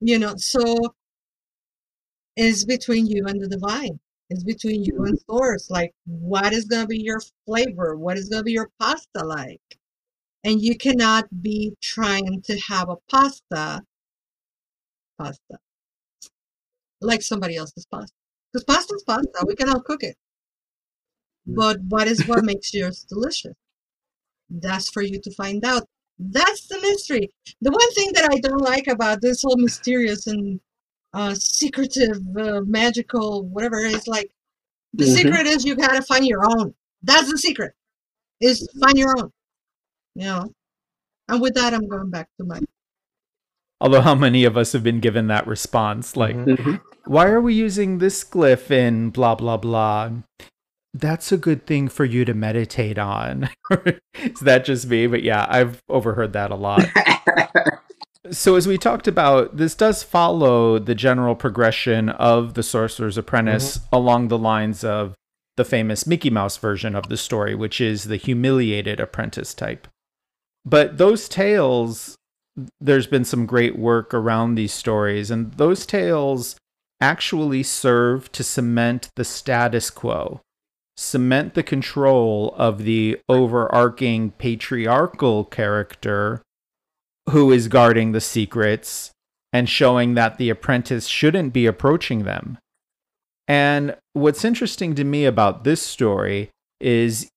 You 0.00 0.18
know, 0.18 0.34
so 0.36 0.94
it's 2.36 2.64
between 2.64 3.06
you 3.06 3.26
and 3.26 3.40
the 3.40 3.48
divine. 3.48 4.00
It's 4.30 4.44
between 4.44 4.82
you 4.84 5.04
and 5.04 5.18
source. 5.30 5.70
Like, 5.70 5.92
what 6.06 6.52
is 6.52 6.64
going 6.64 6.82
to 6.82 6.88
be 6.88 7.02
your 7.02 7.20
flavor? 7.46 7.96
What 7.96 8.16
is 8.16 8.28
going 8.28 8.40
to 8.40 8.44
be 8.44 8.52
your 8.52 8.70
pasta 8.80 9.24
like? 9.24 9.60
And 10.44 10.60
you 10.60 10.76
cannot 10.76 11.42
be 11.42 11.74
trying 11.82 12.42
to 12.42 12.58
have 12.60 12.88
a 12.88 12.96
pasta, 13.10 13.82
pasta, 15.18 15.58
like 17.00 17.22
somebody 17.22 17.56
else's 17.56 17.86
pasta. 17.86 18.14
Because 18.52 18.64
pasta 18.64 18.94
is 18.94 19.02
pasta. 19.04 19.44
We 19.46 19.54
cannot 19.54 19.84
cook 19.84 20.02
it. 20.02 20.16
But 21.46 21.80
what 21.88 22.06
is 22.08 22.26
what 22.26 22.44
makes 22.44 22.72
yours 22.72 23.04
delicious? 23.08 23.54
That's 24.50 24.88
for 24.90 25.02
you 25.02 25.20
to 25.20 25.30
find 25.32 25.64
out. 25.64 25.88
That's 26.18 26.66
the 26.68 26.80
mystery. 26.80 27.30
The 27.60 27.70
one 27.70 27.92
thing 27.94 28.12
that 28.14 28.28
I 28.30 28.38
don't 28.38 28.60
like 28.62 28.86
about 28.86 29.20
this 29.20 29.42
whole 29.42 29.56
mysterious 29.56 30.26
and 30.26 30.60
uh, 31.14 31.34
secretive, 31.34 32.20
uh, 32.38 32.60
magical, 32.64 33.42
whatever 33.44 33.80
is 33.80 34.06
like 34.06 34.30
the 34.94 35.04
Mhm. 35.04 35.16
secret 35.16 35.46
is 35.46 35.64
you 35.64 35.74
gotta 35.74 36.02
find 36.02 36.26
your 36.26 36.44
own. 36.46 36.74
That's 37.02 37.30
the 37.30 37.38
secret. 37.38 37.74
Is 38.40 38.68
find 38.80 38.96
your 38.96 39.18
own. 39.18 39.30
You 40.14 40.24
know. 40.24 40.52
And 41.28 41.40
with 41.40 41.54
that, 41.54 41.74
I'm 41.74 41.88
going 41.88 42.10
back 42.10 42.28
to 42.38 42.44
my. 42.44 42.60
Although, 43.80 44.00
how 44.00 44.14
many 44.14 44.44
of 44.44 44.56
us 44.56 44.72
have 44.72 44.82
been 44.84 45.00
given 45.00 45.26
that 45.26 45.46
response? 45.46 46.16
Like, 46.16 46.36
Mhm. 46.36 46.80
why 47.06 47.26
are 47.26 47.40
we 47.40 47.54
using 47.54 47.98
this 47.98 48.22
glyph 48.22 48.70
in 48.70 49.10
blah, 49.10 49.34
blah, 49.34 49.56
blah? 49.56 50.10
That's 50.94 51.32
a 51.32 51.38
good 51.38 51.66
thing 51.66 51.88
for 51.88 52.04
you 52.04 52.24
to 52.24 52.34
meditate 52.34 52.98
on. 52.98 53.48
Is 54.14 54.40
that 54.40 54.64
just 54.64 54.86
me? 54.86 55.06
But 55.06 55.22
yeah, 55.22 55.46
I've 55.48 55.82
overheard 55.88 56.34
that 56.34 56.50
a 56.50 56.54
lot. 56.54 56.84
so, 58.30 58.56
as 58.56 58.68
we 58.68 58.76
talked 58.76 59.08
about, 59.08 59.56
this 59.56 59.74
does 59.74 60.02
follow 60.02 60.78
the 60.78 60.94
general 60.94 61.34
progression 61.34 62.10
of 62.10 62.54
The 62.54 62.62
Sorcerer's 62.62 63.16
Apprentice 63.16 63.78
mm-hmm. 63.78 63.94
along 63.94 64.28
the 64.28 64.38
lines 64.38 64.84
of 64.84 65.14
the 65.56 65.64
famous 65.64 66.06
Mickey 66.06 66.30
Mouse 66.30 66.56
version 66.56 66.94
of 66.94 67.08
the 67.08 67.16
story, 67.16 67.54
which 67.54 67.80
is 67.80 68.04
the 68.04 68.16
humiliated 68.16 69.00
apprentice 69.00 69.54
type. 69.54 69.88
But 70.64 70.98
those 70.98 71.28
tales, 71.28 72.16
there's 72.80 73.06
been 73.06 73.24
some 73.24 73.46
great 73.46 73.78
work 73.78 74.14
around 74.14 74.54
these 74.54 74.72
stories, 74.72 75.30
and 75.30 75.52
those 75.54 75.84
tales 75.84 76.56
actually 77.00 77.62
serve 77.62 78.30
to 78.32 78.44
cement 78.44 79.10
the 79.16 79.24
status 79.24 79.90
quo, 79.90 80.40
cement 80.96 81.54
the 81.54 81.62
control 81.62 82.54
of 82.56 82.84
the 82.84 83.18
overarching 83.28 84.30
patriarchal 84.32 85.44
character 85.44 86.42
who 87.30 87.50
is 87.50 87.68
guarding 87.68 88.12
the 88.12 88.20
secrets 88.20 89.10
and 89.52 89.68
showing 89.68 90.14
that 90.14 90.38
the 90.38 90.50
apprentice 90.50 91.06
shouldn't 91.06 91.52
be 91.52 91.66
approaching 91.66 92.24
them. 92.24 92.58
And 93.46 93.96
what's 94.12 94.44
interesting 94.44 94.94
to 94.94 95.04
me 95.04 95.24
about 95.24 95.64
this 95.64 95.82
story 95.82 96.50
is 96.80 97.28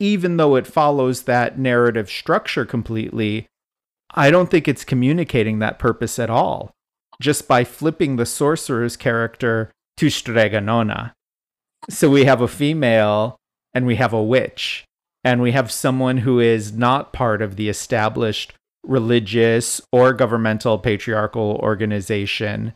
even 0.00 0.36
though 0.36 0.56
it 0.56 0.66
follows 0.66 1.22
that 1.22 1.58
narrative 1.58 2.08
structure 2.08 2.64
completely, 2.64 3.46
I 4.14 4.30
don't 4.30 4.50
think 4.50 4.68
it's 4.68 4.84
communicating 4.84 5.58
that 5.58 5.78
purpose 5.78 6.18
at 6.18 6.30
all, 6.30 6.70
just 7.20 7.48
by 7.48 7.64
flipping 7.64 8.16
the 8.16 8.26
sorcerer's 8.26 8.96
character 8.96 9.70
to 9.96 10.10
Strega 10.10 10.60
Nona. 10.60 11.14
So 11.90 12.10
we 12.10 12.24
have 12.24 12.40
a 12.40 12.48
female 12.48 13.36
and 13.72 13.86
we 13.86 13.96
have 13.96 14.12
a 14.12 14.22
witch, 14.22 14.84
and 15.24 15.42
we 15.42 15.52
have 15.52 15.70
someone 15.70 16.18
who 16.18 16.38
is 16.38 16.72
not 16.72 17.12
part 17.12 17.42
of 17.42 17.56
the 17.56 17.68
established 17.68 18.52
religious 18.84 19.80
or 19.90 20.12
governmental 20.12 20.78
patriarchal 20.78 21.58
organization. 21.62 22.74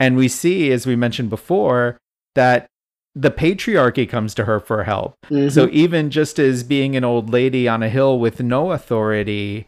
And 0.00 0.16
we 0.16 0.28
see, 0.28 0.72
as 0.72 0.86
we 0.86 0.96
mentioned 0.96 1.30
before, 1.30 1.98
that 2.34 2.66
the 3.14 3.30
patriarchy 3.30 4.08
comes 4.08 4.34
to 4.34 4.44
her 4.44 4.58
for 4.58 4.84
help. 4.84 5.14
Mhm. 5.30 5.52
So 5.52 5.68
even 5.70 6.10
just 6.10 6.38
as 6.38 6.64
being 6.64 6.96
an 6.96 7.04
old 7.04 7.30
lady 7.30 7.68
on 7.68 7.82
a 7.82 7.88
hill 7.88 8.18
with 8.18 8.40
no 8.40 8.72
authority, 8.72 9.66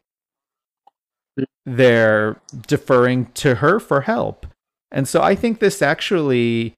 they're 1.64 2.40
deferring 2.66 3.26
to 3.34 3.56
her 3.56 3.78
for 3.78 4.02
help. 4.02 4.46
And 4.90 5.06
so 5.06 5.22
I 5.22 5.34
think 5.34 5.58
this 5.58 5.82
actually 5.82 6.74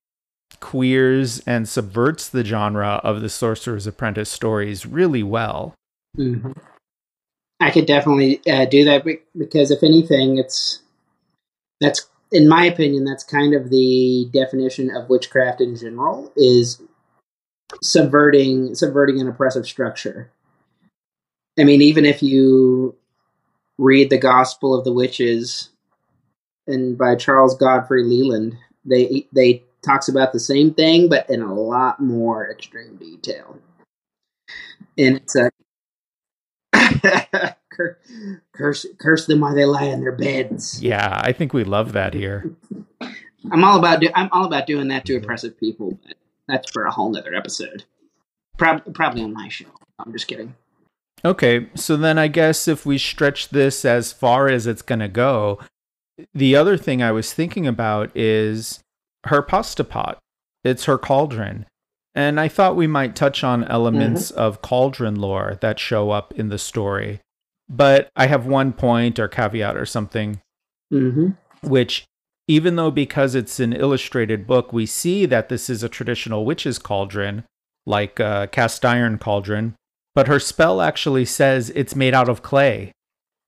queers 0.60 1.40
and 1.40 1.68
subverts 1.68 2.28
the 2.28 2.44
genre 2.44 3.00
of 3.04 3.20
the 3.20 3.28
Sorcerer's 3.28 3.86
Apprentice 3.86 4.30
stories 4.30 4.86
really 4.86 5.22
well. 5.22 5.74
Mhm. 6.16 6.56
I 7.60 7.70
could 7.70 7.86
definitely 7.86 8.40
uh, 8.46 8.66
do 8.66 8.84
that 8.84 9.04
because, 9.36 9.70
if 9.70 9.82
anything, 9.82 10.38
it's 10.38 10.80
that's 11.80 12.08
in 12.30 12.48
my 12.48 12.64
opinion 12.64 13.04
that's 13.04 13.24
kind 13.24 13.54
of 13.54 13.70
the 13.70 14.28
definition 14.32 14.94
of 14.94 15.08
witchcraft 15.08 15.60
in 15.60 15.76
general 15.76 16.32
is 16.36 16.80
subverting 17.82 18.74
subverting 18.74 19.20
an 19.20 19.28
oppressive 19.28 19.66
structure. 19.66 20.30
I 21.58 21.64
mean, 21.64 21.82
even 21.82 22.04
if 22.04 22.22
you 22.22 22.94
read 23.78 24.10
the 24.10 24.18
Gospel 24.18 24.74
of 24.74 24.84
the 24.84 24.92
Witches 24.92 25.70
and 26.66 26.96
by 26.96 27.16
Charles 27.16 27.56
Godfrey 27.56 28.04
Leland, 28.04 28.56
they 28.84 29.26
they 29.32 29.64
talks 29.88 30.08
about 30.08 30.32
the 30.32 30.40
same 30.40 30.74
thing 30.74 31.08
but 31.08 31.28
in 31.30 31.40
a 31.40 31.54
lot 31.54 32.00
more 32.00 32.50
extreme 32.50 32.96
detail. 32.96 33.58
And 34.96 35.16
it's 35.16 35.36
a 35.36 35.50
Cur- 37.70 37.98
curse 38.52 38.86
curse 38.98 39.26
them 39.26 39.40
while 39.40 39.54
they 39.54 39.64
lie 39.64 39.84
in 39.84 40.00
their 40.00 40.12
beds. 40.12 40.82
Yeah, 40.82 41.20
I 41.22 41.32
think 41.32 41.52
we 41.52 41.62
love 41.64 41.92
that 41.92 42.12
here. 42.12 42.50
I'm 43.52 43.62
all 43.62 43.78
about 43.78 44.00
do- 44.00 44.10
I'm 44.14 44.28
all 44.32 44.44
about 44.46 44.66
doing 44.66 44.88
that 44.88 45.04
to 45.06 45.16
oppressive 45.16 45.58
people, 45.58 45.96
but 46.04 46.16
that's 46.48 46.70
for 46.72 46.84
a 46.86 46.90
whole 46.90 47.10
nother 47.10 47.34
episode. 47.34 47.84
Prob- 48.56 48.92
probably 48.94 49.22
on 49.22 49.32
my 49.32 49.48
show. 49.48 49.66
I'm 49.98 50.12
just 50.12 50.26
kidding. 50.26 50.56
Okay, 51.24 51.68
so 51.74 51.96
then 51.96 52.18
I 52.18 52.28
guess 52.28 52.66
if 52.68 52.84
we 52.84 52.98
stretch 52.98 53.50
this 53.50 53.84
as 53.84 54.12
far 54.12 54.48
as 54.48 54.66
it's 54.66 54.82
going 54.82 55.00
to 55.00 55.08
go, 55.08 55.60
the 56.34 56.56
other 56.56 56.76
thing 56.76 57.02
I 57.02 57.12
was 57.12 57.32
thinking 57.32 57.66
about 57.66 58.16
is 58.16 58.80
her 59.26 59.42
pasta 59.42 59.84
pot. 59.84 60.18
It's 60.64 60.84
her 60.84 60.98
cauldron. 60.98 61.66
And 62.14 62.40
I 62.40 62.48
thought 62.48 62.76
we 62.76 62.86
might 62.86 63.14
touch 63.14 63.44
on 63.44 63.64
elements 63.64 64.30
of 64.30 64.62
cauldron 64.62 65.16
lore 65.16 65.58
that 65.60 65.78
show 65.78 66.10
up 66.10 66.32
in 66.34 66.48
the 66.48 66.58
story. 66.58 67.20
But 67.68 68.08
I 68.16 68.26
have 68.26 68.46
one 68.46 68.72
point 68.72 69.18
or 69.18 69.28
caveat 69.28 69.76
or 69.76 69.86
something, 69.86 70.40
Mm-hmm. 70.92 71.30
which, 71.68 72.04
even 72.48 72.76
though 72.76 72.90
because 72.90 73.34
it's 73.34 73.60
an 73.60 73.74
illustrated 73.74 74.46
book, 74.46 74.72
we 74.72 74.86
see 74.86 75.26
that 75.26 75.50
this 75.50 75.68
is 75.68 75.82
a 75.82 75.88
traditional 75.88 76.46
witch's 76.46 76.78
cauldron, 76.78 77.44
like 77.86 78.18
a 78.18 78.48
cast 78.50 78.84
iron 78.86 79.18
cauldron, 79.18 79.74
but 80.14 80.28
her 80.28 80.40
spell 80.40 80.80
actually 80.80 81.26
says 81.26 81.70
it's 81.70 81.94
made 81.94 82.14
out 82.14 82.28
of 82.28 82.42
clay. 82.42 82.92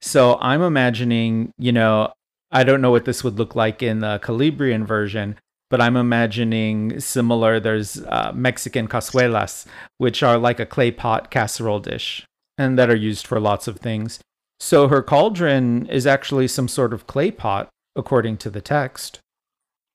So 0.03 0.37
I'm 0.41 0.63
imagining, 0.63 1.53
you 1.59 1.73
know, 1.73 2.13
I 2.53 2.63
don't 2.63 2.83
know 2.83 2.91
what 2.91 3.07
this 3.07 3.25
would 3.25 3.39
look 3.39 3.57
like 3.57 3.83
in 3.83 4.01
the 4.01 4.19
Calabrian 4.19 4.85
version, 4.85 5.37
but 5.71 5.81
I'm 5.81 5.97
imagining 5.97 7.01
similar. 7.01 7.61
There's 7.61 8.03
uh, 8.03 8.33
Mexican 8.35 8.89
cazuelas, 8.89 9.67
which 9.99 10.23
are 10.23 10.37
like 10.37 10.61
a 10.61 10.67
clay 10.67 10.91
pot 10.91 11.31
casserole 11.31 11.81
dish 11.81 12.27
and 12.59 12.79
that 12.79 12.91
are 12.91 12.97
used 12.97 13.27
for 13.27 13.41
lots 13.41 13.67
of 13.67 13.79
things. 13.79 14.21
So 14.59 14.89
her 14.89 15.03
cauldron 15.03 15.87
is 15.87 16.07
actually 16.07 16.49
some 16.49 16.69
sort 16.69 16.93
of 16.93 17.07
clay 17.07 17.31
pot, 17.31 17.71
according 17.97 18.37
to 18.39 18.51
the 18.51 18.61
text. 18.61 19.19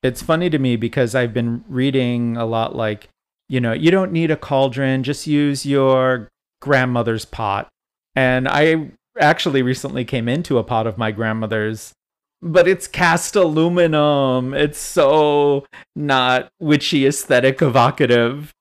It's 0.01 0.23
funny 0.23 0.49
to 0.49 0.57
me 0.57 0.75
because 0.75 1.13
I've 1.13 1.33
been 1.33 1.63
reading 1.67 2.37
a 2.37 2.45
lot 2.45 2.75
like, 2.75 3.09
you 3.47 3.61
know, 3.61 3.73
you 3.73 3.91
don't 3.91 4.11
need 4.11 4.31
a 4.31 4.37
cauldron, 4.37 5.03
just 5.03 5.27
use 5.27 5.65
your 5.65 6.29
grandmother's 6.61 7.25
pot. 7.25 7.67
And 8.15 8.47
I 8.47 8.91
actually 9.19 9.61
recently 9.61 10.05
came 10.05 10.27
into 10.27 10.57
a 10.57 10.63
pot 10.63 10.87
of 10.87 10.97
my 10.97 11.11
grandmother's, 11.11 11.93
but 12.41 12.67
it's 12.67 12.87
cast 12.87 13.35
aluminum. 13.35 14.53
It's 14.53 14.79
so 14.79 15.65
not 15.95 16.49
witchy 16.59 17.05
aesthetic 17.05 17.61
evocative. 17.61 18.53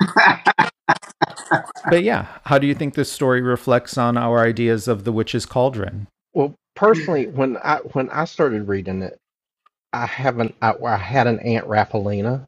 But 1.88 2.02
yeah, 2.02 2.26
how 2.44 2.58
do 2.58 2.66
you 2.66 2.74
think 2.74 2.94
this 2.94 3.12
story 3.12 3.40
reflects 3.40 3.98
on 3.98 4.16
our 4.16 4.40
ideas 4.40 4.88
of 4.88 5.04
the 5.04 5.12
witch's 5.12 5.46
cauldron? 5.46 6.08
Well, 6.32 6.54
personally, 6.74 7.26
when 7.26 7.56
I 7.58 7.76
when 7.92 8.10
I 8.10 8.24
started 8.24 8.68
reading 8.68 9.02
it, 9.02 9.18
I 9.92 10.06
haven't. 10.06 10.54
I, 10.62 10.74
I 10.84 10.96
had 10.96 11.26
an 11.26 11.38
aunt 11.40 11.66
Rapalina 11.66 12.46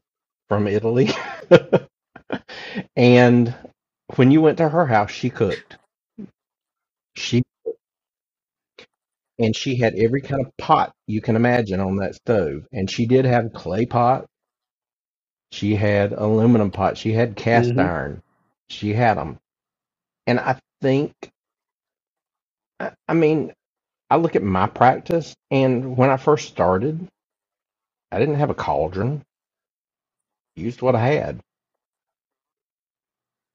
from 0.49 0.67
Italy, 0.67 1.09
and 2.95 3.53
when 4.15 4.31
you 4.31 4.41
went 4.41 4.57
to 4.57 4.69
her 4.69 4.85
house, 4.85 5.11
she 5.11 5.29
cooked. 5.29 5.77
She 7.15 7.43
and 9.39 9.55
she 9.55 9.75
had 9.77 9.95
every 9.95 10.21
kind 10.21 10.45
of 10.45 10.51
pot 10.57 10.93
you 11.07 11.21
can 11.21 11.35
imagine 11.35 11.79
on 11.79 11.97
that 11.97 12.15
stove, 12.15 12.67
and 12.71 12.89
she 12.89 13.05
did 13.05 13.25
have 13.25 13.53
clay 13.53 13.85
pot. 13.85 14.25
She 15.51 15.75
had 15.75 16.13
aluminum 16.13 16.71
pot. 16.71 16.97
She 16.97 17.11
had 17.11 17.35
cast 17.35 17.77
Mhm. 17.77 17.77
iron. 17.77 18.21
She 18.69 18.93
had 18.93 19.17
them, 19.17 19.39
and 20.27 20.39
I 20.39 20.59
think. 20.81 21.13
I 22.79 22.91
I 23.07 23.13
mean, 23.13 23.53
I 24.09 24.17
look 24.17 24.35
at 24.35 24.43
my 24.43 24.67
practice, 24.67 25.35
and 25.51 25.97
when 25.97 26.09
I 26.09 26.17
first 26.17 26.47
started, 26.49 27.07
I 28.11 28.19
didn't 28.19 28.35
have 28.35 28.49
a 28.49 28.53
cauldron. 28.55 29.23
Used 30.57 30.81
what 30.81 30.93
I 30.93 31.07
had, 31.07 31.39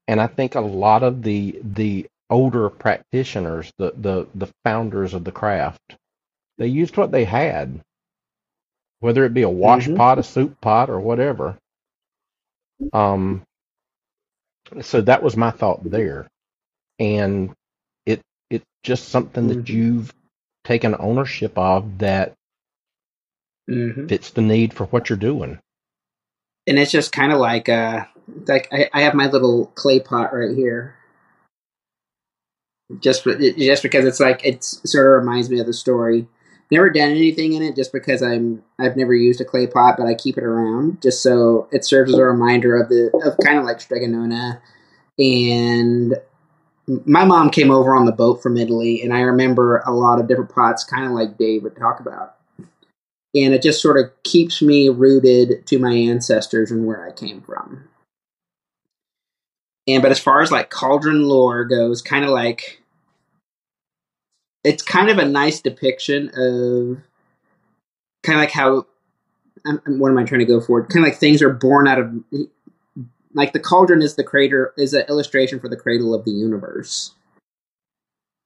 and 0.09 0.21
I 0.21 0.27
think 0.27 0.55
a 0.55 0.61
lot 0.61 1.03
of 1.03 1.23
the 1.23 1.61
the 1.63 2.07
older 2.33 2.71
practitioners, 2.71 3.73
the 3.79 3.95
the 3.99 4.29
the 4.35 4.53
founders 4.65 5.15
of 5.15 5.25
the 5.25 5.33
craft, 5.33 5.97
they 6.59 6.69
used 6.69 6.97
what 6.97 7.13
they 7.13 7.25
had, 7.25 7.81
whether 9.01 9.25
it 9.25 9.35
be 9.35 9.43
a 9.43 9.51
wash 9.51 9.89
Mhm. 9.89 9.95
pot, 9.95 10.19
a 10.19 10.23
soup 10.25 10.61
pot, 10.61 10.91
or 10.91 11.01
whatever. 11.01 11.59
Um, 12.93 13.45
so 14.83 15.03
that 15.03 15.23
was 15.23 15.37
my 15.37 15.51
thought 15.53 15.85
there, 15.85 16.29
and 17.01 17.53
it 18.07 18.23
it's 18.51 18.67
just 18.85 19.09
something 19.11 19.49
that 19.49 19.61
Mhm. 19.61 19.69
you've 19.69 20.13
taken 20.65 20.97
ownership 20.99 21.59
of 21.59 21.99
that 21.99 22.35
hmm 23.69 24.09
fits 24.09 24.31
the 24.31 24.43
need 24.43 24.75
for 24.75 24.87
what 24.87 25.09
you're 25.11 25.19
doing. 25.19 25.59
And 26.67 26.79
it's 26.79 26.93
just 26.93 27.13
kind 27.13 27.33
of 27.33 27.41
like, 27.41 27.69
uh, 27.69 28.07
like 28.49 28.69
I, 28.73 28.91
I 28.95 29.03
have 29.03 29.15
my 29.15 29.29
little 29.29 29.67
clay 29.69 30.01
pot 30.01 30.35
right 30.35 30.57
here. 30.57 30.97
Just, 33.01 33.25
just 33.25 33.83
because 33.83 34.05
it's 34.05 34.21
like 34.21 34.45
it 34.45 34.65
sort 34.65 35.07
of 35.07 35.25
reminds 35.25 35.51
me 35.51 35.61
of 35.61 35.67
the 35.67 35.73
story. 35.73 36.27
Never 36.71 36.91
done 36.91 37.11
anything 37.11 37.53
in 37.53 37.63
it, 37.63 37.77
just 37.77 37.93
because 37.93 38.23
I'm 38.23 38.63
I've 38.79 38.97
never 38.97 39.15
used 39.15 39.41
a 39.41 39.45
clay 39.45 39.67
pot, 39.67 39.97
but 39.99 40.07
I 40.07 40.15
keep 40.15 40.39
it 40.39 40.45
around 40.45 41.03
just 41.03 41.23
so 41.23 41.69
it 41.71 41.85
serves 41.85 42.13
as 42.13 42.19
a 42.19 42.25
reminder 42.25 42.81
of 42.81 42.89
the 42.89 43.11
of 43.25 43.37
kind 43.45 43.59
of 43.59 43.65
like 43.65 43.81
Strega 43.81 44.09
Nona. 44.09 44.63
And 45.19 46.15
my 46.87 47.25
mom 47.25 47.51
came 47.51 47.71
over 47.71 47.95
on 47.95 48.07
the 48.07 48.13
boat 48.13 48.43
from 48.43 48.57
Italy, 48.57 49.03
and 49.03 49.13
I 49.13 49.21
remember 49.21 49.79
a 49.87 49.93
lot 49.93 50.19
of 50.19 50.29
different 50.29 50.51
pots, 50.51 50.85
kind 50.85 51.05
of 51.07 51.13
like 51.13 51.39
Dave 51.39 51.63
would 51.63 51.77
talk 51.77 52.01
about. 52.01 52.37
And 53.35 53.55
it 53.55 53.63
just 53.63 53.81
sort 53.81 53.99
of 53.99 54.11
keeps 54.25 54.61
me 54.61 54.89
rooted 54.89 55.67
to 55.67 55.79
my 55.79 55.93
ancestors 55.93 56.71
and 56.71 56.87
where 56.87 57.07
I 57.07 57.13
came 57.13 57.41
from. 57.41 57.89
And 59.89 60.03
but 60.03 60.11
as 60.11 60.19
far 60.19 60.43
as 60.43 60.53
like 60.53 60.71
cauldron 60.71 61.29
lore 61.29 61.65
goes, 61.65 62.03
kind 62.03 62.25
of 62.25 62.31
like 62.31 62.82
it's 64.65 64.83
kind 64.83 65.11
of 65.11 65.19
a 65.19 65.25
nice 65.25 65.61
depiction 65.61 66.29
of 66.29 66.99
kind 68.23 68.39
of 68.39 68.43
like 68.43 68.51
how 68.51 68.87
I'm, 69.67 69.81
I'm- 69.87 69.99
what 69.99 70.11
am 70.11 70.19
I 70.19 70.25
trying 70.25 70.41
to 70.41 70.45
go 70.47 70.61
for? 70.61 70.85
Kind 70.87 71.05
of 71.05 71.11
like 71.11 71.19
things 71.19 71.43
are 71.43 71.53
born 71.53 71.89
out 71.89 71.99
of 71.99 72.13
like 73.35 73.53
the 73.53 73.61
cauldron 73.61 74.03
is 74.03 74.15
the 74.17 74.25
crater 74.25 74.73
is 74.77 74.93
an 74.95 75.05
illustration 75.09 75.59
for 75.59 75.69
the 75.69 75.77
cradle 75.77 76.15
of 76.15 76.25
the 76.25 76.31
universe. 76.31 77.15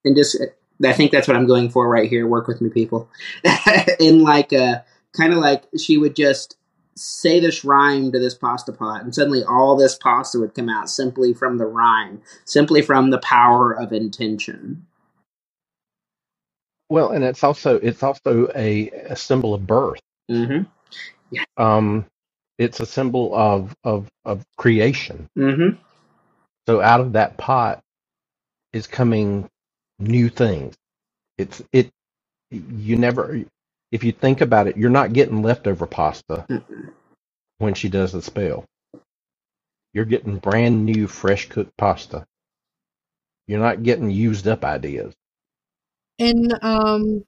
And 0.04 0.14
just 0.16 0.36
I 0.84 0.92
think 0.92 1.10
that's 1.10 1.26
what 1.26 1.36
I'm 1.36 1.46
going 1.46 1.70
for 1.70 1.88
right 1.88 2.08
here. 2.08 2.26
Work 2.26 2.46
with 2.48 2.60
me, 2.60 2.70
people. 2.70 3.08
In 4.00 4.22
like 4.22 4.52
a 4.52 4.84
kind 5.16 5.32
of 5.32 5.38
like 5.38 5.64
she 5.78 5.96
would 5.96 6.14
just 6.14 6.56
say 6.94 7.40
this 7.40 7.64
rhyme 7.64 8.12
to 8.12 8.18
this 8.18 8.34
pasta 8.34 8.72
pot, 8.72 9.02
and 9.02 9.14
suddenly 9.14 9.42
all 9.44 9.76
this 9.76 9.96
pasta 9.96 10.38
would 10.38 10.54
come 10.54 10.68
out 10.68 10.88
simply 10.88 11.34
from 11.34 11.58
the 11.58 11.66
rhyme, 11.66 12.22
simply 12.44 12.80
from 12.82 13.10
the 13.10 13.18
power 13.18 13.72
of 13.72 13.92
intention. 13.92 14.86
Well, 16.91 17.11
and 17.11 17.24
it's 17.24 17.45
also 17.45 17.76
it's 17.78 18.03
also 18.05 18.49
a, 18.57 18.91
a 18.91 19.16
symbol 19.16 19.55
of 19.55 19.66
birth. 19.66 20.01
Mm-hmm. 20.30 20.64
Um, 21.57 22.07
it's 22.59 22.80
a 22.80 22.87
symbol 22.87 23.34
of 23.37 23.74
of 23.84 24.09
of 24.24 24.45
creation. 24.59 25.28
Mm-hmm. 25.39 25.76
So 26.68 26.80
out 26.80 27.01
of 27.01 27.14
that 27.14 27.39
pot 27.39 27.82
is 28.72 28.87
coming 28.89 29.49
new 30.01 30.28
things. 30.30 30.76
It's 31.39 31.62
it 31.72 31.91
you 32.51 32.97
never 32.97 33.45
if 33.93 34.05
you 34.05 34.12
think 34.12 34.41
about 34.43 34.68
it, 34.68 34.76
you're 34.78 34.91
not 34.91 35.14
getting 35.14 35.43
leftover 35.43 35.87
pasta 35.87 36.49
Mm-mm. 36.51 36.93
when 37.59 37.74
she 37.74 37.89
does 37.89 38.12
the 38.12 38.22
spell. 38.22 38.64
You're 39.95 40.07
getting 40.07 40.39
brand 40.39 40.87
new 40.87 41.09
fresh 41.09 41.49
cooked 41.49 41.76
pasta. 41.78 42.26
You're 43.49 43.61
not 43.61 43.82
getting 43.84 44.11
used 44.11 44.49
up 44.49 44.64
ideas. 44.64 45.14
And 46.18 46.58
um, 46.62 47.24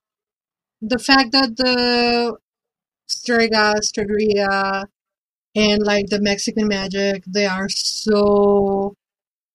the 0.81 0.99
fact 0.99 1.33
that 1.33 1.57
the 1.57 2.37
Strega, 3.07 3.75
Stregheria, 3.81 4.87
and 5.55 5.83
like 5.83 6.07
the 6.07 6.21
Mexican 6.21 6.69
magic, 6.69 7.25
they 7.27 7.47
are 7.47 7.69
so 7.69 8.95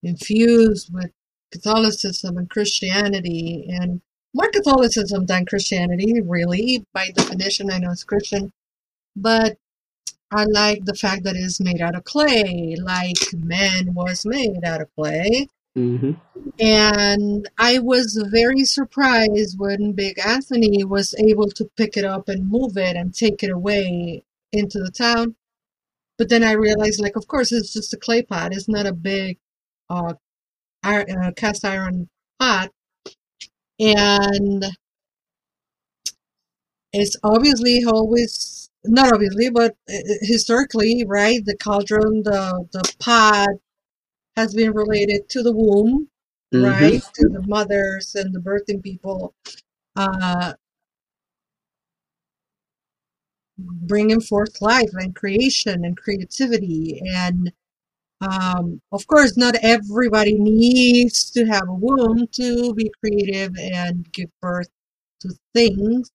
infused 0.01 0.93
with 0.93 1.11
Catholicism 1.51 2.37
and 2.37 2.49
Christianity, 2.49 3.65
and 3.69 4.01
more 4.33 4.49
Catholicism 4.49 5.25
than 5.27 5.45
Christianity, 5.45 6.19
really. 6.21 6.83
By 6.93 7.09
definition, 7.11 7.71
I 7.71 7.77
know 7.77 7.91
it's 7.91 8.03
Christian, 8.03 8.51
but 9.15 9.57
I 10.31 10.45
like 10.45 10.85
the 10.85 10.95
fact 10.95 11.23
that 11.23 11.35
it's 11.35 11.59
made 11.59 11.79
out 11.79 11.95
of 11.95 12.03
clay, 12.05 12.75
like 12.81 13.33
man 13.33 13.93
was 13.93 14.25
made 14.25 14.63
out 14.65 14.81
of 14.81 14.89
clay. 14.95 15.47
Mm-hmm. 15.77 16.11
And 16.59 17.49
I 17.57 17.79
was 17.79 18.23
very 18.31 18.63
surprised 18.63 19.57
when 19.57 19.93
Big 19.93 20.19
Anthony 20.19 20.83
was 20.83 21.15
able 21.15 21.49
to 21.49 21.65
pick 21.77 21.97
it 21.97 22.05
up 22.05 22.29
and 22.29 22.49
move 22.49 22.77
it 22.77 22.95
and 22.95 23.13
take 23.13 23.41
it 23.43 23.49
away 23.49 24.23
into 24.51 24.79
the 24.79 24.91
town. 24.91 25.35
But 26.17 26.29
then 26.29 26.43
I 26.43 26.51
realized, 26.51 27.01
like, 27.01 27.15
of 27.15 27.27
course, 27.27 27.51
it's 27.51 27.73
just 27.73 27.93
a 27.93 27.97
clay 27.97 28.21
pot. 28.21 28.53
It's 28.53 28.69
not 28.69 28.85
a 28.85 28.93
big 28.93 29.39
uh, 29.89 30.13
iron, 30.83 31.09
uh, 31.09 31.31
cast 31.35 31.65
iron 31.65 32.07
pot. 32.39 32.69
And 33.79 34.65
it's 36.93 37.15
obviously 37.23 37.83
always, 37.83 38.69
not 38.85 39.11
obviously, 39.11 39.49
but 39.49 39.75
uh, 39.89 39.97
historically, 40.21 41.03
right? 41.07 41.43
The 41.43 41.57
cauldron, 41.57 42.21
the, 42.21 42.67
the 42.71 42.93
pot 42.99 43.49
has 44.35 44.53
been 44.53 44.71
related 44.73 45.29
to 45.29 45.43
the 45.43 45.51
womb 45.53 46.09
Mhm. 46.53 46.63
right? 46.63 47.01
To 47.15 47.29
the 47.29 47.41
mothers 47.47 48.15
and 48.15 48.33
the 48.33 48.39
birthing 48.39 48.83
people, 48.83 49.33
uh, 49.95 50.53
bringing 53.57 54.21
forth 54.21 54.61
life 54.61 54.89
and 54.93 55.15
creation 55.15 55.85
and 55.85 55.97
creativity. 55.97 57.01
And 57.05 57.51
um, 58.21 58.81
of 58.91 59.05
course, 59.07 59.35
not 59.37 59.55
everybody 59.61 60.37
needs 60.39 61.29
to 61.31 61.45
have 61.45 61.67
a 61.67 61.73
womb 61.73 62.27
to 62.33 62.73
be 62.73 62.91
creative 62.99 63.55
and 63.57 64.11
give 64.11 64.29
birth 64.41 64.69
to 65.21 65.29
things. 65.53 66.11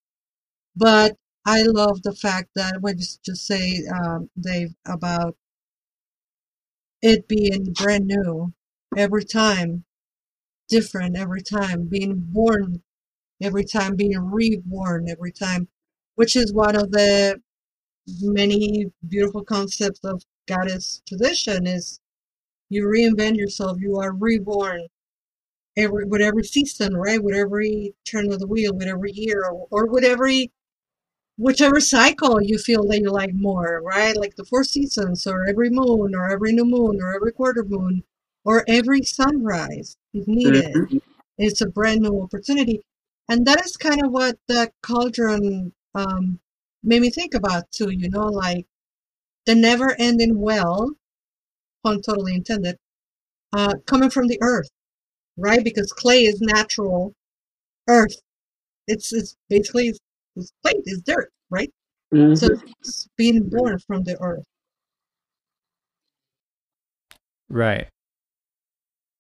But 0.77 1.17
I 1.47 1.63
love 1.63 2.03
the 2.03 2.15
fact 2.15 2.51
that 2.55 2.81
what 2.81 2.99
you 2.99 3.05
just 3.25 3.47
say, 3.47 3.83
um, 3.89 4.31
Dave, 4.41 4.75
about 4.87 5.37
it 7.03 7.29
being 7.29 7.73
brand 7.73 8.07
new 8.07 8.53
every 8.97 9.25
time 9.25 9.85
different 10.69 11.17
every 11.17 11.43
time, 11.43 11.87
being 11.87 12.15
born 12.17 12.83
every 13.43 13.65
time, 13.65 13.97
being 13.97 14.19
reborn 14.19 15.09
every 15.09 15.33
time, 15.33 15.69
which 16.17 16.37
is 16.37 16.53
one 16.53 16.77
of 16.77 16.91
the 16.93 17.41
many 18.23 18.87
beautiful 19.09 19.45
concepts 19.45 20.01
of 20.05 20.23
goddess 20.47 21.03
tradition 21.07 21.67
is 21.67 22.01
you 22.71 22.85
reinvent 22.87 23.37
yourself, 23.37 23.79
you 23.81 23.97
are 23.99 24.15
reborn 24.15 24.87
every 25.77 26.05
with 26.07 26.21
every 26.21 26.45
season, 26.45 26.97
right? 26.97 27.23
With 27.23 27.37
every 27.37 27.95
turn 28.05 28.33
of 28.33 28.41
the 28.41 28.47
wheel, 28.47 28.75
with 28.75 28.89
every 28.89 29.13
year 29.13 29.45
or, 29.45 29.67
or 29.71 29.87
with 29.87 30.05
every 30.05 30.53
whichever 31.39 31.81
cycle 31.81 32.43
you 32.43 32.59
feel 32.59 32.85
that 32.89 33.01
you 33.01 33.11
like 33.11 33.35
more, 33.35 33.81
right? 33.83 34.17
Like 34.17 34.37
the 34.37 34.45
four 34.45 34.65
seasons 34.65 35.27
or 35.27 35.47
every 35.49 35.71
moon 35.71 36.15
or 36.15 36.31
every 36.31 36.53
new 36.53 36.67
moon 36.67 37.01
or 37.03 37.15
every 37.15 37.33
quarter 37.33 37.65
moon 37.65 38.05
or 38.45 38.65
every 38.69 39.03
sunrise 39.05 39.97
if 40.15 40.29
needed. 40.29 40.75
Mhm. 40.75 41.03
It's 41.39 41.63
a 41.63 41.69
brand 41.69 42.03
new 42.03 42.23
opportunity. 42.23 42.83
And 43.29 43.47
that 43.47 43.65
is 43.65 43.77
kind 43.79 44.05
of 44.05 44.13
what 44.13 44.39
the 44.49 44.73
cauldron 44.83 45.73
um, 45.95 46.41
made 46.83 47.03
me 47.03 47.11
think 47.11 47.35
about 47.35 47.71
too, 47.73 47.91
you 47.91 48.11
know, 48.11 48.27
like 48.29 48.67
the 49.47 49.55
never 49.55 49.97
ending 49.99 50.41
well 50.41 50.93
pun 51.85 52.01
totally 52.03 52.35
intended, 52.35 52.77
uh, 53.53 53.75
coming 53.87 54.11
from 54.11 54.29
the 54.29 54.39
earth, 54.43 54.71
right? 55.37 55.65
Because 55.65 55.93
clay 55.93 56.25
is 56.25 56.41
natural 56.41 57.15
earth. 57.89 58.17
It's 58.89 59.13
it's 59.13 59.37
basically 59.49 59.95
it's 60.39 60.53
clay, 60.63 60.75
it's 60.85 61.03
dirt, 61.03 61.31
right? 61.51 61.71
Mm-hmm. 62.15 62.35
So 62.35 62.49
it's 62.81 63.09
being 63.17 63.49
born 63.49 63.79
from 63.87 64.05
the 64.05 64.17
earth. 64.21 64.45
Right. 67.51 67.89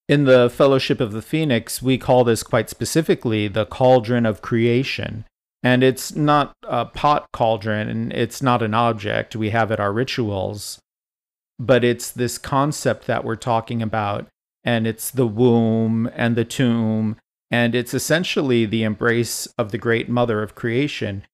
In 0.08 0.24
the 0.24 0.48
Fellowship 0.48 1.00
of 1.00 1.12
the 1.12 1.22
Phoenix, 1.22 1.82
we 1.82 1.98
call 1.98 2.24
this 2.24 2.42
quite 2.42 2.70
specifically 2.70 3.46
the 3.46 3.66
cauldron 3.66 4.24
of 4.24 4.40
creation. 4.40 5.24
And 5.62 5.82
it's 5.82 6.14
not 6.14 6.52
a 6.62 6.86
pot 6.86 7.26
cauldron, 7.32 7.88
and 7.88 8.12
it's 8.12 8.40
not 8.40 8.62
an 8.62 8.74
object 8.74 9.36
we 9.36 9.50
have 9.50 9.72
at 9.72 9.80
our 9.80 9.92
rituals, 9.92 10.78
but 11.58 11.84
it's 11.84 12.10
this 12.10 12.38
concept 12.38 13.06
that 13.06 13.24
we're 13.24 13.36
talking 13.36 13.82
about. 13.82 14.28
And 14.64 14.86
it's 14.86 15.10
the 15.10 15.26
womb 15.26 16.10
and 16.14 16.36
the 16.36 16.44
tomb, 16.44 17.16
and 17.50 17.74
it's 17.74 17.94
essentially 17.94 18.64
the 18.66 18.82
embrace 18.82 19.46
of 19.58 19.72
the 19.72 19.78
great 19.78 20.08
mother 20.08 20.42
of 20.42 20.54
creation. 20.54 21.26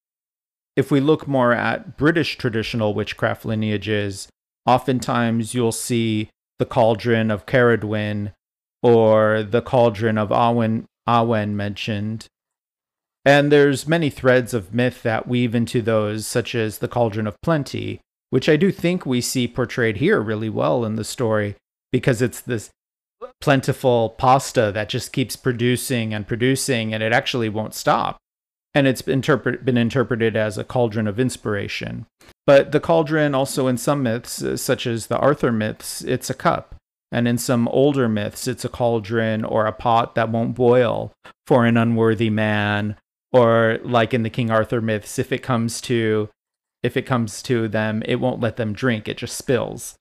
If 0.76 0.90
we 0.90 1.00
look 1.00 1.26
more 1.26 1.52
at 1.52 1.96
British 1.96 2.36
traditional 2.36 2.94
witchcraft 2.94 3.44
lineages, 3.44 4.28
oftentimes 4.66 5.54
you'll 5.54 5.72
see 5.72 6.30
the 6.58 6.66
cauldron 6.66 7.30
of 7.30 7.46
Cerridwen 7.46 8.32
or 8.82 9.42
the 9.42 9.62
cauldron 9.62 10.18
of 10.18 10.30
Awen, 10.30 10.84
Awen 11.08 11.50
mentioned. 11.50 12.26
And 13.24 13.50
there's 13.50 13.88
many 13.88 14.10
threads 14.10 14.52
of 14.52 14.74
myth 14.74 15.02
that 15.02 15.26
weave 15.26 15.54
into 15.54 15.80
those, 15.80 16.26
such 16.26 16.54
as 16.54 16.78
the 16.78 16.88
cauldron 16.88 17.26
of 17.26 17.40
plenty, 17.40 18.00
which 18.30 18.48
I 18.48 18.56
do 18.56 18.70
think 18.70 19.06
we 19.06 19.20
see 19.20 19.48
portrayed 19.48 19.96
here 19.96 20.20
really 20.20 20.50
well 20.50 20.84
in 20.84 20.96
the 20.96 21.04
story 21.04 21.56
because 21.90 22.20
it's 22.20 22.40
this 22.40 22.70
plentiful 23.44 24.08
pasta 24.16 24.72
that 24.72 24.88
just 24.88 25.12
keeps 25.12 25.36
producing 25.36 26.14
and 26.14 26.26
producing 26.26 26.94
and 26.94 27.02
it 27.02 27.12
actually 27.12 27.50
won't 27.50 27.74
stop. 27.74 28.16
And 28.74 28.86
it's 28.86 29.02
been, 29.02 29.18
interpret- 29.18 29.66
been 29.66 29.76
interpreted 29.76 30.34
as 30.34 30.56
a 30.56 30.64
cauldron 30.64 31.06
of 31.06 31.20
inspiration. 31.20 32.06
But 32.46 32.72
the 32.72 32.80
cauldron, 32.80 33.34
also 33.34 33.66
in 33.66 33.76
some 33.76 34.02
myths, 34.02 34.42
uh, 34.42 34.56
such 34.56 34.86
as 34.86 35.08
the 35.08 35.18
Arthur 35.18 35.52
myths, 35.52 36.00
it's 36.00 36.30
a 36.30 36.34
cup. 36.34 36.76
And 37.12 37.28
in 37.28 37.36
some 37.36 37.68
older 37.68 38.08
myths, 38.08 38.48
it's 38.48 38.64
a 38.64 38.70
cauldron 38.70 39.44
or 39.44 39.66
a 39.66 39.72
pot 39.72 40.14
that 40.14 40.30
won't 40.30 40.54
boil 40.54 41.12
for 41.46 41.66
an 41.66 41.76
unworthy 41.76 42.30
man. 42.30 42.96
Or 43.30 43.78
like 43.84 44.14
in 44.14 44.22
the 44.22 44.30
King 44.30 44.50
Arthur 44.50 44.80
myths, 44.80 45.18
if 45.18 45.32
it 45.32 45.42
comes 45.42 45.82
to 45.82 46.30
if 46.82 46.96
it 46.96 47.02
comes 47.02 47.42
to 47.42 47.68
them, 47.68 48.02
it 48.06 48.20
won't 48.20 48.40
let 48.40 48.56
them 48.56 48.72
drink, 48.72 49.06
it 49.06 49.18
just 49.18 49.36
spills. 49.36 49.96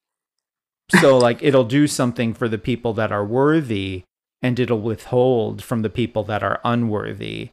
So 0.90 1.18
like 1.18 1.42
it'll 1.42 1.64
do 1.64 1.88
something 1.88 2.34
for 2.34 2.48
the 2.48 2.58
people 2.58 2.94
that 2.94 3.12
are 3.12 3.26
worthy 3.26 4.04
and 4.42 4.60
it'll 4.60 4.82
withhold 4.82 5.64
from 5.64 5.82
the 5.82 5.90
people 5.90 6.24
that 6.26 6.44
are 6.44 6.60
unworthy. 6.64 7.50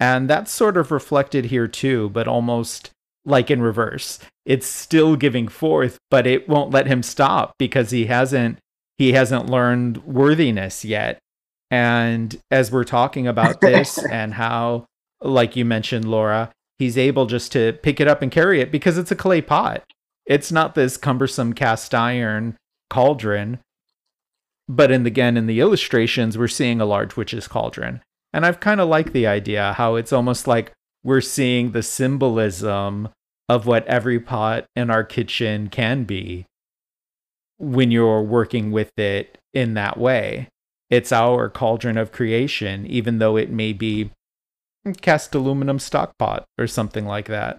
And 0.00 0.28
that's 0.28 0.50
sort 0.50 0.78
of 0.78 0.90
reflected 0.90 1.46
here 1.46 1.68
too, 1.68 2.08
but 2.08 2.26
almost 2.26 2.90
like 3.26 3.50
in 3.50 3.60
reverse. 3.60 4.18
It's 4.46 4.66
still 4.66 5.14
giving 5.14 5.46
forth, 5.46 5.98
but 6.10 6.26
it 6.26 6.48
won't 6.48 6.70
let 6.70 6.86
him 6.86 7.02
stop 7.02 7.52
because 7.58 7.90
he 7.90 8.06
hasn't 8.06 8.58
he 8.96 9.12
hasn't 9.12 9.48
learned 9.48 10.04
worthiness 10.04 10.84
yet. 10.84 11.18
And 11.70 12.38
as 12.50 12.72
we're 12.72 12.84
talking 12.84 13.26
about 13.26 13.60
this 13.62 13.98
and 13.98 14.34
how 14.34 14.86
like 15.20 15.54
you 15.54 15.66
mentioned 15.66 16.06
Laura, 16.06 16.50
he's 16.78 16.96
able 16.96 17.26
just 17.26 17.52
to 17.52 17.74
pick 17.82 18.00
it 18.00 18.08
up 18.08 18.22
and 18.22 18.32
carry 18.32 18.62
it 18.62 18.72
because 18.72 18.96
it's 18.96 19.12
a 19.12 19.16
clay 19.16 19.42
pot. 19.42 19.84
It's 20.24 20.50
not 20.50 20.74
this 20.74 20.96
cumbersome 20.96 21.52
cast 21.52 21.94
iron 21.94 22.56
cauldron. 22.90 23.60
But 24.68 24.90
in 24.90 25.04
the, 25.04 25.08
again 25.08 25.36
in 25.36 25.46
the 25.46 25.60
illustrations 25.60 26.36
we're 26.36 26.48
seeing 26.48 26.80
a 26.80 26.86
large 26.86 27.16
witch's 27.16 27.48
cauldron. 27.48 28.02
And 28.32 28.44
I've 28.44 28.60
kind 28.60 28.80
of 28.80 28.88
liked 28.88 29.12
the 29.12 29.26
idea 29.26 29.72
how 29.72 29.96
it's 29.96 30.12
almost 30.12 30.46
like 30.46 30.72
we're 31.02 31.20
seeing 31.20 31.72
the 31.72 31.82
symbolism 31.82 33.08
of 33.48 33.66
what 33.66 33.86
every 33.86 34.20
pot 34.20 34.66
in 34.76 34.90
our 34.90 35.02
kitchen 35.02 35.68
can 35.68 36.04
be 36.04 36.46
when 37.58 37.90
you're 37.90 38.22
working 38.22 38.70
with 38.70 38.96
it 38.98 39.38
in 39.52 39.74
that 39.74 39.98
way. 39.98 40.48
It's 40.88 41.12
our 41.12 41.48
cauldron 41.48 41.98
of 41.98 42.12
creation, 42.12 42.86
even 42.86 43.18
though 43.18 43.36
it 43.36 43.50
may 43.50 43.72
be 43.72 44.10
cast 45.00 45.34
aluminum 45.34 45.78
stock 45.78 46.16
pot 46.18 46.44
or 46.58 46.66
something 46.66 47.06
like 47.06 47.26
that. 47.26 47.58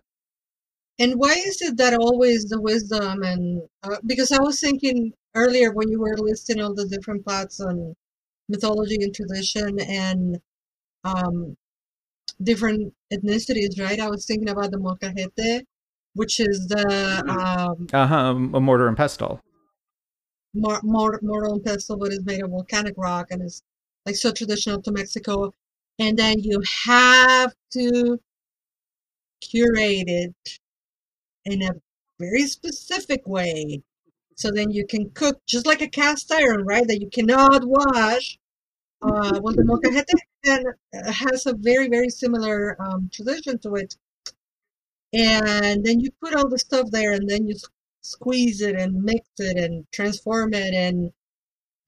And 1.02 1.16
why 1.16 1.34
is 1.34 1.64
it 1.64 1.78
that 1.78 1.96
always 1.96 2.46
the 2.46 2.62
wisdom 2.62 3.24
and 3.24 3.64
uh, 3.82 3.98
because 4.06 4.32
I 4.32 4.40
was 4.40 4.60
thinking 4.60 5.12
earlier 5.34 5.72
when 5.72 5.90
you 5.90 6.00
were 6.00 6.16
listing 6.16 6.62
all 6.62 6.76
the 6.76 6.88
different 6.88 7.26
pots 7.26 7.60
on 7.60 7.96
mythology 8.50 8.98
and 9.02 9.14
tradition 9.16 9.80
and 9.80 10.40
um, 11.04 11.58
different 12.44 12.94
ethnicities, 13.12 13.82
right? 13.82 14.00
I 14.00 14.12
was 14.12 14.28
thinking 14.28 14.50
about 14.50 14.70
the 14.70 14.78
molcajete, 14.78 15.64
which 16.14 16.40
is 16.40 16.68
the 16.68 17.24
um, 17.28 17.88
uh-huh, 17.92 18.36
a 18.54 18.62
mortar 18.62 18.88
and 18.88 18.96
pestle. 18.96 19.42
Mor- 20.54 20.82
mor- 20.84 21.20
mortar 21.24 21.52
and 21.52 21.64
pestle, 21.64 21.98
but 21.98 22.14
it's 22.14 22.26
made 22.26 22.44
of 22.44 22.52
volcanic 22.52 22.94
rock 22.96 23.32
and 23.32 23.42
it's 23.42 23.64
like 24.06 24.16
so 24.16 24.32
traditional 24.32 24.80
to 24.84 24.92
Mexico. 24.92 25.52
And 25.98 26.16
then 26.16 26.38
you 26.42 26.62
have 26.86 27.56
to 27.72 28.20
curate 29.42 30.08
it 30.08 30.60
in 31.46 31.62
a 31.64 31.74
very 32.20 32.46
specific 32.48 33.22
way. 33.26 33.84
So 34.36 34.52
then 34.52 34.72
you 34.72 34.86
can 34.88 35.12
cook 35.12 35.42
just 35.46 35.66
like 35.66 35.82
a 35.82 35.88
cast 35.88 36.32
iron, 36.32 36.66
right? 36.66 36.88
That 36.88 37.02
you 37.02 37.10
cannot 37.10 37.64
wash. 37.66 38.40
Uh, 39.02 39.40
well, 39.42 39.56
the 39.56 39.64
molcajete 39.64 40.14
has 41.14 41.46
a 41.46 41.54
very, 41.54 41.90
very 41.90 42.10
similar 42.10 42.78
um, 42.82 43.10
tradition 43.12 43.58
to 43.60 43.76
it. 43.76 43.96
And 45.14 45.84
then 45.84 46.00
you 46.00 46.10
put 46.24 46.36
all 46.36 46.48
the 46.48 46.60
stuff 46.60 46.90
there 46.92 47.14
and 47.14 47.30
then 47.30 47.48
you 47.48 47.56
squeeze 48.02 48.62
it 48.62 48.76
and 48.76 49.04
mix 49.04 49.28
it 49.38 49.58
and 49.58 49.86
transform 49.92 50.54
it 50.54 50.74
and 50.74 51.12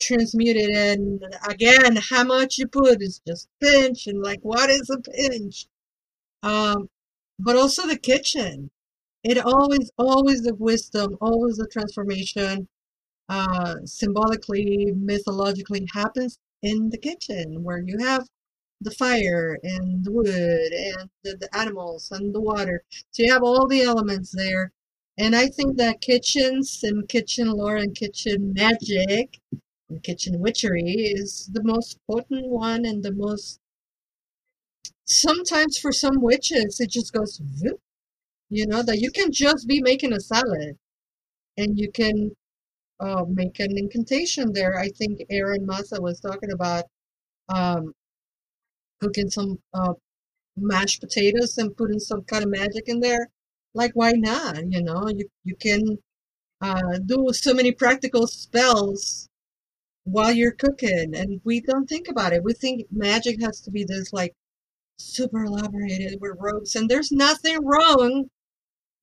transmute 0.02 0.58
it. 0.58 0.70
And 0.76 1.24
again, 1.48 1.98
how 2.10 2.24
much 2.24 2.58
you 2.58 2.68
put 2.68 3.02
is 3.02 3.22
just 3.26 3.48
pinch 3.62 4.08
and 4.08 4.22
like, 4.22 4.40
what 4.42 4.70
is 4.70 4.90
a 4.90 5.00
pinch? 5.00 5.68
Um, 6.42 6.90
but 7.40 7.56
also 7.56 7.88
the 7.88 7.98
kitchen 7.98 8.70
it 9.24 9.38
always 9.38 9.92
always 9.98 10.42
the 10.44 10.56
wisdom 10.56 11.18
always 11.22 11.58
the 11.58 11.68
transformation 11.68 12.68
uh 13.30 13.76
symbolically 13.86 14.92
mythologically 14.96 15.88
happens 15.94 16.38
in 16.62 16.90
the 16.90 16.98
kitchen 16.98 17.64
where 17.64 17.80
you 17.80 17.98
have 18.00 18.28
the 18.82 18.92
fire 18.92 19.58
and 19.64 20.04
the 20.04 20.12
wood 20.12 20.72
and 20.74 21.10
the, 21.24 21.38
the 21.38 21.58
animals 21.58 22.12
and 22.12 22.34
the 22.36 22.42
water. 22.42 22.84
So 23.12 23.24
you 23.24 23.32
have 23.34 23.44
all 23.44 23.68
the 23.68 23.82
elements 23.82 24.32
there. 24.32 24.72
And 25.18 25.36
i 25.36 25.48
think 25.48 25.78
that 25.78 26.02
kitchens 26.02 26.80
and 26.84 27.08
kitchen 27.08 27.48
lore 27.50 27.78
and 27.78 27.96
kitchen 27.96 28.54
magic 28.54 29.40
and 29.90 30.02
kitchen 30.04 30.40
witchery 30.40 30.92
is 31.18 31.50
the 31.54 31.64
most 31.64 32.00
potent 32.10 32.48
one 32.50 32.86
and 32.86 33.04
the 33.04 33.12
most 33.14 33.60
sometimes 35.06 35.78
for 35.78 35.92
some 35.94 36.20
witches 36.22 36.80
it 36.82 36.90
just 36.90 37.14
goes 37.14 37.40
whoop, 37.62 37.80
you 38.56 38.68
know 38.68 38.84
that 38.84 39.00
you 39.00 39.12
can 39.12 39.32
just 39.32 39.68
be 39.68 39.82
making 39.82 40.14
a 40.14 40.20
salad 40.20 40.78
and 41.58 41.78
you 41.78 41.92
can 41.92 42.32
uh, 43.00 43.26
make 43.28 43.60
an 43.60 43.78
incantation 43.78 44.54
there. 44.54 44.78
I 44.80 44.90
think 44.90 45.20
Eron 45.32 45.66
Mazza 45.66 46.02
was 46.02 46.20
talking 46.20 46.52
about 46.52 46.86
um, 47.50 47.94
cooking 49.02 49.30
some 49.30 49.60
uh, 49.74 49.94
mashed 50.58 51.02
potatoes 51.02 51.58
and 51.58 51.76
putting 51.76 52.00
some 52.00 52.24
kind 52.24 52.44
of 52.44 52.50
magic 52.50 52.84
in 52.88 53.00
there. 53.00 53.30
Like 53.74 53.92
why 53.94 54.12
not 54.14 54.72
you 54.72 54.84
know? 54.84 55.08
You, 55.10 55.28
you 55.44 55.56
can 55.56 55.98
uh, 56.62 57.00
do 57.06 57.30
so 57.34 57.54
many 57.54 57.72
practical 57.72 58.28
spells 58.28 59.28
while 60.06 60.32
you're 60.32 60.52
cooking 60.52 61.16
and 61.16 61.42
we 61.44 61.62
don't 61.62 61.88
think 61.88 62.08
about 62.08 62.34
it. 62.34 62.44
We 62.44 62.54
think 62.54 62.86
magic 62.92 63.42
has 63.42 63.62
to 63.62 63.72
be 63.72 63.84
this 63.84 64.14
like 64.14 64.34
super 64.98 65.44
elaborated 65.46 66.20
with 66.22 66.38
robes 66.40 66.76
and 66.76 66.90
there's 66.90 67.12
nothing 67.12 67.58
wrong 67.66 68.30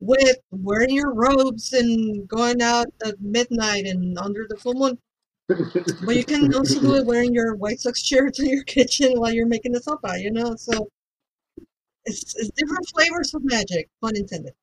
with 0.00 0.38
wearing 0.50 0.90
your 0.90 1.12
robes 1.12 1.72
and 1.74 2.26
going 2.26 2.62
out 2.62 2.86
at 3.04 3.20
midnight 3.20 3.86
and 3.86 4.18
under 4.18 4.46
the 4.48 4.56
full 4.56 4.74
moon. 4.74 4.98
but 5.46 6.16
you 6.16 6.24
can 6.24 6.52
also 6.54 6.80
do 6.80 6.94
it 6.94 7.06
wearing 7.06 7.34
your 7.34 7.54
white 7.54 7.80
socks 7.80 8.02
shirt 8.02 8.38
in 8.38 8.46
your 8.48 8.64
kitchen 8.64 9.20
while 9.20 9.32
you're 9.32 9.46
making 9.46 9.72
the 9.72 9.80
sopa, 9.80 10.20
you 10.20 10.30
know? 10.30 10.56
So 10.56 10.88
it's, 12.04 12.34
it's 12.36 12.50
different 12.56 12.88
flavors 12.88 13.34
of 13.34 13.44
magic, 13.44 13.88
pun 14.00 14.16
intended. 14.16 14.54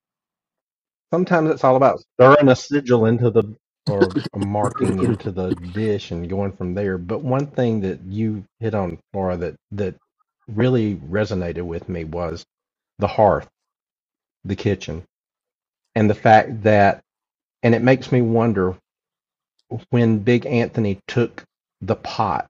Sometimes 1.14 1.52
it's 1.52 1.64
all 1.64 1.76
about 1.76 2.00
stirring 2.00 2.50
a 2.50 2.56
sigil 2.56 3.06
into 3.06 3.30
the 3.30 3.56
or 3.90 4.10
marking 4.36 5.02
into 5.02 5.32
the 5.32 5.56
dish 5.74 6.12
and 6.12 6.30
going 6.30 6.52
from 6.52 6.74
there. 6.74 6.98
But 6.98 7.22
one 7.22 7.48
thing 7.48 7.80
that 7.82 8.02
you 8.02 8.44
hit 8.60 8.74
on, 8.74 9.00
Laura, 9.14 9.38
that 9.38 9.56
that 9.72 9.96
really 10.48 10.96
resonated 10.96 11.62
with 11.62 11.88
me 11.88 12.04
was 12.04 12.46
the 13.00 13.08
hearth, 13.08 13.48
the 14.44 14.58
kitchen 14.58 15.06
and 15.98 16.08
the 16.08 16.14
fact 16.14 16.62
that, 16.62 17.02
and 17.64 17.74
it 17.74 17.82
makes 17.82 18.12
me 18.12 18.22
wonder 18.22 18.78
when 19.90 20.20
Big 20.20 20.46
Anthony 20.46 21.00
took 21.08 21.44
the 21.82 21.96
pot 21.96 22.48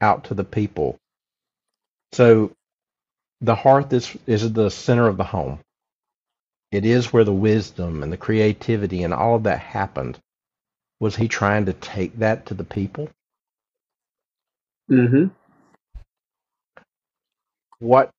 out 0.00 0.24
to 0.24 0.34
the 0.34 0.44
people. 0.44 0.96
So 2.12 2.52
the 3.42 3.54
hearth 3.54 3.92
is 3.92 4.16
is 4.26 4.50
the 4.50 4.70
center 4.70 5.06
of 5.06 5.18
the 5.18 5.24
home. 5.24 5.58
It 6.70 6.86
is 6.86 7.12
where 7.12 7.24
the 7.24 7.40
wisdom 7.50 8.02
and 8.02 8.10
the 8.10 8.16
creativity 8.16 9.02
and 9.02 9.12
all 9.12 9.34
of 9.34 9.42
that 9.42 9.58
happened. 9.58 10.18
Was 10.98 11.14
he 11.14 11.28
trying 11.28 11.66
to 11.66 11.74
take 11.74 12.20
that 12.20 12.46
to 12.46 12.54
the 12.54 12.64
people? 12.64 13.10
Mm-hmm. 14.90 15.26
What 17.80 18.10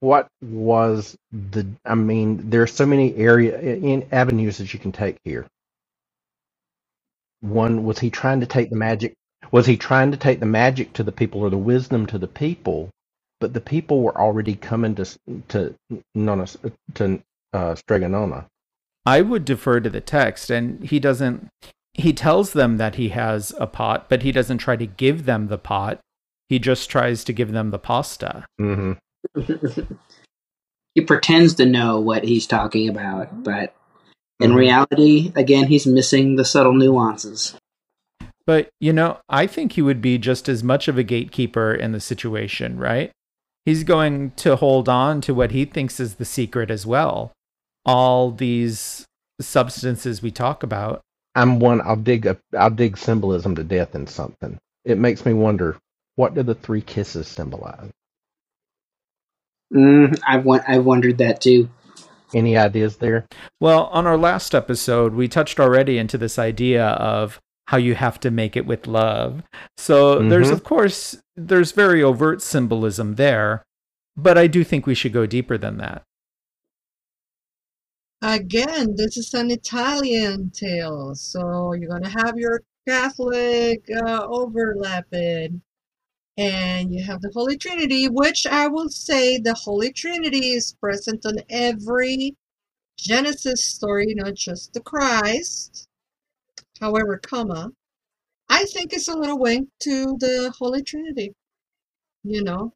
what 0.00 0.28
was 0.42 1.16
the 1.32 1.66
I 1.84 1.94
mean, 1.94 2.50
there 2.50 2.62
are 2.62 2.66
so 2.68 2.86
many 2.86 3.14
area 3.16 3.58
in 3.60 4.06
avenues 4.12 4.58
that 4.58 4.72
you 4.72 4.78
can 4.80 4.92
take 4.92 5.18
here. 5.24 5.46
One 7.40 7.84
was 7.84 7.98
he 7.98 8.10
trying 8.10 8.40
to 8.40 8.46
take 8.46 8.70
the 8.70 8.76
magic 8.76 9.14
was 9.52 9.66
he 9.66 9.76
trying 9.76 10.10
to 10.10 10.16
take 10.18 10.40
the 10.40 10.46
magic 10.46 10.92
to 10.94 11.02
the 11.02 11.12
people 11.12 11.40
or 11.42 11.50
the 11.50 11.58
wisdom 11.58 12.06
to 12.06 12.18
the 12.18 12.26
people, 12.28 12.90
but 13.40 13.54
the 13.54 13.60
people 13.60 14.02
were 14.02 14.18
already 14.20 14.54
coming 14.54 14.94
to 14.96 15.02
s- 15.02 15.18
to 15.48 15.74
Nona 16.14 16.46
to 16.94 17.22
uh, 17.52 17.74
Strega 17.76 18.08
Nona. 18.08 18.46
I 19.06 19.22
would 19.22 19.44
defer 19.44 19.80
to 19.80 19.90
the 19.90 20.00
text, 20.02 20.50
and 20.50 20.84
he 20.84 20.98
doesn't. 21.00 21.48
He 21.94 22.12
tells 22.12 22.52
them 22.52 22.76
that 22.76 22.96
he 22.96 23.08
has 23.10 23.54
a 23.58 23.66
pot, 23.66 24.06
but 24.08 24.22
he 24.22 24.32
doesn't 24.32 24.58
try 24.58 24.76
to 24.76 24.86
give 24.86 25.24
them 25.24 25.48
the 25.48 25.58
pot. 25.58 26.00
He 26.48 26.58
just 26.58 26.90
tries 26.90 27.24
to 27.24 27.32
give 27.32 27.52
them 27.52 27.70
the 27.70 27.78
pasta. 27.78 28.46
hmm 28.58 28.92
he 30.94 31.00
pretends 31.00 31.54
to 31.54 31.66
know 31.66 32.00
what 32.00 32.24
he's 32.24 32.46
talking 32.46 32.88
about, 32.88 33.42
but 33.44 33.74
in 34.40 34.52
Mhm. 34.52 34.56
reality, 34.56 35.32
again, 35.34 35.66
he's 35.66 35.86
missing 35.86 36.36
the 36.36 36.44
subtle 36.44 36.74
nuances. 36.74 37.54
But, 38.46 38.70
you 38.80 38.92
know, 38.92 39.18
I 39.28 39.46
think 39.46 39.72
he 39.72 39.82
would 39.82 40.00
be 40.00 40.16
just 40.16 40.48
as 40.48 40.64
much 40.64 40.88
of 40.88 40.96
a 40.96 41.02
gatekeeper 41.02 41.72
in 41.74 41.92
the 41.92 42.00
situation, 42.00 42.78
right? 42.78 43.10
He's 43.66 43.84
going 43.84 44.30
to 44.36 44.56
hold 44.56 44.88
on 44.88 45.20
to 45.22 45.34
what 45.34 45.50
he 45.50 45.66
thinks 45.66 46.00
is 46.00 46.14
the 46.14 46.24
secret 46.24 46.70
as 46.70 46.86
well. 46.86 47.32
All 47.84 48.30
these 48.30 49.04
substances 49.40 50.22
we 50.22 50.30
talk 50.30 50.62
about. 50.62 51.02
I'm 51.34 51.60
one. 51.60 51.82
I'll 51.82 51.96
dig. 51.96 52.26
A, 52.26 52.38
I'll 52.58 52.70
dig 52.70 52.96
symbolism 52.96 53.54
to 53.56 53.64
death 53.64 53.94
in 53.94 54.06
something. 54.06 54.58
It 54.84 54.98
makes 54.98 55.26
me 55.26 55.34
wonder 55.34 55.76
what 56.16 56.34
do 56.34 56.42
the 56.42 56.54
three 56.54 56.80
kisses 56.80 57.28
symbolize. 57.28 57.90
Mm, 59.74 60.18
I've 60.26 60.44
won- 60.44 60.62
I've 60.66 60.84
wondered 60.84 61.18
that 61.18 61.40
too. 61.40 61.68
Any 62.34 62.56
ideas 62.56 62.98
there? 62.98 63.26
Well, 63.60 63.84
on 63.86 64.06
our 64.06 64.16
last 64.18 64.54
episode, 64.54 65.14
we 65.14 65.28
touched 65.28 65.58
already 65.58 65.98
into 65.98 66.18
this 66.18 66.38
idea 66.38 66.86
of 66.86 67.40
how 67.68 67.76
you 67.78 67.94
have 67.94 68.18
to 68.20 68.30
make 68.30 68.56
it 68.56 68.66
with 68.66 68.86
love. 68.86 69.42
So 69.76 70.26
there's, 70.28 70.48
Mhm. 70.48 70.52
of 70.52 70.64
course, 70.64 71.16
there's 71.36 71.72
very 71.72 72.02
overt 72.02 72.40
symbolism 72.42 73.14
there, 73.16 73.62
but 74.16 74.36
I 74.38 74.46
do 74.46 74.64
think 74.64 74.86
we 74.86 74.94
should 74.94 75.12
go 75.12 75.26
deeper 75.26 75.56
than 75.58 75.78
that. 75.78 76.02
Again, 78.20 78.96
this 78.96 79.16
is 79.16 79.32
an 79.34 79.50
Italian 79.50 80.50
tale, 80.50 81.14
so 81.14 81.72
you're 81.72 81.88
gonna 81.90 82.08
have 82.08 82.36
your 82.36 82.62
Catholic 82.86 83.82
uh, 84.04 84.26
overlapping, 84.26 85.60
and 86.38 86.94
you 86.94 87.02
have 87.02 87.20
the 87.20 87.32
Holy 87.34 87.58
Trinity, 87.58 88.08
which 88.08 88.46
I 88.46 88.68
will 88.68 88.88
say 88.88 89.38
the 89.38 89.54
Holy 89.54 89.92
Trinity 89.92 90.50
is 90.50 90.76
present 90.80 91.26
on 91.26 91.34
every 91.50 92.36
Genesis 92.96 93.64
story, 93.64 94.14
not 94.14 94.34
just 94.34 94.72
the 94.72 94.80
Christ. 94.80 95.88
However, 96.80 97.18
comma, 97.18 97.70
I 98.48 98.64
think 98.66 98.92
it's 98.92 99.08
a 99.08 99.18
little 99.18 99.38
wink 99.38 99.68
to 99.80 100.16
the 100.20 100.54
Holy 100.56 100.82
Trinity. 100.82 101.32
You 102.22 102.44
know, 102.44 102.72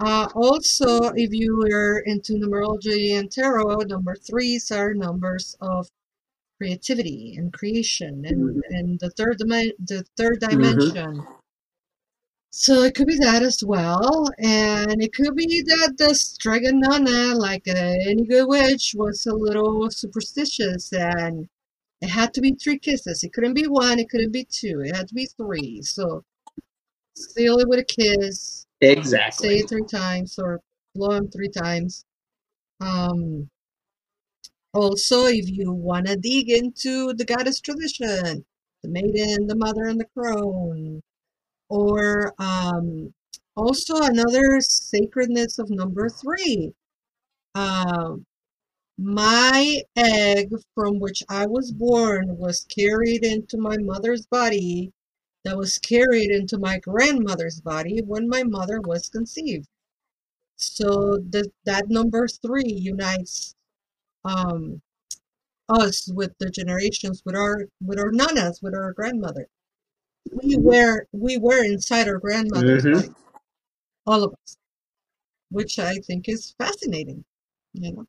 uh, 0.00 0.28
also, 0.34 1.12
if 1.14 1.32
you 1.32 1.62
are 1.70 1.98
into 2.06 2.32
numerology 2.32 3.18
and 3.18 3.30
tarot, 3.30 3.80
number 3.88 4.14
threes 4.16 4.70
are 4.70 4.94
numbers 4.94 5.54
of 5.60 5.86
creativity 6.58 7.34
and 7.36 7.52
creation 7.52 8.24
and, 8.24 8.62
and 8.70 9.00
the 9.00 9.10
third 9.10 9.38
dimen- 9.38 9.76
the 9.86 10.02
third 10.16 10.40
dimension. 10.40 11.26
So 12.54 12.82
it 12.82 12.94
could 12.94 13.06
be 13.06 13.16
that 13.16 13.42
as 13.42 13.64
well, 13.64 14.28
and 14.38 15.02
it 15.02 15.14
could 15.14 15.34
be 15.34 15.62
that 15.62 15.94
the 15.96 16.14
Strega 16.14 16.70
Nona, 16.70 17.34
like 17.34 17.66
uh, 17.66 17.72
any 17.74 18.26
good 18.26 18.46
witch, 18.46 18.94
was 18.94 19.24
a 19.24 19.34
little 19.34 19.90
superstitious 19.90 20.92
and 20.92 21.48
it 22.02 22.08
had 22.10 22.34
to 22.34 22.42
be 22.42 22.54
three 22.54 22.78
kisses. 22.78 23.24
It 23.24 23.32
couldn't 23.32 23.54
be 23.54 23.66
one, 23.66 23.98
it 23.98 24.10
couldn't 24.10 24.32
be 24.32 24.44
two, 24.44 24.82
it 24.84 24.94
had 24.94 25.08
to 25.08 25.14
be 25.14 25.26
three. 25.38 25.80
So 25.80 26.24
seal 27.16 27.58
it 27.58 27.68
with 27.68 27.78
a 27.78 27.84
kiss, 27.84 28.66
Exactly. 28.82 29.48
say 29.48 29.54
it 29.60 29.68
three 29.70 29.86
times 29.90 30.38
or 30.38 30.60
blow 30.94 31.12
him 31.12 31.30
three 31.30 31.48
times. 31.48 32.04
Um, 32.82 33.48
also, 34.74 35.24
if 35.24 35.48
you 35.48 35.72
want 35.72 36.06
to 36.06 36.16
dig 36.16 36.50
into 36.50 37.14
the 37.14 37.24
goddess 37.24 37.60
tradition, 37.60 38.44
the 38.82 38.88
maiden, 38.90 39.46
the 39.46 39.56
mother, 39.56 39.84
and 39.84 39.98
the 39.98 40.06
crone, 40.14 41.00
or 41.72 42.34
um, 42.38 43.14
also 43.56 43.94
another 44.02 44.60
sacredness 44.60 45.58
of 45.58 45.70
number 45.70 46.10
three. 46.10 46.74
Um, 47.54 48.26
my 48.98 49.80
egg 49.96 50.50
from 50.74 51.00
which 51.00 51.22
I 51.30 51.46
was 51.46 51.72
born 51.72 52.36
was 52.36 52.66
carried 52.66 53.24
into 53.24 53.56
my 53.56 53.78
mother's 53.78 54.26
body, 54.26 54.92
that 55.44 55.56
was 55.56 55.78
carried 55.78 56.30
into 56.30 56.58
my 56.58 56.78
grandmother's 56.78 57.62
body 57.62 58.02
when 58.06 58.28
my 58.28 58.42
mother 58.42 58.78
was 58.82 59.08
conceived. 59.08 59.66
So 60.56 61.16
the, 61.30 61.50
that 61.64 61.88
number 61.88 62.28
three 62.28 62.70
unites 62.70 63.54
um, 64.26 64.82
us 65.70 66.06
with 66.12 66.32
the 66.38 66.50
generations, 66.50 67.22
with 67.24 67.34
our 67.34 67.64
with 67.80 67.98
our 67.98 68.12
nanas, 68.12 68.62
with 68.62 68.74
our 68.74 68.92
grandmother. 68.92 69.48
We 70.30 70.56
were 70.56 71.06
we 71.12 71.36
were 71.38 71.64
inside 71.64 72.08
our 72.08 72.18
grandmother's 72.18 72.84
Mhm. 72.84 72.94
body, 72.94 73.14
all 74.06 74.24
of 74.24 74.32
us, 74.32 74.56
which 75.50 75.78
I 75.78 75.96
think 75.96 76.28
is 76.28 76.54
fascinating. 76.58 77.24
You 77.74 77.92
know. 77.92 78.06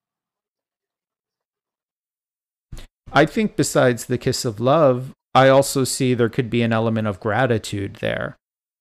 I 3.11 3.25
think 3.25 3.55
besides 3.55 4.05
the 4.05 4.17
kiss 4.17 4.43
of 4.45 4.59
love, 4.59 5.13
I 5.35 5.49
also 5.49 5.83
see 5.83 6.13
there 6.13 6.29
could 6.29 6.49
be 6.49 6.61
an 6.61 6.73
element 6.73 7.07
of 7.07 7.19
gratitude 7.19 7.97
there. 7.97 8.37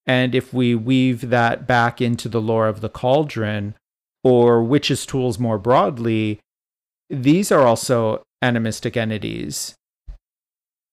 And 0.06 0.34
if 0.34 0.52
we 0.52 0.74
weave 0.74 1.28
that 1.30 1.66
back 1.66 2.00
into 2.00 2.28
the 2.28 2.40
lore 2.40 2.66
of 2.66 2.80
the 2.80 2.88
cauldron 2.88 3.74
or 4.24 4.62
witches' 4.62 5.06
tools 5.06 5.38
more 5.38 5.58
broadly, 5.58 6.40
these 7.08 7.52
are 7.52 7.66
also 7.66 8.22
animistic 8.40 8.96
entities. 8.96 9.74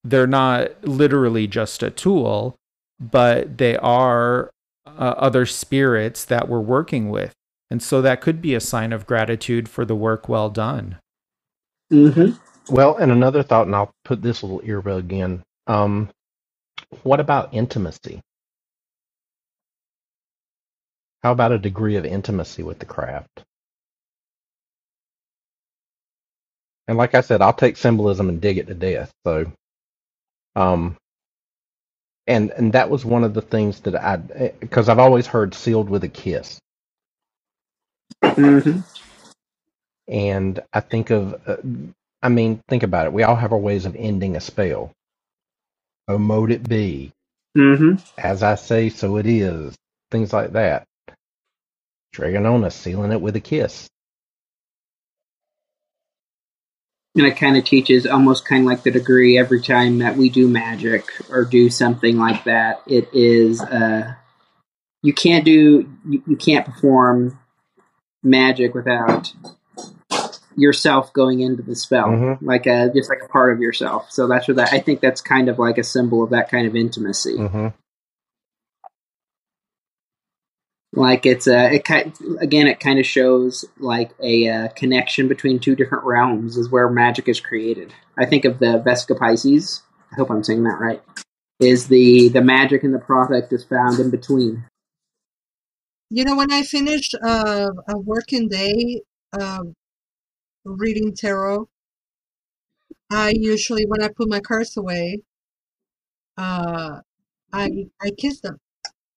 They're 0.04 0.28
not 0.28 0.84
literally 0.84 1.48
just 1.48 1.84
a 1.84 1.90
tool, 1.90 2.56
but 3.00 3.58
they 3.58 3.78
are 3.78 4.52
uh, 4.86 5.16
other 5.18 5.46
spirits 5.46 6.26
that 6.26 6.48
we're 6.48 6.60
working 6.60 7.10
with. 7.10 7.34
And 7.72 7.84
so 7.84 8.02
that 8.02 8.22
could 8.22 8.42
be 8.42 8.56
a 8.56 8.60
sign 8.60 8.94
of 8.94 9.06
gratitude 9.06 9.70
for 9.70 9.86
the 9.86 9.96
work 9.96 10.28
well 10.28 10.50
done. 10.50 10.98
Mm-hmm. 11.92 12.74
Well, 12.74 12.98
and 12.98 13.12
another 13.12 13.44
thought, 13.44 13.68
and 13.68 13.76
I'll 13.76 13.92
put 14.06 14.22
this 14.22 14.44
little 14.44 14.62
earbud 14.62 15.12
in. 15.12 15.44
Um, 15.68 16.10
what 17.04 17.20
about 17.20 17.54
intimacy? 17.54 18.22
How 21.24 21.32
about 21.32 21.52
a 21.52 21.60
degree 21.60 21.96
of 21.98 22.06
intimacy 22.06 22.64
with 22.64 22.80
the 22.80 22.86
craft? 22.86 23.44
And 26.88 26.98
like 26.98 27.14
I 27.14 27.22
said, 27.22 27.42
I'll 27.42 27.54
take 27.54 27.78
symbolism 27.78 28.30
and 28.30 28.42
dig 28.42 28.58
it 28.58 28.68
to 28.68 28.74
death. 28.74 29.12
So, 29.26 29.52
um, 30.60 30.98
and 32.28 32.52
and 32.52 32.74
that 32.74 32.90
was 32.90 33.06
one 33.06 33.24
of 33.24 33.34
the 33.34 33.42
things 33.44 33.82
that 33.82 33.96
I 33.96 34.18
because 34.60 34.90
I've 34.90 35.00
always 35.00 35.28
heard 35.28 35.54
sealed 35.56 35.90
with 35.90 36.04
a 36.06 36.10
kiss, 36.10 36.60
Mm-hmm. 38.38 38.82
and 40.08 40.62
I 40.74 40.82
think 40.82 41.12
of, 41.12 41.42
uh, 41.48 41.58
I 42.24 42.30
mean, 42.30 42.62
think 42.70 42.84
about 42.84 43.08
it. 43.08 43.14
We 43.14 43.24
all 43.24 43.36
have 43.38 43.54
our 43.54 43.60
ways 43.60 43.86
of 43.88 43.96
ending 43.98 44.38
a 44.38 44.42
spell. 44.42 44.92
Oh, 46.08 46.20
mote 46.20 46.52
it 46.52 46.68
be. 46.68 47.12
Mm-hmm. 47.58 47.96
As 48.18 48.44
I 48.44 48.56
say, 48.56 48.90
so 48.90 49.18
it 49.18 49.28
is. 49.28 49.76
Things 50.12 50.34
like 50.34 50.54
that. 50.54 50.86
Dragon 52.14 52.46
on 52.46 52.62
Dragonona 52.62 52.74
sealing 52.74 53.12
it 53.12 53.22
with 53.22 53.36
a 53.36 53.42
kiss. 53.42 53.88
And 57.16 57.26
it 57.26 57.38
kind 57.38 57.58
of 57.58 57.64
teaches 57.66 58.06
almost 58.06 58.46
kind 58.46 58.64
of 58.64 58.68
like 58.68 58.84
the 58.84 58.92
degree 58.92 59.38
every 59.38 59.62
time 59.62 59.98
that 60.00 60.16
we 60.16 60.30
do 60.30 60.48
magic 60.48 61.06
or 61.30 61.44
do 61.44 61.70
something 61.70 62.18
like 62.18 62.44
that. 62.46 62.82
It 62.88 63.10
is 63.14 63.62
uh, 63.62 64.14
you 65.02 65.14
can't 65.14 65.44
do 65.44 65.90
you, 66.08 66.24
you 66.28 66.36
can't 66.36 66.66
perform 66.66 67.40
magic 68.24 68.74
without 68.76 69.34
yourself 70.56 71.12
going 71.14 71.40
into 71.40 71.64
the 71.64 71.76
spell, 71.76 72.10
Mhm. 72.10 72.38
like 72.42 72.68
a 72.68 72.92
just 72.94 73.10
like 73.10 73.22
a 73.24 73.28
part 73.28 73.54
of 73.54 73.60
yourself. 73.60 74.12
So 74.12 74.28
that's 74.28 74.48
what 74.48 74.58
that 74.58 74.74
I 74.74 74.80
think 74.80 75.00
that's 75.02 75.22
kind 75.22 75.50
of 75.50 75.58
like 75.58 75.78
a 75.78 75.84
symbol 75.84 76.24
of 76.24 76.30
that 76.32 76.50
kind 76.50 76.68
of 76.68 76.76
intimacy. 76.76 77.38
hmm 77.38 77.68
Like 80.94 81.26
it's 81.26 81.46
a 81.48 81.76
it 81.76 81.84
kind 81.84 82.14
again 82.40 82.68
it 82.68 82.80
kind 82.80 83.00
of 83.00 83.06
shows 83.06 83.64
like 83.78 84.12
a 84.22 84.50
uh, 84.50 84.68
connection 84.70 85.28
between 85.28 85.60
two 85.60 85.76
different 85.76 86.04
realms 86.04 86.58
is 86.58 86.70
where 86.72 86.90
magic 86.90 87.30
is 87.30 87.40
created. 87.40 87.94
I 88.18 88.26
think 88.26 88.44
of 88.44 88.58
the 88.58 88.82
Vesica 88.86 89.18
Piscis. 89.18 89.82
I 90.12 90.16
hope 90.16 90.32
I'm 90.32 90.44
saying 90.44 90.64
that 90.64 90.80
right. 90.80 91.02
Is 91.60 91.90
the 91.90 92.30
the 92.30 92.42
magic 92.42 92.84
and 92.84 92.94
the 92.94 93.00
product 93.00 93.54
is 93.54 93.64
found 93.64 94.00
in 94.00 94.10
between. 94.10 94.66
You 96.10 96.24
know, 96.26 96.36
when 96.36 96.52
I 96.52 96.64
finish 96.64 97.12
uh, 97.24 97.70
a 97.88 97.98
working 98.00 98.48
day 98.48 99.04
uh, 99.32 99.64
reading 100.66 101.14
tarot, 101.14 101.70
I 103.12 103.34
usually, 103.36 103.86
when 103.86 104.02
I 104.02 104.08
put 104.08 104.28
my 104.28 104.40
cards 104.40 104.76
away, 104.76 105.22
uh, 106.38 107.02
I 107.54 107.70
I 108.02 108.10
kiss 108.18 108.40
them. 108.42 108.58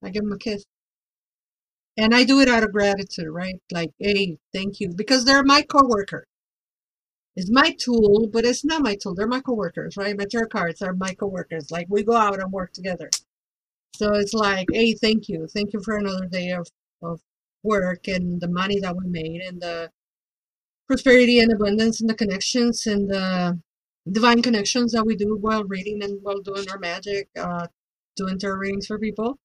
I 0.03 0.11
give 0.11 0.23
them 0.23 0.33
a 0.33 0.39
kiss, 0.39 0.65
and 1.97 2.15
I 2.15 2.25
do 2.25 2.41
it 2.41 2.49
out 2.49 2.63
of 2.63 2.73
gratitude, 2.73 3.29
right? 3.29 3.61
Like, 3.71 3.91
hey, 3.99 4.39
thank 4.55 4.81
you, 4.81 4.91
because 4.95 5.25
they're 5.25 5.45
my 5.45 5.63
coworker. 5.63 6.27
It's 7.35 7.51
my 7.51 7.75
tool, 7.79 8.29
but 8.31 8.45
it's 8.45 8.65
not 8.65 8.83
my 8.83 8.95
tool. 8.95 9.15
They're 9.15 9.27
my 9.27 9.41
coworkers, 9.41 9.97
right? 9.97 10.17
My 10.17 10.27
tarot 10.27 10.49
cards 10.49 10.83
are 10.83 10.93
my 10.93 11.15
coworkers. 11.15 11.71
Like 11.71 11.87
we 11.89 12.03
go 12.03 12.15
out 12.15 12.41
and 12.41 12.53
work 12.53 12.73
together. 12.73 13.09
So 13.95 14.15
it's 14.15 14.35
like, 14.35 14.67
hey, 14.73 14.95
thank 14.95 15.29
you. 15.29 15.47
Thank 15.47 15.73
you 15.73 15.81
for 15.83 15.97
another 15.97 16.27
day 16.27 16.51
of, 16.51 16.69
of 17.03 17.21
work 17.63 18.09
and 18.09 18.41
the 18.41 18.49
money 18.49 18.81
that 18.81 18.97
we 18.97 19.07
made 19.07 19.41
and 19.41 19.61
the 19.61 19.91
prosperity 20.89 21.41
and 21.41 21.53
abundance 21.53 22.01
and 22.01 22.11
the 22.11 22.15
connections 22.15 22.87
and 22.87 23.09
the 23.09 23.59
divine 24.11 24.43
connections 24.43 24.93
that 24.93 25.07
we 25.07 25.17
do 25.17 25.37
while 25.41 25.65
reading 25.65 26.03
and 26.03 26.19
while 26.23 26.41
doing 26.41 26.69
our 26.71 26.79
magic, 26.79 27.29
uh, 27.39 27.67
doing 28.17 28.39
tarot 28.39 28.57
readings 28.57 28.87
for 28.87 28.99
people. 28.99 29.39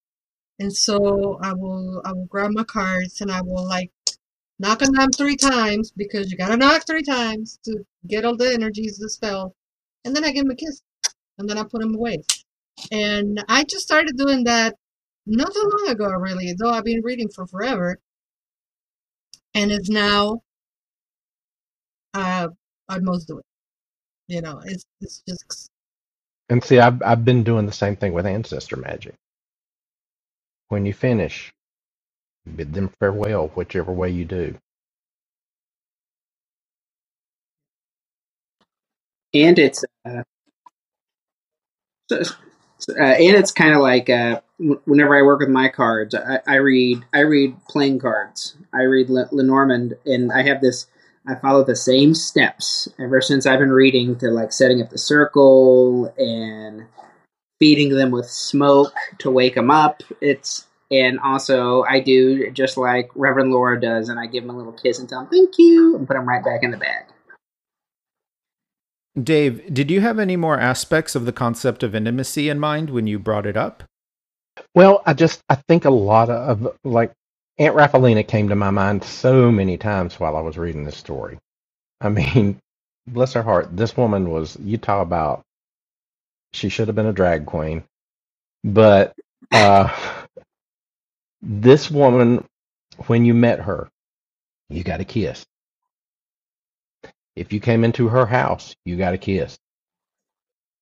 And 0.59 0.73
so 0.75 1.39
I 1.41 1.53
will 1.53 2.01
I 2.05 2.13
will 2.13 2.25
grab 2.25 2.51
my 2.51 2.63
cards 2.63 3.21
and 3.21 3.31
I 3.31 3.41
will 3.41 3.67
like 3.67 3.91
knock 4.59 4.81
on 4.81 4.91
them 4.91 5.11
three 5.11 5.35
times 5.35 5.91
because 5.91 6.31
you 6.31 6.37
gotta 6.37 6.57
knock 6.57 6.85
three 6.87 7.03
times 7.03 7.59
to 7.65 7.85
get 8.07 8.25
all 8.25 8.35
the 8.35 8.51
energies 8.53 8.97
of 8.97 9.03
the 9.03 9.09
spell. 9.09 9.55
And 10.05 10.15
then 10.15 10.23
I 10.23 10.31
give 10.31 10.45
them 10.45 10.51
a 10.51 10.55
kiss. 10.55 10.81
And 11.37 11.47
then 11.49 11.57
I 11.57 11.63
put 11.63 11.81
them 11.81 11.95
away. 11.95 12.23
And 12.91 13.43
I 13.47 13.63
just 13.63 13.85
started 13.85 14.17
doing 14.17 14.43
that 14.45 14.75
not 15.25 15.53
too 15.53 15.71
long 15.77 15.89
ago, 15.89 16.09
really, 16.11 16.53
though 16.57 16.71
I've 16.71 16.85
been 16.85 17.01
reading 17.03 17.29
for 17.29 17.45
forever. 17.47 17.99
And 19.53 19.71
it's 19.71 19.89
now, 19.89 20.41
uh, 22.13 22.47
I 22.89 22.99
most 22.99 23.27
do 23.27 23.39
it. 23.39 23.45
You 24.27 24.41
know, 24.41 24.61
it's 24.65 24.85
it's 25.01 25.23
just 25.27 25.69
And 26.49 26.63
see, 26.63 26.79
I've 26.79 27.01
I've 27.03 27.25
been 27.25 27.43
doing 27.43 27.65
the 27.65 27.71
same 27.71 27.95
thing 27.95 28.13
with 28.13 28.25
ancestor 28.25 28.77
magic. 28.77 29.15
When 30.69 30.85
you 30.85 30.93
finish, 30.93 31.53
bid 32.55 32.73
them 32.73 32.91
farewell, 32.99 33.49
whichever 33.49 33.91
way 33.93 34.11
you 34.11 34.25
do. 34.25 34.55
and 39.33 39.59
it's 39.59 39.85
uh, 40.05 40.23
uh, 42.11 42.15
and 42.97 43.37
it's 43.37 43.51
kind 43.51 43.73
of 43.75 43.81
like 43.81 44.09
uh, 44.09 44.41
whenever 44.85 45.17
I 45.17 45.23
work 45.23 45.41
with 45.41 45.49
my 45.49 45.69
cards, 45.69 46.15
I, 46.15 46.39
I 46.47 46.55
read 46.57 47.05
I 47.13 47.21
read 47.21 47.57
playing 47.69 47.99
cards. 47.99 48.55
I 48.73 48.83
read 48.83 49.09
Le- 49.09 49.29
Lenormand, 49.31 49.95
and 50.05 50.31
I 50.31 50.43
have 50.43 50.61
this. 50.61 50.87
I 51.27 51.35
follow 51.35 51.63
the 51.63 51.75
same 51.75 52.15
steps 52.15 52.89
ever 52.99 53.21
since 53.21 53.45
I've 53.45 53.59
been 53.59 53.71
reading 53.71 54.17
to 54.19 54.29
like 54.31 54.53
setting 54.53 54.81
up 54.81 54.89
the 54.91 54.97
circle 54.99 56.13
and 56.17 56.85
feeding 57.59 57.89
them 57.89 58.11
with 58.11 58.29
smoke 58.29 58.93
to 59.19 59.31
wake 59.31 59.55
them 59.55 59.71
up. 59.71 60.03
It's 60.21 60.67
and 60.89 61.19
also 61.19 61.83
I 61.83 61.99
do 61.99 62.49
just 62.51 62.77
like 62.77 63.09
Reverend 63.15 63.51
Laura 63.51 63.79
does, 63.79 64.09
and 64.09 64.19
I 64.19 64.27
give 64.27 64.45
them 64.45 64.55
a 64.55 64.57
little 64.57 64.73
kiss 64.73 64.99
and 64.99 65.09
tell 65.09 65.21
them 65.21 65.29
thank 65.29 65.55
you, 65.57 65.95
and 65.95 66.07
put 66.07 66.15
them 66.15 66.27
right 66.27 66.43
back 66.43 66.63
in 66.63 66.71
the 66.71 66.77
bag. 66.77 67.05
Dave, 69.21 69.73
did 69.73 69.89
you 69.89 70.01
have 70.01 70.19
any 70.19 70.35
more 70.35 70.59
aspects 70.59 71.15
of 71.15 71.25
the 71.25 71.31
concept 71.33 71.81
of 71.81 71.95
intimacy 71.95 72.49
in 72.49 72.59
mind 72.59 72.91
when 72.91 73.07
you 73.07 73.17
brought 73.17 73.47
it 73.47 73.57
up? 73.57 73.83
Well, 74.75 75.01
I 75.05 75.13
just 75.13 75.41
I 75.49 75.55
think 75.55 75.85
a 75.85 75.89
lot 75.89 76.29
of 76.29 76.75
like 76.83 77.11
Aunt 77.57 77.75
Raphaelina 77.75 78.23
came 78.23 78.49
to 78.49 78.55
my 78.55 78.69
mind 78.69 79.03
so 79.03 79.51
many 79.51 79.77
times 79.77 80.19
while 80.19 80.35
I 80.35 80.41
was 80.41 80.57
reading 80.57 80.83
this 80.83 80.97
story. 80.97 81.39
I 81.99 82.09
mean, 82.09 82.59
bless 83.07 83.33
her 83.33 83.43
heart, 83.43 83.75
this 83.75 83.97
woman 83.97 84.29
was 84.29 84.57
you 84.61 84.77
talk 84.77 85.01
about 85.01 85.41
she 86.53 86.69
should 86.69 86.87
have 86.87 86.95
been 86.95 87.05
a 87.07 87.13
drag 87.13 87.45
queen. 87.45 87.83
But 88.63 89.15
uh 89.51 89.95
this 91.41 91.91
woman 91.91 92.45
when 93.07 93.25
you 93.25 93.33
met 93.33 93.59
her, 93.61 93.89
you 94.69 94.83
got 94.83 95.01
a 95.01 95.05
kiss. 95.05 95.45
If 97.35 97.53
you 97.53 97.59
came 97.59 97.83
into 97.83 98.07
her 98.09 98.25
house, 98.25 98.75
you 98.85 98.97
got 98.97 99.13
a 99.13 99.17
kiss. 99.17 99.57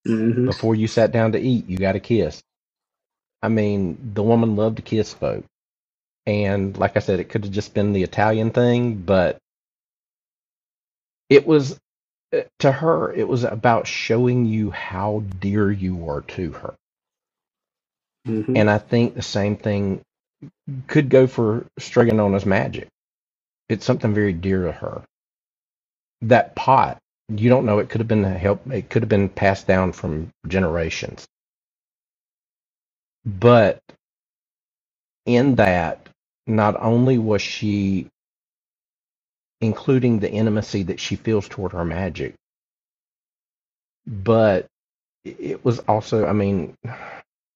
Mm-hmm. 0.07 0.45
Before 0.45 0.75
you 0.75 0.87
sat 0.87 1.11
down 1.11 1.33
to 1.33 1.39
eat, 1.39 1.67
you 1.69 1.77
got 1.77 1.95
a 1.95 1.99
kiss. 1.99 2.41
I 3.41 3.49
mean, 3.49 4.11
the 4.13 4.23
woman 4.23 4.55
loved 4.55 4.77
to 4.77 4.81
kiss 4.81 5.13
folk. 5.13 5.45
And 6.25 6.77
like 6.77 6.97
I 6.97 6.99
said, 6.99 7.19
it 7.19 7.29
could 7.29 7.45
have 7.45 7.53
just 7.53 7.73
been 7.73 7.93
the 7.93 8.03
Italian 8.03 8.51
thing, 8.51 8.95
but 8.95 9.37
it 11.29 11.45
was 11.47 11.79
to 12.59 12.71
her, 12.71 13.13
it 13.13 13.27
was 13.27 13.43
about 13.43 13.87
showing 13.87 14.45
you 14.45 14.71
how 14.71 15.23
dear 15.39 15.71
you 15.71 15.95
were 15.95 16.21
to 16.21 16.51
her. 16.53 16.75
Mm-hmm. 18.27 18.57
And 18.57 18.69
I 18.69 18.79
think 18.79 19.15
the 19.15 19.21
same 19.23 19.57
thing 19.57 20.01
could 20.87 21.09
go 21.09 21.27
for 21.27 21.65
Strega 21.79 22.13
Nona's 22.13 22.45
magic. 22.45 22.87
It's 23.69 23.85
something 23.85 24.13
very 24.13 24.33
dear 24.33 24.65
to 24.65 24.71
her. 24.73 25.03
That 26.23 26.55
pot, 26.55 26.99
you 27.29 27.49
don't 27.49 27.65
know, 27.65 27.79
it 27.79 27.89
could 27.89 28.01
have 28.01 28.07
been 28.07 28.23
help, 28.23 28.67
it 28.71 28.89
could 28.89 29.03
have 29.03 29.09
been 29.09 29.29
passed 29.29 29.67
down 29.67 29.93
from 29.93 30.29
generations. 30.47 31.25
But 33.25 33.79
in 35.25 35.55
that, 35.55 36.07
not 36.47 36.77
only 36.81 37.17
was 37.19 37.41
she 37.41 38.07
including 39.61 40.19
the 40.19 40.31
intimacy 40.31 40.83
that 40.83 40.99
she 40.99 41.15
feels 41.15 41.47
toward 41.49 41.73
her 41.73 41.85
magic, 41.85 42.35
but 44.07 44.67
it 45.25 45.63
was 45.65 45.79
also, 45.81 46.25
I 46.27 46.33
mean, 46.33 46.75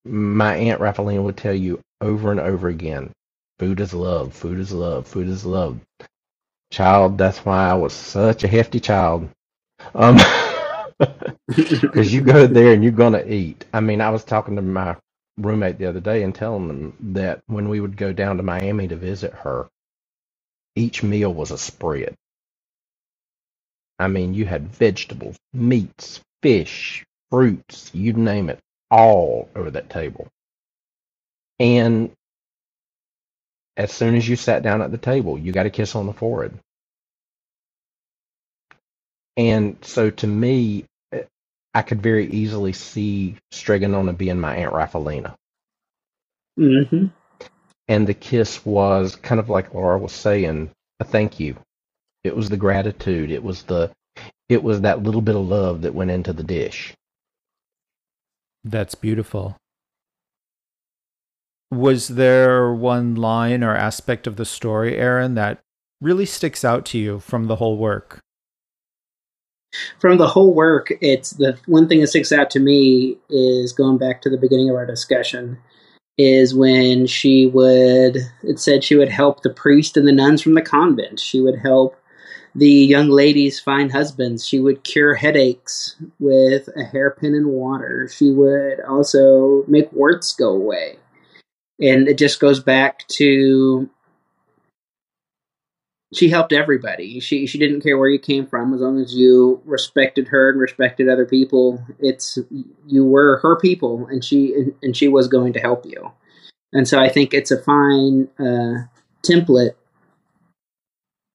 my 0.06 0.56
Aunt 0.56 0.82
Raphaelina 0.82 1.22
would 1.24 1.38
tell 1.38 1.54
you 1.56 1.82
over 2.02 2.32
and 2.32 2.40
over 2.40 2.70
again 2.70 3.12
food 3.60 3.80
is 3.80 3.94
love, 3.94 4.34
food 4.34 4.60
is 4.60 4.72
love, 4.74 5.08
food 5.08 5.28
is 5.28 5.46
love. 5.46 5.80
Child, 6.72 7.18
that's 7.18 7.46
why 7.46 7.70
I 7.70 7.76
was 7.76 7.94
such 7.94 8.44
a 8.44 8.50
hefty 8.50 8.80
child. 8.80 9.30
Um, 9.96 10.18
because 11.48 12.14
you 12.14 12.22
go 12.22 12.48
there 12.48 12.74
and 12.74 12.84
you're 12.84 12.92
gonna 12.94 13.24
eat. 13.28 13.66
I 13.74 13.82
mean, 13.82 14.02
I 14.02 14.10
was 14.12 14.24
talking 14.26 14.56
to 14.58 14.62
my 14.64 14.98
roommate 15.38 15.80
the 15.80 15.88
other 15.88 16.02
day 16.02 16.24
and 16.24 16.36
telling 16.36 16.68
them 16.68 16.98
that 17.14 17.42
when 17.48 17.70
we 17.70 17.80
would 17.82 17.98
go 17.98 18.14
down 18.14 18.38
to 18.38 18.44
Miami 18.44 18.88
to 18.90 18.98
visit 18.98 19.34
her, 19.34 19.68
each 20.76 21.04
meal 21.04 21.34
was 21.34 21.52
a 21.52 21.58
spread. 21.58 22.16
I 23.98 24.08
mean, 24.08 24.34
you 24.34 24.46
had 24.46 24.70
vegetables, 24.70 25.38
meats, 25.54 26.22
fish, 26.42 27.06
fruits, 27.30 27.92
you 27.94 28.14
name 28.14 28.50
it, 28.50 28.60
all 28.90 29.50
over 29.56 29.72
that 29.72 29.90
table. 29.90 30.28
And 31.60 32.12
as 33.76 33.92
soon 33.92 34.16
as 34.16 34.28
you 34.28 34.36
sat 34.36 34.64
down 34.64 34.82
at 34.82 34.92
the 34.92 34.98
table, 34.98 35.38
you 35.38 35.52
got 35.52 35.66
a 35.66 35.70
kiss 35.70 35.96
on 35.96 36.06
the 36.06 36.14
forehead. 36.14 36.58
And 39.36 39.78
so 39.82 40.10
to 40.10 40.28
me, 40.28 40.86
I 41.74 41.82
could 41.82 42.02
very 42.02 42.30
easily 42.30 42.74
see 42.74 43.38
Strega 43.52 43.88
Nona 43.88 44.14
being 44.14 44.40
my 44.40 44.56
Aunt 44.56 44.74
Raphaelina. 44.74 45.36
Mm-hmm. 46.58 47.08
And 47.90 48.08
the 48.08 48.14
kiss 48.14 48.66
was 48.66 49.18
kind 49.18 49.40
of 49.40 49.50
like 49.50 49.74
Laura 49.74 49.98
was 49.98 50.14
saying, 50.14 50.70
a 51.02 51.04
thank 51.04 51.40
you. 51.40 51.58
It 52.24 52.36
was 52.36 52.50
the 52.50 52.58
gratitude. 52.58 53.32
It 53.32 53.44
was 53.44 53.64
the 53.64 53.92
it 54.48 54.64
was 54.64 54.82
that 54.82 55.04
little 55.04 55.22
bit 55.22 55.36
of 55.36 55.48
love 55.48 55.82
that 55.82 55.94
went 55.94 56.12
into 56.12 56.34
the 56.34 56.44
dish. 56.44 56.94
That's 58.64 58.96
beautiful. 58.96 59.58
Was 61.72 62.10
there 62.10 62.74
one 62.74 63.16
line 63.16 63.64
or 63.64 63.76
aspect 63.76 64.26
of 64.26 64.36
the 64.36 64.46
story, 64.46 64.96
Eron, 64.96 65.36
that 65.36 65.60
really 66.02 66.26
sticks 66.26 66.66
out 66.66 66.86
to 66.88 66.98
you 66.98 67.20
from 67.20 67.46
the 67.46 67.58
whole 67.58 67.78
work? 67.78 68.20
From 70.00 70.18
the 70.18 70.28
whole 70.28 70.54
work, 70.54 70.92
it's 71.00 71.32
the 71.32 71.60
one 71.68 71.88
thing 71.88 72.02
that 72.02 72.08
sticks 72.08 72.32
out 72.32 72.50
to 72.52 72.60
me 72.60 73.18
is 73.30 73.72
going 73.72 74.00
back 74.00 74.22
to 74.24 74.30
the 74.30 74.38
beginning 74.38 74.70
of 74.70 74.76
our 74.76 74.86
discussion. 74.86 75.60
Is 76.22 76.54
when 76.54 77.08
she 77.08 77.46
would, 77.46 78.18
it 78.44 78.60
said 78.60 78.84
she 78.84 78.98
would 78.98 79.08
help 79.08 79.42
the 79.42 79.50
priest 79.50 79.96
and 79.96 80.06
the 80.06 80.12
nuns 80.12 80.42
from 80.42 80.54
the 80.54 80.62
convent. 80.62 81.18
She 81.18 81.40
would 81.40 81.60
help 81.60 81.96
the 82.54 82.70
young 82.70 83.08
ladies 83.10 83.58
find 83.58 83.90
husbands. 83.90 84.46
She 84.46 84.60
would 84.60 84.84
cure 84.84 85.16
headaches 85.16 85.96
with 86.20 86.68
a 86.76 86.84
hairpin 86.84 87.36
and 87.36 87.48
water. 87.48 88.10
She 88.12 88.32
would 88.32 88.82
also 88.82 89.64
make 89.68 89.94
warts 89.94 90.34
go 90.34 90.50
away. 90.50 90.98
And 91.80 92.10
it 92.10 92.18
just 92.18 92.42
goes 92.42 92.60
back 92.60 93.08
to 93.20 93.90
she 96.14 96.30
helped 96.30 96.54
everybody. 96.54 97.20
She 97.20 97.46
she 97.46 97.58
didn't 97.58 97.82
care 97.82 97.98
where 97.98 98.10
you 98.10 98.20
came 98.20 98.48
from 98.48 98.74
as 98.74 98.82
long 98.82 99.00
as 99.00 99.14
you 99.14 99.62
respected 99.66 100.30
her 100.30 100.50
and 100.50 100.60
respected 100.60 101.08
other 101.08 101.26
people. 101.26 101.84
It's 102.00 102.38
you 102.88 103.06
were 103.06 103.38
her 103.44 103.56
people 103.58 104.08
and 104.08 104.24
she 104.24 104.54
and, 104.54 104.74
and 104.82 104.98
she 104.98 105.08
was 105.08 105.28
going 105.28 105.54
to 105.54 105.60
help 105.60 105.86
you. 105.86 106.12
And 106.74 106.88
so 106.88 107.00
I 107.00 107.10
think 107.10 107.34
it's 107.34 107.52
a 107.52 107.62
fine 107.62 108.28
uh, 108.40 108.86
template 109.24 109.76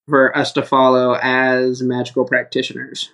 for 0.07 0.35
us 0.37 0.51
to 0.53 0.63
follow 0.63 1.17
as 1.21 1.81
magical 1.81 2.25
practitioners. 2.25 3.11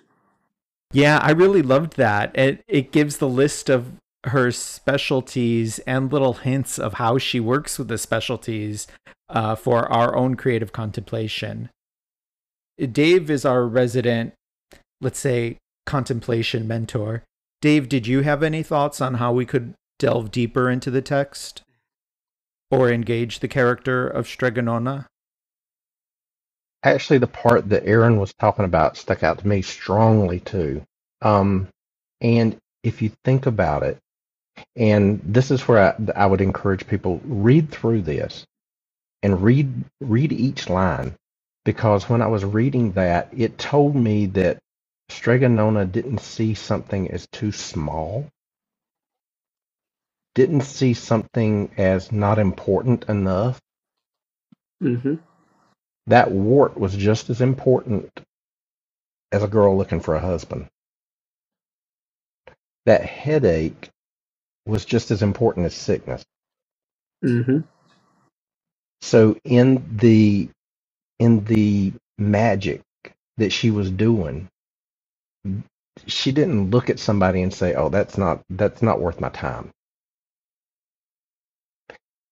Yeah, 0.92 1.18
I 1.22 1.30
really 1.30 1.62
loved 1.62 1.96
that. 1.96 2.36
It 2.36 2.64
it 2.66 2.92
gives 2.92 3.18
the 3.18 3.28
list 3.28 3.70
of 3.70 3.92
her 4.24 4.52
specialties 4.52 5.78
and 5.80 6.12
little 6.12 6.34
hints 6.34 6.78
of 6.78 6.94
how 6.94 7.18
she 7.18 7.40
works 7.40 7.78
with 7.78 7.88
the 7.88 7.98
specialties 7.98 8.86
uh, 9.28 9.54
for 9.54 9.90
our 9.92 10.14
own 10.14 10.36
creative 10.36 10.72
contemplation. 10.72 11.70
Dave 12.78 13.30
is 13.30 13.44
our 13.44 13.66
resident, 13.66 14.34
let's 15.00 15.18
say, 15.18 15.58
contemplation 15.86 16.68
mentor. 16.68 17.22
Dave, 17.60 17.88
did 17.88 18.06
you 18.06 18.22
have 18.22 18.42
any 18.42 18.62
thoughts 18.62 19.00
on 19.00 19.14
how 19.14 19.32
we 19.32 19.46
could 19.46 19.74
delve 19.98 20.30
deeper 20.30 20.70
into 20.70 20.90
the 20.90 21.02
text 21.02 21.62
or 22.70 22.90
engage 22.90 23.40
the 23.40 23.48
character 23.48 24.06
of 24.06 24.26
Strega 24.26 24.62
Nona? 24.62 25.06
Actually, 26.84 27.18
the 27.18 27.26
part 27.26 27.68
that 27.68 27.84
Eron 27.84 28.18
was 28.18 28.32
talking 28.34 28.64
about 28.64 28.96
stuck 28.96 29.22
out 29.22 29.38
to 29.38 29.46
me 29.46 29.62
strongly 29.62 30.40
too. 30.40 30.82
Um, 31.20 31.68
and 32.20 32.56
if 32.82 33.00
you 33.00 33.12
think 33.24 33.46
about 33.46 33.84
it, 33.84 33.98
and 34.76 35.20
this 35.24 35.50
is 35.50 35.66
where 35.68 35.96
I, 36.16 36.24
I 36.24 36.26
would 36.26 36.40
encourage 36.40 36.86
people 36.86 37.20
read 37.24 37.70
through 37.70 38.02
this 38.02 38.46
and 39.22 39.42
read 39.42 39.84
read 40.00 40.32
each 40.32 40.68
line 40.68 41.14
because 41.64 42.08
when 42.08 42.22
I 42.22 42.26
was 42.26 42.44
reading 42.44 42.92
that, 42.92 43.28
it 43.36 43.58
told 43.58 43.94
me 43.94 44.26
that 44.26 44.58
Strega 45.08 45.48
Nona 45.48 45.84
didn't 45.84 46.20
see 46.20 46.54
something 46.54 47.10
as 47.10 47.26
too 47.28 47.52
small, 47.52 48.26
didn't 50.34 50.62
see 50.62 50.94
something 50.94 51.70
as 51.76 52.10
not 52.10 52.38
important 52.38 53.04
enough. 53.04 53.60
Mm-hmm. 54.82 55.16
That 56.08 56.32
wart 56.32 56.76
was 56.76 56.96
just 56.96 57.30
as 57.30 57.40
important 57.40 58.10
as 59.30 59.42
a 59.42 59.48
girl 59.48 59.76
looking 59.76 60.00
for 60.00 60.16
a 60.16 60.20
husband. 60.20 60.66
That 62.86 63.04
headache 63.04 63.90
was 64.66 64.84
just 64.84 65.10
as 65.10 65.22
important 65.22 65.66
as 65.66 65.74
sickness. 65.74 66.24
Mm-hmm. 67.24 67.60
So 69.00 69.36
in 69.44 69.96
the 69.96 70.48
in 71.18 71.44
the 71.44 71.92
magic 72.18 72.82
that 73.36 73.52
she 73.52 73.70
was 73.70 73.90
doing, 73.90 74.48
she 76.06 76.32
didn't 76.32 76.70
look 76.70 76.90
at 76.90 76.98
somebody 76.98 77.42
and 77.42 77.52
say, 77.52 77.74
"Oh, 77.74 77.88
that's 77.88 78.16
not 78.16 78.42
that's 78.50 78.82
not 78.82 79.00
worth 79.00 79.20
my 79.20 79.28
time." 79.30 79.70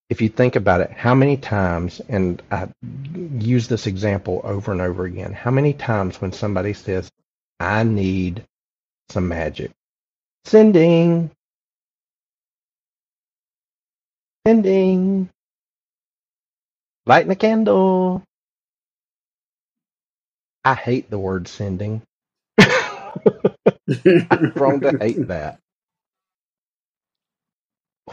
If 0.08 0.20
you 0.20 0.28
think 0.28 0.56
about 0.56 0.80
it, 0.80 0.90
how 0.90 1.14
many 1.14 1.36
times, 1.36 2.00
and 2.08 2.42
I 2.50 2.68
use 3.38 3.68
this 3.68 3.86
example 3.86 4.40
over 4.42 4.72
and 4.72 4.80
over 4.80 5.04
again, 5.04 5.32
how 5.32 5.52
many 5.52 5.72
times 5.72 6.20
when 6.20 6.32
somebody 6.32 6.72
says, 6.72 7.10
"I 7.60 7.84
need 7.84 8.44
some 9.10 9.28
magic," 9.28 9.70
sending, 10.44 11.30
sending, 14.46 15.30
lighting 17.06 17.32
a 17.32 17.36
candle. 17.36 18.22
I 20.64 20.74
hate 20.74 21.10
the 21.10 21.18
word 21.18 21.48
sending. 21.48 22.02
I'm 24.30 24.48
prone 24.56 24.82
to 24.82 24.94
hate 25.00 25.28
that. 25.28 25.58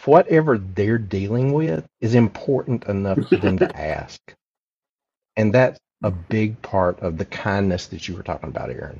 Whatever 0.05 0.57
they're 0.57 0.99
dealing 0.99 1.53
with 1.53 1.85
is 2.01 2.15
important 2.15 2.85
enough 2.85 3.21
for 3.29 3.37
them 3.37 3.59
to 3.59 3.77
ask. 3.79 4.19
And 5.37 5.53
that's 5.53 5.79
a 6.03 6.11
big 6.11 6.61
part 6.61 6.99
of 7.01 7.17
the 7.17 7.25
kindness 7.25 7.87
that 7.87 8.07
you 8.07 8.15
were 8.15 8.23
talking 8.23 8.49
about, 8.49 8.69
Eron. 8.69 8.99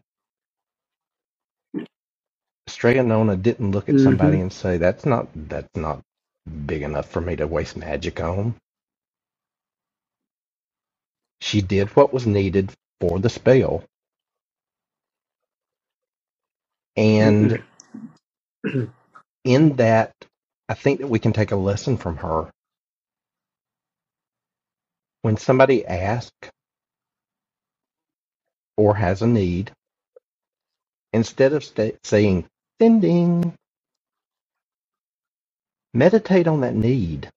Stregonona 2.69 3.41
didn't 3.41 3.71
look 3.71 3.89
at 3.89 3.99
somebody 3.99 4.39
Mm-hmm. 4.39 4.41
and 4.41 4.53
say, 4.53 4.77
That's 4.77 5.05
not 5.05 5.27
that's 5.35 5.75
not 5.75 6.01
big 6.47 6.83
enough 6.83 7.09
for 7.09 7.21
me 7.21 7.35
to 7.37 7.47
waste 7.47 7.77
magic 7.77 8.21
on. 8.21 8.55
She 11.41 11.61
did 11.61 11.89
what 11.95 12.13
was 12.13 12.27
needed 12.27 12.71
for 13.01 13.19
the 13.19 13.29
spell. 13.29 13.83
And 16.97 17.63
in 19.45 19.77
that, 19.77 20.13
I 20.69 20.75
think 20.75 21.01
that 21.01 21.07
we 21.07 21.19
can 21.19 21.33
take 21.33 21.51
a 21.51 21.55
lesson 21.57 21.97
from 21.97 22.17
her. 22.17 22.49
When 25.23 25.37
somebody 25.37 25.85
asks 25.85 26.49
or 28.77 28.95
has 28.95 29.21
a 29.21 29.27
need, 29.27 29.71
instead 31.13 31.53
of 31.53 31.63
sta 31.63 31.93
saying, 32.03 32.45
sending, 32.81 33.53
meditate 35.97 36.47
on 36.47 36.61
that 36.61 36.75
need. 36.75 37.29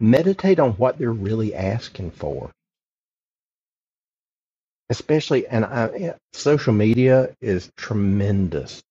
Meditate 0.00 0.60
on 0.60 0.72
what 0.72 0.98
they're 0.98 1.12
really 1.12 1.54
asking 1.54 2.12
for. 2.12 2.50
Especially, 4.90 5.46
and 5.48 5.64
I, 5.64 6.14
social 6.32 6.72
media 6.74 7.34
is 7.40 7.70
tremendous. 7.76 8.82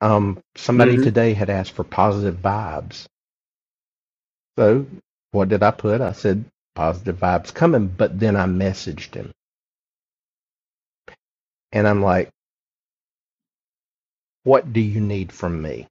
Um, 0.00 0.40
somebody 0.56 0.98
Mhm. 0.98 1.04
today 1.04 1.34
had 1.34 1.50
asked 1.50 1.72
for 1.72 1.84
positive 1.84 2.36
vibes. 2.36 3.06
So 4.58 4.86
what 5.32 5.48
did 5.50 5.62
I 5.62 5.72
put? 5.72 6.00
I 6.02 6.12
said 6.12 6.44
positive 6.74 7.18
vibes 7.18 7.54
coming, 7.54 7.88
but 7.88 8.18
then 8.20 8.36
I 8.36 8.46
messaged 8.46 9.14
him. 9.14 9.32
And 11.72 11.88
I'm 11.88 12.02
like, 12.02 12.30
what 14.44 14.72
do 14.72 14.80
you 14.80 15.00
need 15.00 15.32
from 15.32 15.62
me? 15.62 15.88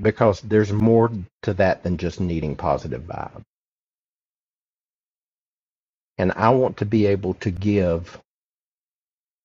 Because 0.00 0.40
there's 0.42 0.72
more 0.72 1.10
to 1.44 1.54
that 1.54 1.84
than 1.84 1.98
just 1.98 2.20
needing 2.20 2.56
positive 2.56 3.02
vibes. 3.02 3.42
And 6.18 6.32
I 6.36 6.50
want 6.50 6.78
to 6.78 6.86
be 6.86 7.06
able 7.06 7.34
to 7.36 7.50
give 7.50 8.20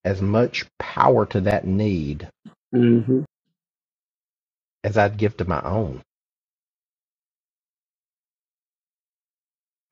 as 0.06 0.22
much 0.22 0.66
power 0.80 1.26
to 1.28 1.42
that 1.42 1.66
need 1.66 2.30
Mm-hmm. 2.76 3.22
as 4.84 4.98
I'd 4.98 5.18
give 5.18 5.38
to 5.38 5.46
my 5.46 5.62
own. 5.64 6.02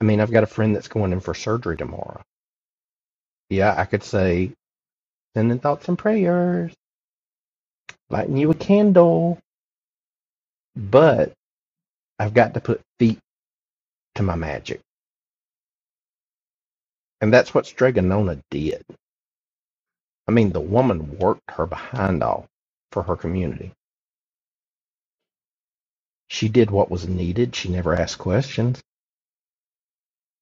I 0.01 0.05
mean, 0.05 0.21
I've 0.21 0.31
got 0.31 0.43
a 0.43 0.47
friend 0.47 0.75
that's 0.75 0.89
going 0.89 1.13
in 1.13 1.21
for 1.21 1.33
surgery 1.33 1.77
tomorrow. 1.77 2.21
Yeah, 3.49 3.75
I 3.77 3.85
could 3.85 4.03
say, 4.03 4.53
sending 5.35 5.59
thoughts 5.59 5.87
and 5.89 5.97
prayers, 5.97 6.73
lighting 8.09 8.37
you 8.37 8.51
a 8.51 8.55
candle, 8.55 9.39
but 10.75 11.33
I've 12.19 12.33
got 12.33 12.55
to 12.55 12.61
put 12.61 12.81
feet 12.99 13.19
to 14.15 14.23
my 14.23 14.35
magic. 14.35 14.81
And 17.21 17.33
that's 17.33 17.53
what 17.53 17.67
Strega 17.67 18.01
Nona 18.01 18.39
did. 18.51 18.83
I 20.27 20.31
mean, 20.31 20.51
the 20.51 20.61
woman 20.61 21.17
worked 21.19 21.51
her 21.51 21.65
behind 21.67 22.23
off 22.23 22.45
for 22.91 23.03
her 23.03 23.15
community. 23.17 23.73
She 26.29 26.49
did 26.49 26.71
what 26.71 26.91
was 26.91 27.07
needed. 27.07 27.55
She 27.55 27.69
never 27.69 27.95
asked 27.95 28.19
questions. 28.19 28.81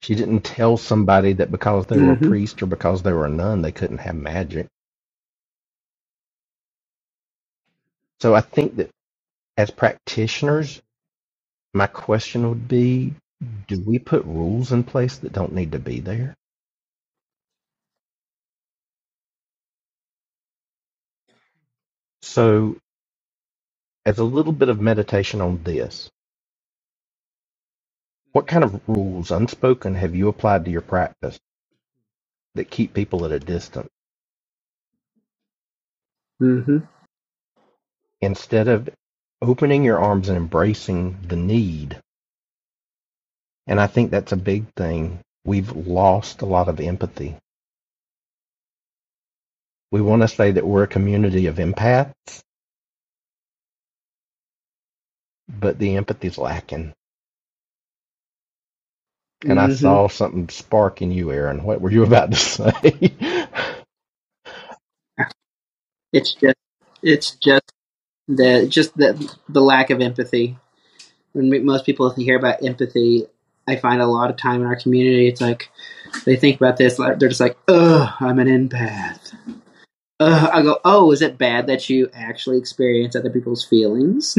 She 0.04 0.16
didn't 0.16 0.42
tell 0.42 0.78
somebody 0.78 1.34
that 1.34 1.52
because 1.52 1.88
they 1.88 2.00
were 2.00 2.14
a 2.14 2.18
Mhm. 2.18 2.18
priest 2.18 2.62
or 2.64 2.68
because 2.68 3.04
they 3.04 3.14
were 3.14 3.26
a 3.26 3.30
nun, 3.30 3.62
they 3.64 3.72
couldn't 3.74 4.00
have 4.00 4.16
magic. 4.16 4.68
So 8.22 8.35
I 8.35 8.41
think 8.41 8.77
that 8.77 8.91
as 9.57 9.72
practitioners, 9.72 10.81
my 11.73 11.88
question 11.88 12.49
would 12.49 12.68
be 12.68 13.15
do 13.68 13.84
we 13.85 13.99
put 13.99 14.26
rules 14.26 14.72
in 14.73 14.84
place 14.84 15.18
that 15.19 15.34
don't 15.34 15.53
need 15.53 15.73
to 15.73 15.80
be 15.80 16.02
there? 16.02 16.35
So, 22.23 22.77
as 24.06 24.19
a 24.19 24.23
little 24.26 24.53
bit 24.53 24.69
of 24.69 24.81
meditation 24.81 25.41
on 25.41 25.64
this, 25.64 26.07
What 28.31 28.45
kind 28.48 28.64
of 28.64 28.80
rules, 28.88 29.31
unspoken, 29.31 29.95
have 29.95 30.15
you 30.15 30.27
applied 30.27 30.65
to 30.65 30.72
your 30.72 30.81
practice 30.81 31.39
that 32.56 32.72
keep 32.72 32.94
people 32.94 33.26
at 33.26 33.31
a 33.34 33.39
distance? 33.39 33.89
Mm-hmm. 36.41 36.80
Mm-hmm. 38.23 38.27
Instead 38.27 38.68
of 38.69 38.89
opening 39.41 39.84
your 39.85 39.99
arms 39.99 40.30
and 40.30 40.38
embracing 40.38 41.18
the 41.27 41.38
need. 41.38 41.99
And 43.68 43.80
I 43.80 43.88
think 43.88 44.11
that's 44.11 44.31
a 44.34 44.38
big 44.38 44.65
thing. 44.76 45.19
We've 45.45 45.72
lost 45.76 46.41
a 46.41 46.45
lot 46.48 46.69
of 46.69 46.80
empathy. 46.80 47.38
We 49.91 50.02
want 50.02 50.23
to 50.23 50.27
say 50.30 50.52
that 50.52 50.65
we're 50.68 50.84
a 50.84 50.88
community 50.88 51.48
of 51.48 51.57
empaths, 51.57 52.41
but 55.49 55.80
the 55.80 55.98
empathy's 55.98 56.38
lacking. 56.38 56.94
And 59.48 59.60
I 59.60 59.69
Mhm. 59.69 59.69
saw 59.69 60.07
something 60.10 60.49
spark 60.49 61.02
in 61.02 61.11
you, 61.11 61.27
Eron. 61.27 61.64
What 61.64 61.81
were 61.81 61.91
you 61.91 62.03
about 62.03 62.31
to 62.31 62.38
say? 62.38 63.15
It's 66.14 66.34
just 66.35 66.57
it's 67.03 67.31
just 67.38 67.72
the 68.28 68.68
just 68.68 68.95
the 68.98 69.36
the 69.49 69.62
lack 69.62 69.90
of 69.90 70.02
empathy. 70.02 70.58
When 71.34 71.49
we, 71.49 71.60
most 71.60 71.86
people 71.86 72.10
hear 72.12 72.38
about 72.38 72.64
empathy, 72.64 73.28
I 73.68 73.76
find 73.76 74.02
a 74.02 74.08
lot 74.08 74.30
of 74.30 74.38
time 74.38 74.62
in 74.62 74.68
our 74.68 74.76
community, 74.76 75.28
it's 75.28 75.41
like 75.41 75.70
they 76.26 76.36
think 76.36 76.56
about 76.56 76.78
this, 76.78 76.98
they're 76.98 77.30
just 77.30 77.41
like, 77.41 77.58
"Ugh, 77.68 78.10
I'm 78.20 78.40
an 78.40 78.48
empath." 78.48 79.36
Ugh, 80.20 80.49
I 80.52 80.62
go, 80.62 80.80
"Oh, 80.84 81.12
is 81.12 81.22
it 81.22 81.38
bad 81.38 81.68
that 81.68 81.90
you 81.90 82.10
actually 82.14 82.58
experience 82.58 83.16
other 83.16 83.30
people's 83.30 83.66
feelings, 83.66 84.38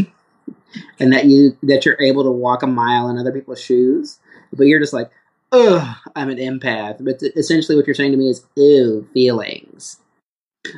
and 1.01 1.13
that 1.13 1.27
you 1.27 1.57
that 1.63 1.85
you're 1.85 2.01
able 2.01 2.25
to 2.25 2.31
walk 2.31 2.63
a 2.63 2.67
mile 2.67 3.09
in 3.09 3.19
other 3.19 3.33
people's 3.33 3.61
shoes?" 3.61 4.19
But 4.53 4.67
you're 4.67 4.81
just 4.81 4.95
like, 4.95 5.11
"Ugh, 5.53 5.97
I'm 6.17 6.31
an 6.31 6.39
empath." 6.39 7.05
But 7.05 7.23
essentially, 7.37 7.77
what 7.77 7.87
you're 7.87 7.95
saying 7.95 8.13
to 8.13 8.19
me 8.19 8.31
is, 8.31 8.45
"Ew, 8.57 9.09
feelings." 9.13 9.99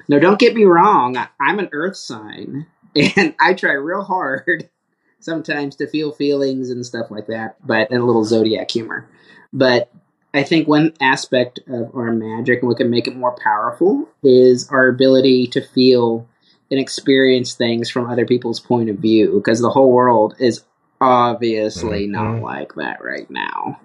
Now, 0.08 0.18
don't 0.18 0.38
get 0.38 0.54
me 0.54 0.64
wrong. 0.64 1.16
I'm 1.40 1.58
an 1.58 1.68
earth 1.72 1.96
sign, 1.96 2.66
and 2.96 3.34
I 3.40 3.54
try 3.54 3.72
real 3.72 4.02
hard 4.02 4.68
sometimes 5.20 5.76
to 5.76 5.86
feel 5.86 6.12
feelings 6.12 6.70
and 6.70 6.84
stuff 6.84 7.10
like 7.10 7.26
that, 7.26 7.56
but 7.66 7.90
and 7.90 8.00
a 8.00 8.04
little 8.04 8.24
zodiac 8.24 8.70
humor. 8.70 9.08
But 9.52 9.90
I 10.32 10.44
think 10.44 10.68
one 10.68 10.92
aspect 11.00 11.60
of 11.68 11.94
our 11.94 12.12
magic 12.12 12.60
and 12.60 12.68
what 12.68 12.76
can 12.76 12.90
make 12.90 13.08
it 13.08 13.16
more 13.16 13.36
powerful 13.42 14.08
is 14.22 14.68
our 14.68 14.88
ability 14.88 15.48
to 15.48 15.60
feel 15.60 16.28
and 16.70 16.78
experience 16.78 17.54
things 17.54 17.90
from 17.90 18.08
other 18.08 18.24
people's 18.24 18.60
point 18.60 18.88
of 18.88 18.98
view, 18.98 19.34
because 19.34 19.60
the 19.60 19.70
whole 19.70 19.90
world 19.90 20.36
is 20.38 20.62
obviously 21.00 22.06
not 22.06 22.36
Mhm. 22.36 22.42
like 22.42 22.74
that 22.76 23.02
right 23.02 23.28
now. 23.28 23.80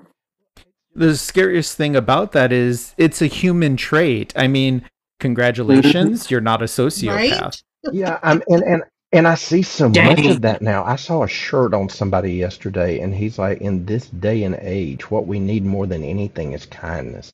The 0.93 1.17
scariest 1.17 1.75
thing 1.75 1.95
about 1.95 2.31
that 2.33 2.51
is 2.51 2.93
it's 2.97 3.21
a 3.21 3.27
human 3.27 3.75
trait. 3.75 4.31
I 4.35 4.47
mean, 4.47 4.83
congratulations, 5.19 6.29
you're 6.29 6.41
not 6.41 6.61
a 6.61 6.65
sociopath. 6.65 7.41
Right? 7.41 7.63
yeah, 7.91 8.19
I'm 8.21 8.43
and 8.47 8.63
and 8.63 8.83
and 9.15 9.27
I 9.27 9.35
see 9.35 9.63
so 9.63 9.89
much 9.89 9.95
Dang. 9.95 10.27
of 10.27 10.41
that 10.43 10.61
now. 10.61 10.85
I 10.85 10.97
saw 10.97 11.23
a 11.23 11.27
shirt 11.29 11.73
on 11.73 11.89
somebody 11.89 12.33
yesterday, 12.33 12.99
and 13.01 13.15
he's 13.15 13.39
like, 13.39 13.61
"In 13.61 13.85
this 13.85 14.07
day 14.09 14.43
and 14.43 14.55
age, 14.61 15.11
what 15.11 15.27
we 15.27 15.39
need 15.39 15.65
more 15.65 15.87
than 15.87 16.03
anything 16.03 16.53
is 16.53 16.65
kindness. 16.67 17.31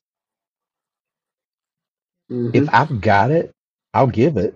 If 2.30 2.68
I've 2.72 3.00
got 3.00 3.30
it, 3.30 3.52
I'll 3.94 4.06
give 4.08 4.36
it. 4.36 4.54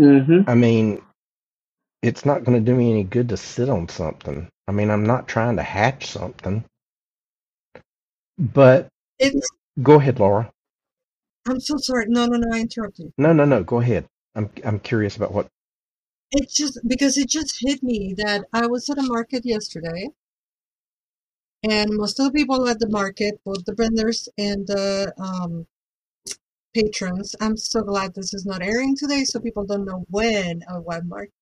Mhm. 0.00 0.48
I 0.48 0.54
mean, 0.54 1.02
it's 2.02 2.24
not 2.26 2.44
going 2.44 2.58
to 2.62 2.72
do 2.72 2.76
me 2.76 2.90
any 2.92 3.04
good 3.04 3.28
to 3.30 3.36
sit 3.36 3.68
on 3.68 3.88
something. 3.88 4.48
I 4.68 4.72
mean, 4.72 4.90
I'm 4.90 5.04
not 5.06 5.28
trying 5.28 5.56
to 5.56 5.62
hatch 5.62 6.06
something. 6.08 6.64
But 8.38 8.88
It's. 9.18 9.48
go 9.82 9.94
ahead, 10.00 10.20
Laura. 10.20 10.50
I'm 11.48 11.60
so 11.60 11.76
sorry. 11.78 12.06
No, 12.08 12.26
no, 12.26 12.38
no. 12.38 12.56
I 12.56 12.60
interrupted. 12.60 13.12
No, 13.18 13.32
no, 13.32 13.44
no. 13.44 13.64
Go 13.64 13.80
ahead. 13.80 14.06
I'm 14.36 14.50
I'm 14.64 14.78
curious 14.78 15.16
about 15.16 15.32
what. 15.32 15.48
It 16.30 16.50
just 16.50 16.78
because 16.86 17.16
it 17.16 17.28
just 17.28 17.58
hit 17.60 17.82
me 17.82 18.14
that 18.18 18.44
I 18.52 18.66
was 18.66 18.88
at 18.90 18.98
a 18.98 19.02
market 19.02 19.44
yesterday, 19.44 20.10
and 21.62 21.90
most 21.96 22.20
of 22.20 22.26
the 22.26 22.32
people 22.32 22.68
at 22.68 22.78
the 22.78 22.88
market, 22.88 23.40
both 23.44 23.64
the 23.64 23.74
vendors 23.74 24.28
and 24.36 24.66
the 24.66 25.14
um, 25.18 25.66
patrons, 26.74 27.34
I'm 27.40 27.56
so 27.56 27.82
glad 27.82 28.14
this 28.14 28.34
is 28.34 28.44
not 28.44 28.62
airing 28.62 28.96
today, 28.96 29.24
so 29.24 29.40
people 29.40 29.64
don't 29.64 29.86
know 29.86 30.04
when 30.10 30.62
or 30.68 30.80
what 30.80 31.06
market. 31.06 31.32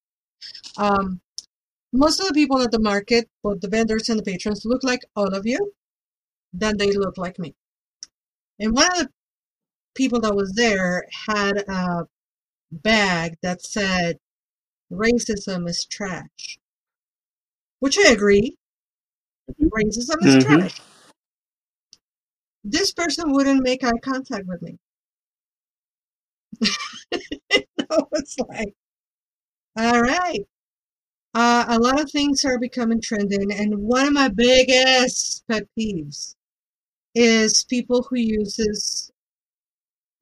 Um, 0.77 1.21
most 1.93 2.21
of 2.21 2.29
the 2.29 2.35
people 2.35 2.62
at 2.62 2.71
the 2.71 2.79
market, 2.79 3.29
both 3.43 3.61
the 3.61 3.69
vendors 3.69 4.09
and 4.09 4.19
the 4.19 4.23
patrons, 4.23 4.65
look 4.65 4.85
like 4.85 5.05
all 5.16 5.35
of 5.35 5.47
you. 5.47 5.73
Then 6.53 6.77
they 6.77 6.93
look 6.93 7.19
like 7.19 7.39
me. 7.39 7.55
And 8.61 8.73
one 8.75 8.87
of 8.93 8.99
the 8.99 9.09
people 9.95 10.21
that 10.21 10.37
was 10.37 10.53
there 10.53 11.07
had 11.27 11.59
a 11.69 12.07
bag 12.83 13.37
that 13.43 13.63
said 13.63 14.19
racism 14.93 15.69
is 15.69 15.85
trash. 15.85 16.59
Which 17.81 17.99
I 17.99 18.11
agree. 18.13 18.57
Racism 19.61 20.23
is 20.27 20.37
Mhm. 20.37 20.41
trash. 20.41 20.81
This 22.65 22.93
person 22.93 23.33
wouldn't 23.33 23.63
make 23.63 23.85
eye 23.85 23.99
contact 24.03 24.47
with 24.47 24.63
me. 24.63 24.79
I 27.91 28.03
was 28.11 28.37
like, 28.49 28.75
all 29.77 30.01
right. 30.03 30.41
Uh, 31.35 31.65
a 31.69 31.79
lot 31.79 32.01
of 32.01 32.11
things 32.11 32.45
are 32.45 32.59
becoming 32.59 33.01
trending, 33.01 33.53
and 33.53 33.79
one 33.79 34.07
of 34.07 34.13
my 34.13 34.29
biggest 34.29 35.45
pet 35.49 35.65
peeves 35.79 36.37
is 37.15 37.65
people 37.65 38.03
who 38.05 38.17
uses 38.19 39.13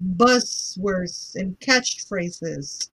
buzzwords 0.03 1.35
and 1.37 1.59
catchphrases 1.61 2.91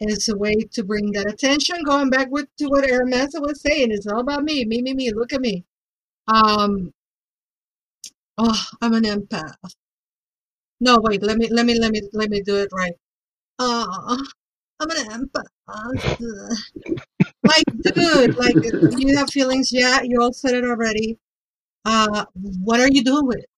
It's 0.00 0.28
a 0.28 0.36
way 0.36 0.54
to 0.72 0.82
bring 0.84 1.12
that 1.12 1.30
attention. 1.30 1.84
Going 1.84 2.10
back 2.10 2.30
with 2.30 2.48
to 2.56 2.66
what 2.66 2.84
Eron 2.84 3.10
was 3.40 3.60
saying, 3.60 3.92
it's 3.92 4.06
all 4.08 4.20
about 4.20 4.42
me, 4.44 4.64
me, 4.64 4.82
me, 4.82 4.92
me. 4.94 5.12
Look 5.12 5.32
at 5.32 5.40
me. 5.40 5.64
Um, 6.28 6.92
oh, 8.38 8.64
I'm 8.80 8.94
an 8.94 9.04
empath. 9.04 9.74
No, 10.80 10.98
wait. 11.02 11.22
Let 11.22 11.38
me, 11.38 11.48
let 11.50 11.66
me, 11.66 11.78
let 11.78 11.90
me, 11.92 12.02
let 12.12 12.30
me 12.30 12.40
do 12.42 12.56
it 12.56 12.68
right. 12.72 12.92
Oh, 13.58 14.18
I'm 14.80 14.90
an 14.90 15.28
empath. 15.28 15.46
like, 17.44 17.64
dude, 17.94 18.36
like 18.36 18.54
you 18.98 19.16
have 19.16 19.30
feelings. 19.30 19.72
Yeah, 19.72 20.02
you 20.02 20.20
all 20.22 20.32
said 20.32 20.54
it 20.54 20.64
already. 20.64 21.18
Uh, 21.84 22.26
what 22.62 22.80
are 22.80 22.90
you 22.90 23.04
doing 23.04 23.26
with 23.26 23.38
it? 23.38 23.50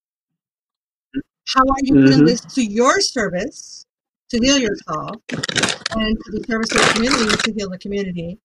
How 1.54 1.62
are 1.62 1.82
you 1.82 1.94
putting 1.94 2.20
Mhm. 2.20 2.26
this 2.26 2.40
to 2.54 2.64
your 2.64 3.00
service 3.00 3.84
to 4.30 4.38
heal 4.38 4.58
yourself 4.58 5.16
and 5.30 6.16
to 6.24 6.30
the 6.32 6.44
service 6.46 6.70
of 6.72 6.78
the 6.78 6.92
community 6.94 7.36
to 7.36 7.52
heal 7.52 7.70
the 7.70 7.78
community? 7.78 8.38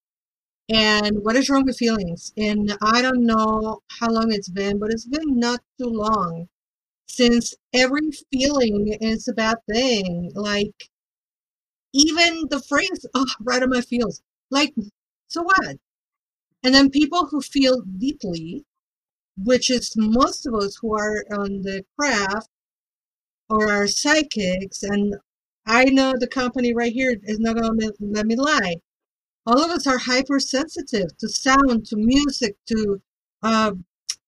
And 0.70 1.24
what 1.24 1.36
is 1.36 1.50
wrong 1.50 1.66
with 1.66 1.78
feelings? 1.78 2.34
And 2.38 2.76
I 2.82 3.02
don't 3.04 3.26
know 3.26 3.84
how 3.90 4.10
long 4.10 4.32
it's 4.32 4.50
been, 4.50 4.80
but 4.80 4.92
it's 4.92 5.06
been 5.06 5.40
not 5.40 5.62
too 5.80 5.88
long 5.90 6.50
since 7.08 7.54
every 7.74 8.12
feeling 8.32 8.98
is 9.02 9.28
a 9.28 9.34
bad 9.34 9.58
thing. 9.72 10.32
Like, 10.34 10.90
even 11.94 12.48
the 12.50 12.62
phrase, 12.62 13.06
oh, 13.14 13.26
right 13.42 13.64
on 13.64 13.70
my 13.70 13.82
feels. 13.82 14.22
Like, 14.50 14.74
so 15.28 15.44
what? 15.44 15.78
And 16.64 16.74
then 16.74 16.90
people 16.90 17.28
who 17.28 17.42
feel 17.42 17.82
deeply, 17.82 18.66
which 19.38 19.70
is 19.70 19.94
most 19.96 20.46
of 20.48 20.56
us 20.56 20.78
who 20.78 20.96
are 20.96 21.26
on 21.32 21.62
the 21.62 21.86
craft 21.98 22.50
or 23.50 23.72
our 23.72 23.88
psychics, 23.88 24.84
and 24.84 25.16
I 25.66 25.86
know 25.86 26.14
the 26.18 26.28
company 26.28 26.74
right 26.74 26.94
here 26.94 27.16
is 27.24 27.40
not 27.40 27.58
going 27.58 27.80
to 27.80 27.94
let 28.00 28.26
me 28.26 28.36
lie. 28.36 28.78
All 29.46 29.64
of 29.64 29.72
us 29.72 29.88
are 29.88 29.98
hypersensitive 29.98 31.18
to 31.18 31.30
sound, 31.30 31.86
to 31.88 31.98
music, 31.98 32.56
to 32.68 33.02
uh, 33.44 33.72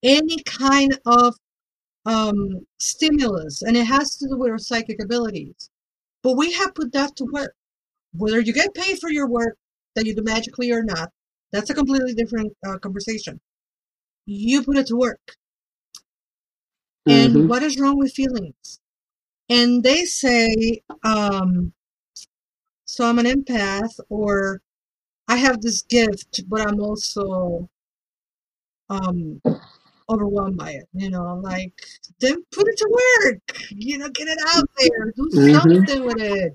any 0.02 0.42
kind 0.44 0.98
of 1.06 1.34
um, 2.06 2.66
stimulus, 2.78 3.62
and 3.62 3.76
it 3.76 3.84
has 3.86 4.16
to 4.16 4.28
do 4.28 4.36
with 4.36 4.50
our 4.50 4.58
psychic 4.58 5.02
abilities. 5.02 5.70
But 6.22 6.36
we 6.36 6.52
have 6.52 6.74
put 6.74 6.92
that 6.92 7.16
to 7.16 7.24
work. 7.24 7.54
Whether 8.12 8.40
you 8.40 8.52
get 8.52 8.74
paid 8.74 8.98
for 8.98 9.10
your 9.10 9.28
work 9.28 9.56
that 9.94 10.06
you 10.06 10.14
do 10.14 10.22
magically 10.22 10.72
or 10.72 10.82
not, 10.82 11.10
that's 11.52 11.70
a 11.70 11.74
completely 11.74 12.14
different 12.14 12.52
uh, 12.66 12.78
conversation. 12.78 13.40
You 14.26 14.62
put 14.62 14.78
it 14.78 14.86
to 14.88 14.96
work. 14.96 15.36
And 17.06 17.34
Mhm. 17.34 17.48
what 17.48 17.62
is 17.62 17.78
wrong 17.78 17.98
with 17.98 18.12
feelings? 18.12 18.80
And 19.50 19.82
they 19.82 20.04
say, 20.06 20.82
um, 21.04 21.72
so 22.86 23.04
I'm 23.08 23.20
an 23.20 23.26
empath, 23.26 24.00
or 24.08 24.62
I 25.28 25.36
have 25.36 25.60
this 25.62 25.82
gift, 25.82 26.48
but 26.48 26.60
I'm 26.66 26.80
also 26.80 27.68
um, 28.88 29.40
overwhelmed 30.10 30.56
by 30.56 30.72
it. 30.72 30.88
You 30.94 31.10
know, 31.10 31.36
like 31.42 31.72
then 32.20 32.36
put 32.52 32.68
it 32.68 32.76
to 32.78 32.88
work. 33.24 33.58
You 33.70 33.98
know, 33.98 34.08
get 34.10 34.28
it 34.28 34.38
out 34.56 34.68
there. 34.78 35.12
Do 35.16 35.28
Mhm. 35.32 35.62
something 35.62 36.04
with 36.04 36.20
it. 36.20 36.54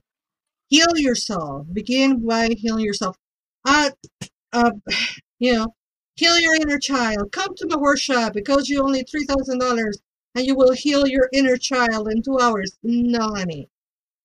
Heal 0.69 0.97
yourself. 0.97 1.67
Begin 1.73 2.25
by 2.25 2.49
healing 2.57 2.85
yourself. 2.85 3.17
Uh, 3.65 3.91
uh, 4.53 4.71
you 5.39 5.53
know, 5.53 5.75
heal 6.15 6.39
your 6.39 6.55
inner 6.55 6.79
child. 6.79 7.31
Come 7.31 7.55
to 7.57 7.67
my 7.67 7.77
workshop 7.77 8.37
It 8.37 8.45
costs 8.45 8.69
you 8.69 8.83
only 8.83 9.03
three 9.03 9.25
thousand 9.25 9.59
dollars 9.59 9.99
and 10.35 10.45
you 10.45 10.55
will 10.55 10.73
heal 10.73 11.07
your 11.07 11.29
inner 11.33 11.57
child 11.57 12.09
in 12.09 12.21
two 12.21 12.39
hours. 12.39 12.77
No, 12.83 13.29
honey. 13.35 13.69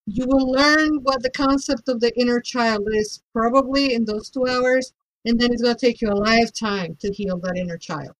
You 0.06 0.26
will 0.26 0.50
learn 0.50 1.02
what 1.02 1.22
the 1.22 1.30
concept 1.30 1.88
of 1.88 2.00
the 2.00 2.12
inner 2.18 2.40
child 2.40 2.88
is 2.92 3.22
probably 3.34 3.94
in 3.94 4.04
those 4.06 4.30
two 4.30 4.46
hours, 4.46 4.92
and 5.24 5.40
then 5.40 5.52
it's 5.52 5.62
gonna 5.62 5.76
take 5.76 6.00
you 6.00 6.10
a 6.10 6.14
lifetime 6.14 6.96
to 7.00 7.12
heal 7.12 7.38
that 7.40 7.56
inner 7.58 7.78
child. 7.78 8.14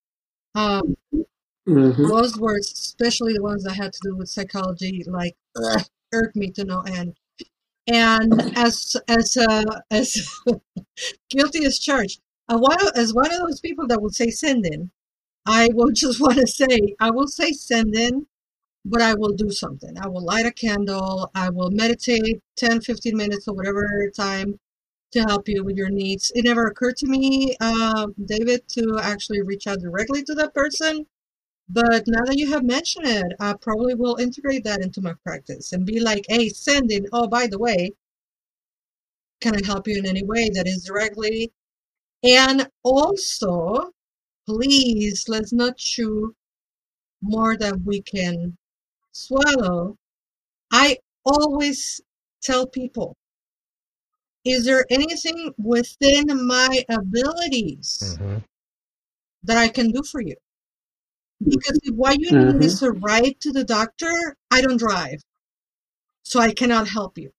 Um, 0.55 0.97
Mhm. 1.69 2.09
those 2.09 2.39
words, 2.39 2.73
especially 2.73 3.35
the 3.35 3.43
ones 3.43 3.65
that 3.65 3.75
had 3.77 3.93
to 3.93 4.01
do 4.03 4.17
with 4.17 4.29
psychology, 4.29 5.05
like 5.07 5.37
ugh, 5.57 5.85
irk 6.13 6.35
me 6.35 6.51
to 6.53 6.65
no 6.65 6.81
end. 6.83 7.15
And 7.89 8.43
as 8.57 8.97
as 9.09 9.37
uh, 9.37 9.81
as 9.91 10.29
guilty 11.31 11.65
as 11.65 11.79
charged, 11.79 12.21
uh, 12.49 12.59
one 12.59 12.79
as 12.97 13.15
one 13.15 13.33
of 13.33 13.39
those 13.41 13.61
people 13.61 13.87
that 13.89 14.03
would 14.03 14.15
say 14.15 14.31
send 14.31 14.67
in, 14.67 14.91
I 15.49 15.71
will 15.73 15.91
just 15.95 16.21
want 16.21 16.37
to 16.37 16.47
say 16.47 16.95
I 17.01 17.11
will 17.11 17.27
say 17.27 17.53
send 17.53 17.97
in, 17.97 18.27
but 18.85 19.03
I 19.03 19.15
will 19.15 19.33
do 19.33 19.51
something. 19.51 19.97
I 19.99 20.07
will 20.07 20.25
light 20.25 20.47
a 20.47 20.53
candle. 20.53 21.31
I 21.35 21.51
will 21.51 21.71
meditate 21.71 22.41
10, 22.57 22.83
15 22.83 23.17
minutes 23.17 23.49
or 23.49 23.55
whatever 23.55 24.11
time 24.15 24.61
to 25.13 25.21
help 25.23 25.49
you 25.49 25.65
with 25.65 25.77
your 25.77 25.89
needs. 25.89 26.31
It 26.35 26.45
never 26.45 26.67
occurred 26.67 26.97
to 26.99 27.07
me, 27.07 27.57
uh, 27.61 28.09
David, 28.25 28.69
to 28.77 29.01
actually 29.03 29.41
reach 29.43 29.67
out 29.67 29.81
directly 29.81 30.23
to 30.25 30.35
that 30.35 30.55
person. 30.55 31.07
But 31.69 32.05
now 32.07 32.25
that 32.27 32.39
you 32.39 32.51
have 32.51 32.65
mentioned 32.65 33.07
it, 33.07 33.33
I 33.41 33.55
probably 33.55 33.95
will 33.95 34.17
integrate 34.17 34.65
that 34.65 34.83
into 34.83 35.01
my 35.01 35.15
practice 35.25 35.73
and 35.73 35.87
be 35.87 36.01
like, 36.01 36.25
hey, 36.29 36.49
send 36.51 36.91
in, 36.93 37.07
oh, 37.13 37.27
by 37.27 37.47
the 37.47 37.59
way, 37.59 37.93
can 39.41 39.57
I 39.57 39.61
help 39.67 39.89
you 39.89 39.99
in 39.99 40.07
any 40.07 40.25
way 40.25 40.51
that 40.55 40.67
is 40.67 40.85
directly? 40.85 41.53
And 42.23 42.69
also, 42.83 43.93
please, 44.49 45.29
let's 45.29 45.53
not 45.53 45.77
chew 45.77 46.35
more 47.21 47.57
than 47.57 47.85
we 47.85 48.01
can 48.01 48.57
swallow. 49.13 49.97
I 50.73 50.97
always 51.25 52.01
tell 52.43 52.67
people, 52.67 53.17
is 54.45 54.65
there 54.65 54.87
anything 54.89 55.53
within 55.59 56.47
my 56.47 56.83
abilities 56.89 58.17
Mhm. 58.19 58.45
that 59.43 59.59
I 59.59 59.69
can 59.69 59.91
do 59.91 60.03
for 60.03 60.23
you? 60.23 60.37
Because 61.45 61.79
if 61.83 61.95
what 61.95 62.19
you 62.19 62.33
need 62.33 62.65
is 62.65 62.83
a 62.83 62.91
ride 62.91 63.37
to 63.41 63.53
the 63.53 63.65
doctor, 63.65 64.37
I 64.51 64.63
don't 64.63 64.79
drive. 64.79 65.21
So 66.23 66.41
I 66.41 66.53
cannot 66.53 66.89
help 66.89 67.19
you. 67.19 67.33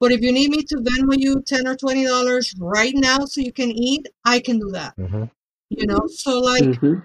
But 0.00 0.12
if 0.12 0.20
you 0.20 0.32
need 0.32 0.50
me 0.50 0.62
to 0.64 0.76
Venmo 0.76 1.14
you 1.16 1.42
ten 1.42 1.66
or 1.66 1.76
twenty 1.76 2.04
dollars 2.04 2.54
right 2.58 2.94
now 2.94 3.24
so 3.26 3.40
you 3.40 3.52
can 3.52 3.70
eat, 3.70 4.08
I 4.24 4.40
can 4.40 4.58
do 4.58 4.70
that. 4.72 4.96
Mhm. 4.96 5.30
You 5.78 5.86
know, 5.86 6.06
so 6.06 6.38
like 6.38 6.64
Mhm. 6.64 7.02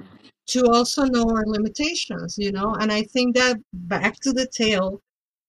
to 0.47 0.65
also 0.65 1.05
know 1.05 1.23
our 1.29 1.45
limitations, 1.45 2.37
you 2.37 2.51
know, 2.51 2.75
and 2.79 2.91
I 2.91 3.03
think 3.03 3.35
that 3.35 3.57
back 3.71 4.19
to 4.21 4.33
the 4.33 4.45
tale 4.45 5.01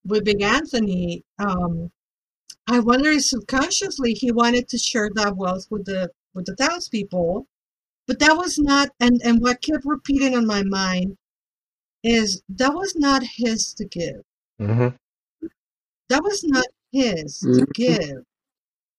with 0.05 0.25
Big 0.25 0.41
Anthony, 0.41 1.25
um, 1.41 1.91
I 2.69 2.79
wonder 2.79 3.11
if 3.11 3.25
subconsciously 3.25 4.13
he 4.13 4.31
wanted 4.31 4.69
to 4.69 4.79
share 4.79 5.11
that 5.15 5.37
wealth 5.37 5.67
with 5.69 5.85
the 5.87 6.11
with 6.35 6.47
the 6.47 6.55
townspeople, 6.55 7.49
but 8.07 8.21
that 8.21 8.37
was 8.37 8.57
not 8.57 8.91
and 9.01 9.21
and 9.25 9.41
what 9.41 9.63
kept 9.63 9.85
repeating 9.85 10.37
on 10.37 10.47
my 10.47 10.63
mind 10.63 11.17
is 12.05 12.41
that 12.49 12.73
was 12.73 12.95
not 12.95 13.23
his 13.25 13.75
to 13.75 13.85
give. 13.85 14.23
Mhm. 14.61 14.97
That 16.09 16.23
was 16.23 16.45
not 16.45 16.67
his 16.93 17.41
to 17.41 17.67
Mhm. 17.67 17.73
give. 17.75 18.25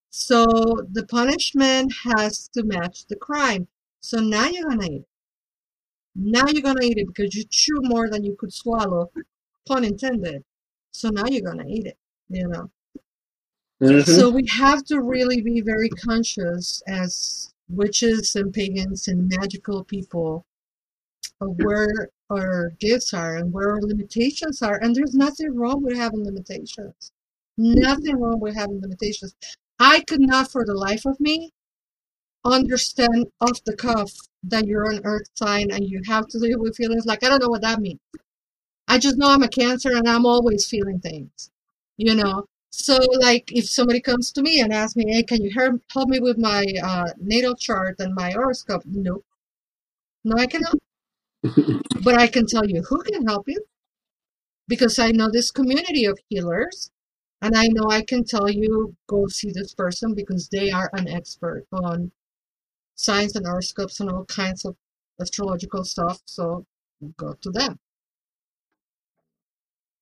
So 0.09 0.45
the 0.91 1.05
punishment 1.07 1.93
has 2.03 2.49
to 2.49 2.63
match 2.63 3.05
the 3.05 3.15
crime. 3.15 3.69
So 4.01 4.19
now 4.19 4.47
you're 4.47 4.67
gonna 4.69 4.85
eat 4.85 5.01
it. 5.01 5.07
Now 6.15 6.45
you're 6.47 6.61
gonna 6.61 6.83
eat 6.85 6.97
it 6.99 7.07
because 7.07 7.33
you 7.35 7.45
chew 7.49 7.79
more 7.81 8.09
than 8.09 8.23
you 8.23 8.35
could 8.35 8.53
swallow, 8.53 9.11
pun 9.67 9.83
intended. 9.83 10.43
So 10.91 11.09
now 11.09 11.25
you're 11.27 11.41
gonna 11.49 11.67
eat 11.67 11.87
it, 11.87 11.97
you 12.29 12.47
know. 12.47 12.69
Mhm. 13.81 14.05
So 14.05 14.29
we 14.29 14.45
have 14.47 14.83
to 14.85 15.01
really 15.01 15.41
be 15.41 15.61
very 15.61 15.89
conscious 15.89 16.81
as 16.87 17.53
witches 17.69 18.35
and 18.35 18.53
pagans 18.53 19.07
and 19.07 19.27
magical 19.29 19.83
people 19.83 20.45
of 21.41 21.57
where 21.59 22.09
our 22.29 22.71
gifts 22.79 23.13
are 23.13 23.37
and 23.37 23.51
where 23.53 23.71
our 23.71 23.81
limitations 23.81 24.61
are. 24.61 24.77
And 24.81 24.95
there's 24.95 25.15
nothing 25.15 25.55
wrong 25.55 25.81
with 25.83 25.95
having 25.95 26.23
limitations. 26.23 27.11
Nothing 27.57 28.17
wrong 28.17 28.39
with 28.39 28.55
having 28.55 28.81
limitations. 28.81 29.35
I 29.79 30.01
could 30.01 30.21
not 30.21 30.51
for 30.51 30.65
the 30.65 30.73
life 30.73 31.05
of 31.05 31.19
me 31.19 31.51
understand 32.45 33.27
off 33.41 33.63
the 33.65 33.75
cuff 33.75 34.11
that 34.43 34.65
you're 34.65 34.89
an 34.89 35.01
earth 35.03 35.27
sign 35.35 35.71
and 35.71 35.85
you 35.85 36.01
have 36.07 36.27
to 36.27 36.39
deal 36.39 36.59
with 36.59 36.75
feelings 36.75 37.05
like 37.05 37.23
I 37.23 37.29
don't 37.29 37.41
know 37.41 37.49
what 37.49 37.61
that 37.61 37.81
means. 37.81 37.99
I 38.87 38.97
just 38.97 39.17
know 39.17 39.29
I'm 39.29 39.43
a 39.43 39.47
cancer 39.47 39.95
and 39.95 40.07
I'm 40.07 40.25
always 40.25 40.67
feeling 40.67 40.99
things. 40.99 41.51
You 41.97 42.15
know? 42.15 42.45
So 42.71 42.97
like 43.19 43.51
if 43.51 43.69
somebody 43.69 43.99
comes 44.01 44.31
to 44.33 44.41
me 44.41 44.61
and 44.61 44.73
asks 44.73 44.95
me, 44.95 45.11
Hey, 45.11 45.23
can 45.23 45.41
you 45.41 45.51
help 45.51 45.81
help 45.91 46.09
me 46.09 46.19
with 46.19 46.37
my 46.37 46.65
uh, 46.83 47.09
natal 47.17 47.55
chart 47.55 47.95
and 47.99 48.15
my 48.15 48.31
horoscope? 48.31 48.83
No. 48.85 49.23
No, 50.23 50.35
I 50.37 50.47
cannot. 50.47 50.77
but 52.03 52.15
I 52.17 52.27
can 52.27 52.45
tell 52.45 52.65
you 52.65 52.81
who 52.83 53.01
can 53.03 53.25
help 53.27 53.47
you 53.47 53.63
because 54.67 54.99
I 54.99 55.11
know 55.11 55.29
this 55.31 55.51
community 55.51 56.05
of 56.05 56.19
healers 56.29 56.91
and 57.41 57.55
I 57.55 57.67
know 57.67 57.89
I 57.89 58.03
can 58.03 58.23
tell 58.23 58.49
you 58.49 58.95
go 59.07 59.27
see 59.27 59.51
this 59.51 59.73
person 59.73 60.13
because 60.13 60.49
they 60.49 60.71
are 60.71 60.89
an 60.93 61.07
expert 61.07 61.65
on 61.71 62.11
signs 62.99 63.35
and 63.35 63.45
horoscopes 63.45 63.99
and 63.99 64.09
all 64.09 64.25
kinds 64.25 64.65
of 64.65 64.75
astrological 65.21 65.83
stuff. 65.85 66.19
So 66.25 66.65
go 67.17 67.33
to 67.41 67.49
them. 67.49 67.79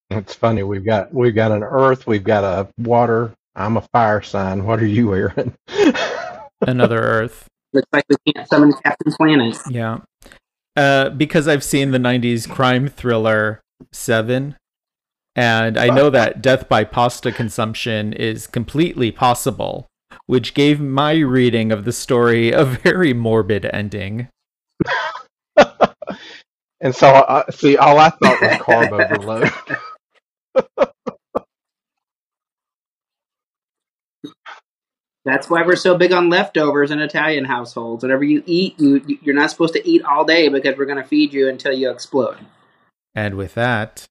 It's 0.09 0.33
funny. 0.33 0.63
We've 0.63 0.85
got 0.85 1.13
we've 1.13 1.35
got 1.35 1.51
an 1.51 1.63
earth. 1.63 2.07
We've 2.07 2.23
got 2.23 2.43
a 2.43 2.69
water. 2.77 3.33
I'm 3.55 3.77
a 3.77 3.81
fire 3.81 4.21
sign. 4.21 4.65
What 4.65 4.79
are 4.79 4.87
you, 4.87 5.07
Eron? 5.07 5.53
Another 6.61 6.99
Earth. 6.99 7.47
Looks 7.73 7.87
like 7.91 8.05
we 8.09 8.33
can't 8.33 8.47
summon 8.47 8.73
Captain 8.83 9.11
Planet. 9.13 9.57
Yeah. 9.69 9.99
Uh, 10.75 11.09
because 11.09 11.47
I've 11.47 11.63
seen 11.63 11.89
the 11.89 11.97
90s 11.97 12.47
crime 12.47 12.87
thriller 12.87 13.61
Seven, 13.91 14.55
and 15.35 15.77
I 15.77 15.87
know 15.87 16.09
that 16.09 16.41
death 16.41 16.67
by 16.67 16.83
pasta 16.83 17.31
consumption 17.31 18.11
is 18.13 18.47
completely 18.47 19.11
possible, 19.11 19.87
which 20.27 20.53
gave 20.53 20.79
my 20.79 21.15
reading 21.15 21.71
of 21.71 21.83
the 21.85 21.91
story 21.91 22.51
a 22.51 22.63
very 22.63 23.13
morbid 23.13 23.65
ending. 23.65 24.27
and 26.79 26.93
so, 26.93 27.07
uh, 27.07 27.49
see, 27.49 27.77
all 27.77 27.97
I 27.97 28.09
thought 28.09 28.41
was 28.41 28.57
carb 28.59 28.91
overload. 28.91 29.51
That's 35.27 35.49
why 35.49 35.63
we're 35.63 35.75
so 35.75 35.97
big 35.97 36.13
on 36.13 36.29
leftovers 36.29 36.89
in 36.89 36.99
Italian 36.99 37.43
households. 37.43 38.01
Whatever 38.01 38.23
you 38.23 38.43
eat, 38.45 38.79
you 38.79 39.19
you're 39.21 39.35
not 39.35 39.51
supposed 39.51 39.73
to 39.73 39.85
eat 39.85 40.01
all 40.03 40.23
day 40.23 40.47
because 40.47 40.77
we're 40.77 40.85
going 40.85 41.01
to 41.01 41.07
feed 41.07 41.33
you 41.33 41.49
until 41.49 41.73
you 41.73 41.91
explode. 41.91 42.37
And 43.13 43.35
with 43.35 43.53
that, 43.55 44.05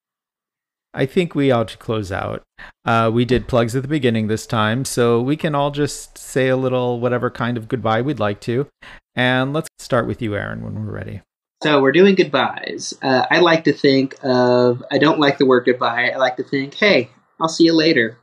I 0.96 1.04
think 1.04 1.34
we 1.34 1.50
ought 1.50 1.68
to 1.68 1.76
close 1.76 2.10
out. 2.10 2.42
Uh, 2.86 3.10
we 3.12 3.26
did 3.26 3.48
plugs 3.48 3.76
at 3.76 3.82
the 3.82 3.88
beginning 3.88 4.28
this 4.28 4.46
time, 4.46 4.86
so 4.86 5.20
we 5.20 5.36
can 5.36 5.54
all 5.54 5.70
just 5.70 6.16
say 6.16 6.48
a 6.48 6.56
little 6.56 7.00
whatever 7.00 7.30
kind 7.30 7.58
of 7.58 7.68
goodbye 7.68 8.00
we'd 8.00 8.18
like 8.18 8.40
to. 8.42 8.66
And 9.14 9.52
let's 9.52 9.68
start 9.78 10.06
with 10.06 10.22
you, 10.22 10.30
Eron, 10.30 10.62
when 10.62 10.74
we're 10.74 10.92
ready. 10.92 11.20
So 11.62 11.82
we're 11.82 11.92
doing 11.92 12.14
goodbyes. 12.14 12.94
Uh, 13.02 13.26
I 13.30 13.40
like 13.40 13.64
to 13.64 13.74
think 13.74 14.16
of. 14.22 14.82
I 14.90 14.96
don't 14.96 15.20
like 15.20 15.36
the 15.36 15.46
word 15.46 15.66
goodbye. 15.66 16.10
I 16.14 16.16
like 16.16 16.36
to 16.36 16.44
think, 16.44 16.74
hey, 16.74 17.10
I'll 17.38 17.48
see 17.48 17.64
you 17.64 17.74
later. 17.74 18.18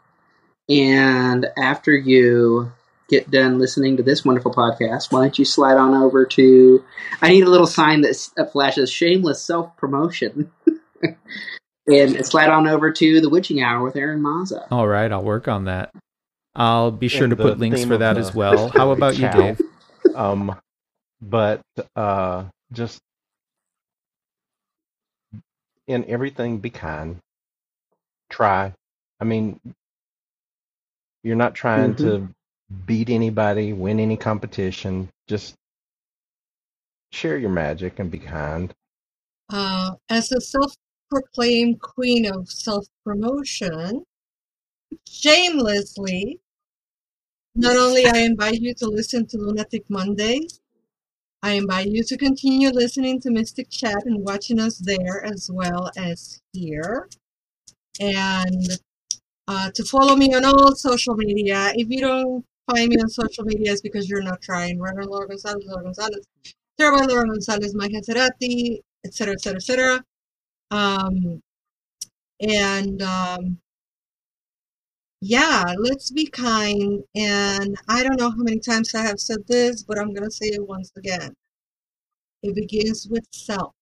And 0.67 1.47
after 1.55 1.95
you 1.95 2.71
get 3.07 3.29
done 3.29 3.59
listening 3.59 3.97
to 3.97 4.03
this 4.03 4.25
wonderful 4.25 4.53
podcast, 4.53 5.11
why 5.11 5.21
don't 5.21 5.37
you 5.37 5.45
slide 5.45 5.77
on 5.77 5.93
over 5.93 6.25
to? 6.25 6.83
I 7.21 7.29
need 7.29 7.43
a 7.43 7.49
little 7.49 7.67
sign 7.67 8.01
that 8.01 8.49
flashes 8.51 8.91
shameless 8.91 9.43
self 9.43 9.77
promotion. 9.77 10.51
and 11.87 12.25
slide 12.25 12.49
on 12.49 12.67
over 12.67 12.91
to 12.91 13.21
the 13.21 13.29
Witching 13.29 13.61
Hour 13.61 13.83
with 13.83 13.95
Eron 13.95 14.21
Mazza. 14.21 14.67
All 14.71 14.87
right, 14.87 15.11
I'll 15.11 15.23
work 15.23 15.47
on 15.47 15.65
that. 15.65 15.91
I'll 16.55 16.91
be 16.91 17.07
sure 17.07 17.25
In 17.25 17.31
to 17.31 17.35
put 17.35 17.59
links 17.59 17.83
for 17.83 17.97
that 17.97 18.13
the 18.13 18.19
as 18.19 18.33
well. 18.33 18.69
How 18.73 18.91
about 18.91 19.17
you. 19.17 19.29
Dave? 19.29 19.61
Um, 20.15 20.55
but 21.21 21.61
uh, 21.95 22.45
just 22.71 22.99
in 25.87 26.05
everything, 26.05 26.59
be 26.59 26.69
kind. 26.69 27.17
Try. 28.29 28.73
I 29.19 29.23
mean, 29.25 29.59
you're 31.23 31.35
not 31.35 31.55
trying 31.55 31.95
to 31.95 32.27
beat 32.85 33.09
anybody, 33.09 33.73
win 33.73 33.99
any 33.99 34.17
competition. 34.17 35.09
Just 35.27 35.55
share 37.11 37.37
your 37.37 37.49
magic 37.49 37.99
and 37.99 38.11
be 38.11 38.19
kind. 38.19 38.73
Uh, 39.49 39.91
as 40.09 40.31
a 40.31 40.41
self-proclaimed 41.13 41.79
queen 41.79 42.25
of 42.25 42.49
self-promotion, 42.49 44.03
shamelessly, 45.07 46.39
not 47.55 47.75
only 47.75 48.05
I 48.05 48.19
invite 48.19 48.59
you 48.59 48.73
to 48.75 48.87
listen 48.87 49.25
to 49.27 49.37
Lunatic 49.37 49.83
Mondays, 49.89 50.59
I 51.43 51.53
invite 51.53 51.87
you 51.87 52.03
to 52.03 52.17
continue 52.17 52.69
listening 52.69 53.19
to 53.21 53.31
Mystic 53.31 53.69
Chat 53.69 54.05
and 54.05 54.23
watching 54.23 54.59
us 54.59 54.77
there 54.77 55.23
as 55.25 55.49
well 55.53 55.91
as 55.97 56.41
here. 56.53 57.09
And 57.99 58.79
uh, 59.47 59.69
to 59.75 59.83
follow 59.83 60.15
me 60.15 60.33
on 60.33 60.45
all 60.45 60.73
social 60.75 61.15
media. 61.15 61.73
If 61.75 61.89
you 61.89 61.99
don't 61.99 62.45
find 62.71 62.89
me 62.89 62.97
on 62.97 63.09
social 63.09 63.43
media, 63.43 63.73
it's 63.73 63.81
because 63.81 64.09
you're 64.09 64.23
not 64.23 64.41
trying. 64.41 64.81
Reverend 64.81 65.09
Laura 65.09 65.27
Gonzalez, 65.27 65.65
Laura 65.67 65.83
Gonzalez, 65.83 66.25
Sarah 66.79 67.05
Laura 67.05 67.27
Gonzalez, 67.27 67.75
Mike 67.75 67.91
Cerati, 67.91 68.79
etc., 69.05 69.33
etc., 69.33 69.57
etc. 69.57 70.03
Um, 70.73 71.43
and 72.41 73.01
um, 73.03 73.59
yeah, 75.21 75.63
let's 75.77 76.09
be 76.09 76.25
kind. 76.25 77.03
And 77.15 77.77
I 77.87 78.03
don't 78.03 78.19
know 78.19 78.31
how 78.31 78.37
many 78.37 78.59
times 78.59 78.95
I 78.95 79.03
have 79.03 79.19
said 79.19 79.45
this, 79.47 79.83
but 79.83 79.99
I'm 79.99 80.13
going 80.13 80.27
to 80.27 80.31
say 80.31 80.47
it 80.47 80.67
once 80.67 80.91
again. 80.97 81.33
It 82.41 82.55
begins 82.55 83.07
with 83.09 83.25
self. 83.31 83.73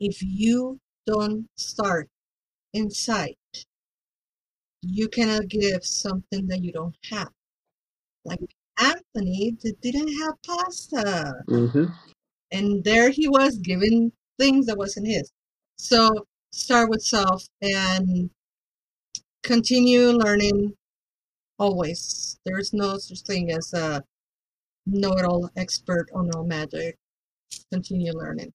If 0.00 0.20
you 0.22 0.80
don't 1.06 1.46
start 1.56 2.08
inside, 2.74 3.36
you 4.82 5.08
cannot 5.08 5.48
give 5.48 5.84
something 5.84 6.48
that 6.48 6.64
you 6.64 6.72
don't 6.72 6.96
have. 7.10 7.30
Like 8.24 8.40
Anthony 8.76 9.56
that 9.62 9.80
didn't 9.80 10.08
have 10.20 10.34
pasta. 10.44 11.32
Mm-hmm. 11.48 11.84
And 12.50 12.82
there 12.82 13.10
he 13.10 13.28
was 13.28 13.58
giving 13.58 14.10
things 14.38 14.66
that 14.66 14.76
wasn't 14.76 15.06
his. 15.06 15.30
So 15.82 16.26
start 16.52 16.90
with 16.90 17.02
self 17.02 17.46
and 17.62 18.30
continue 19.42 20.10
learning 20.10 20.74
always. 21.58 22.38
There's 22.44 22.72
no 22.72 22.98
such 22.98 23.22
thing 23.22 23.50
as 23.50 23.72
a 23.72 24.04
know 24.86 25.12
it 25.14 25.24
all 25.24 25.50
expert 25.56 26.08
on 26.14 26.30
all 26.34 26.44
magic. 26.44 26.96
Continue 27.72 28.12
learning. 28.12 28.52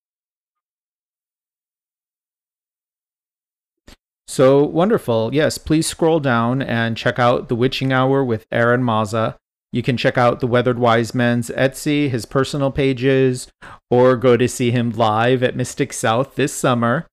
So 4.27 4.63
wonderful. 4.63 5.33
Yes, 5.33 5.57
please 5.57 5.87
scroll 5.87 6.19
down 6.19 6.61
and 6.61 6.95
check 6.95 7.17
out 7.17 7.49
The 7.49 7.55
Witching 7.55 7.91
Hour 7.91 8.23
with 8.23 8.47
Eron 8.51 8.83
Mazza. 8.83 9.35
You 9.71 9.81
can 9.81 9.97
check 9.97 10.17
out 10.17 10.39
the 10.39 10.47
Weathered 10.47 10.79
Wise 10.79 11.13
Man's 11.13 11.49
Etsy, 11.49 12.09
his 12.09 12.25
personal 12.25 12.71
pages, 12.71 13.47
or 13.89 14.15
go 14.15 14.37
to 14.37 14.47
see 14.47 14.71
him 14.71 14.91
live 14.91 15.41
at 15.43 15.55
Mystic 15.55 15.91
South 15.91 16.35
this 16.35 16.53
summer, 16.53 17.07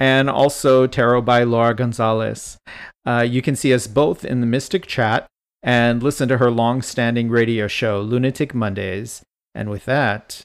and 0.00 0.30
also 0.30 0.86
Tarot 0.86 1.22
by 1.22 1.42
Laura 1.42 1.74
Gonzalez. 1.74 2.58
Uh, 3.06 3.26
you 3.28 3.42
can 3.42 3.56
see 3.56 3.74
us 3.74 3.86
both 3.86 4.24
in 4.24 4.40
the 4.40 4.46
Mystic 4.46 4.86
Chat 4.86 5.26
and 5.62 6.02
listen 6.02 6.28
to 6.28 6.38
her 6.38 6.50
long 6.50 6.82
standing 6.82 7.28
radio 7.28 7.66
show, 7.66 8.00
Lunatic 8.00 8.54
Mondays. 8.54 9.22
And 9.54 9.70
with 9.70 9.86
that, 9.86 10.42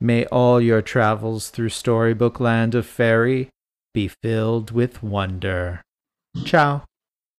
may 0.00 0.24
all 0.26 0.60
your 0.60 0.82
travels 0.82 1.50
through 1.50 1.68
Storybook 1.68 2.40
Land 2.40 2.74
of 2.74 2.86
Fairy 2.86 3.50
be 3.92 4.08
filled 4.08 4.70
with 4.70 5.02
wonder. 5.02 5.82
Ciao. 6.44 6.84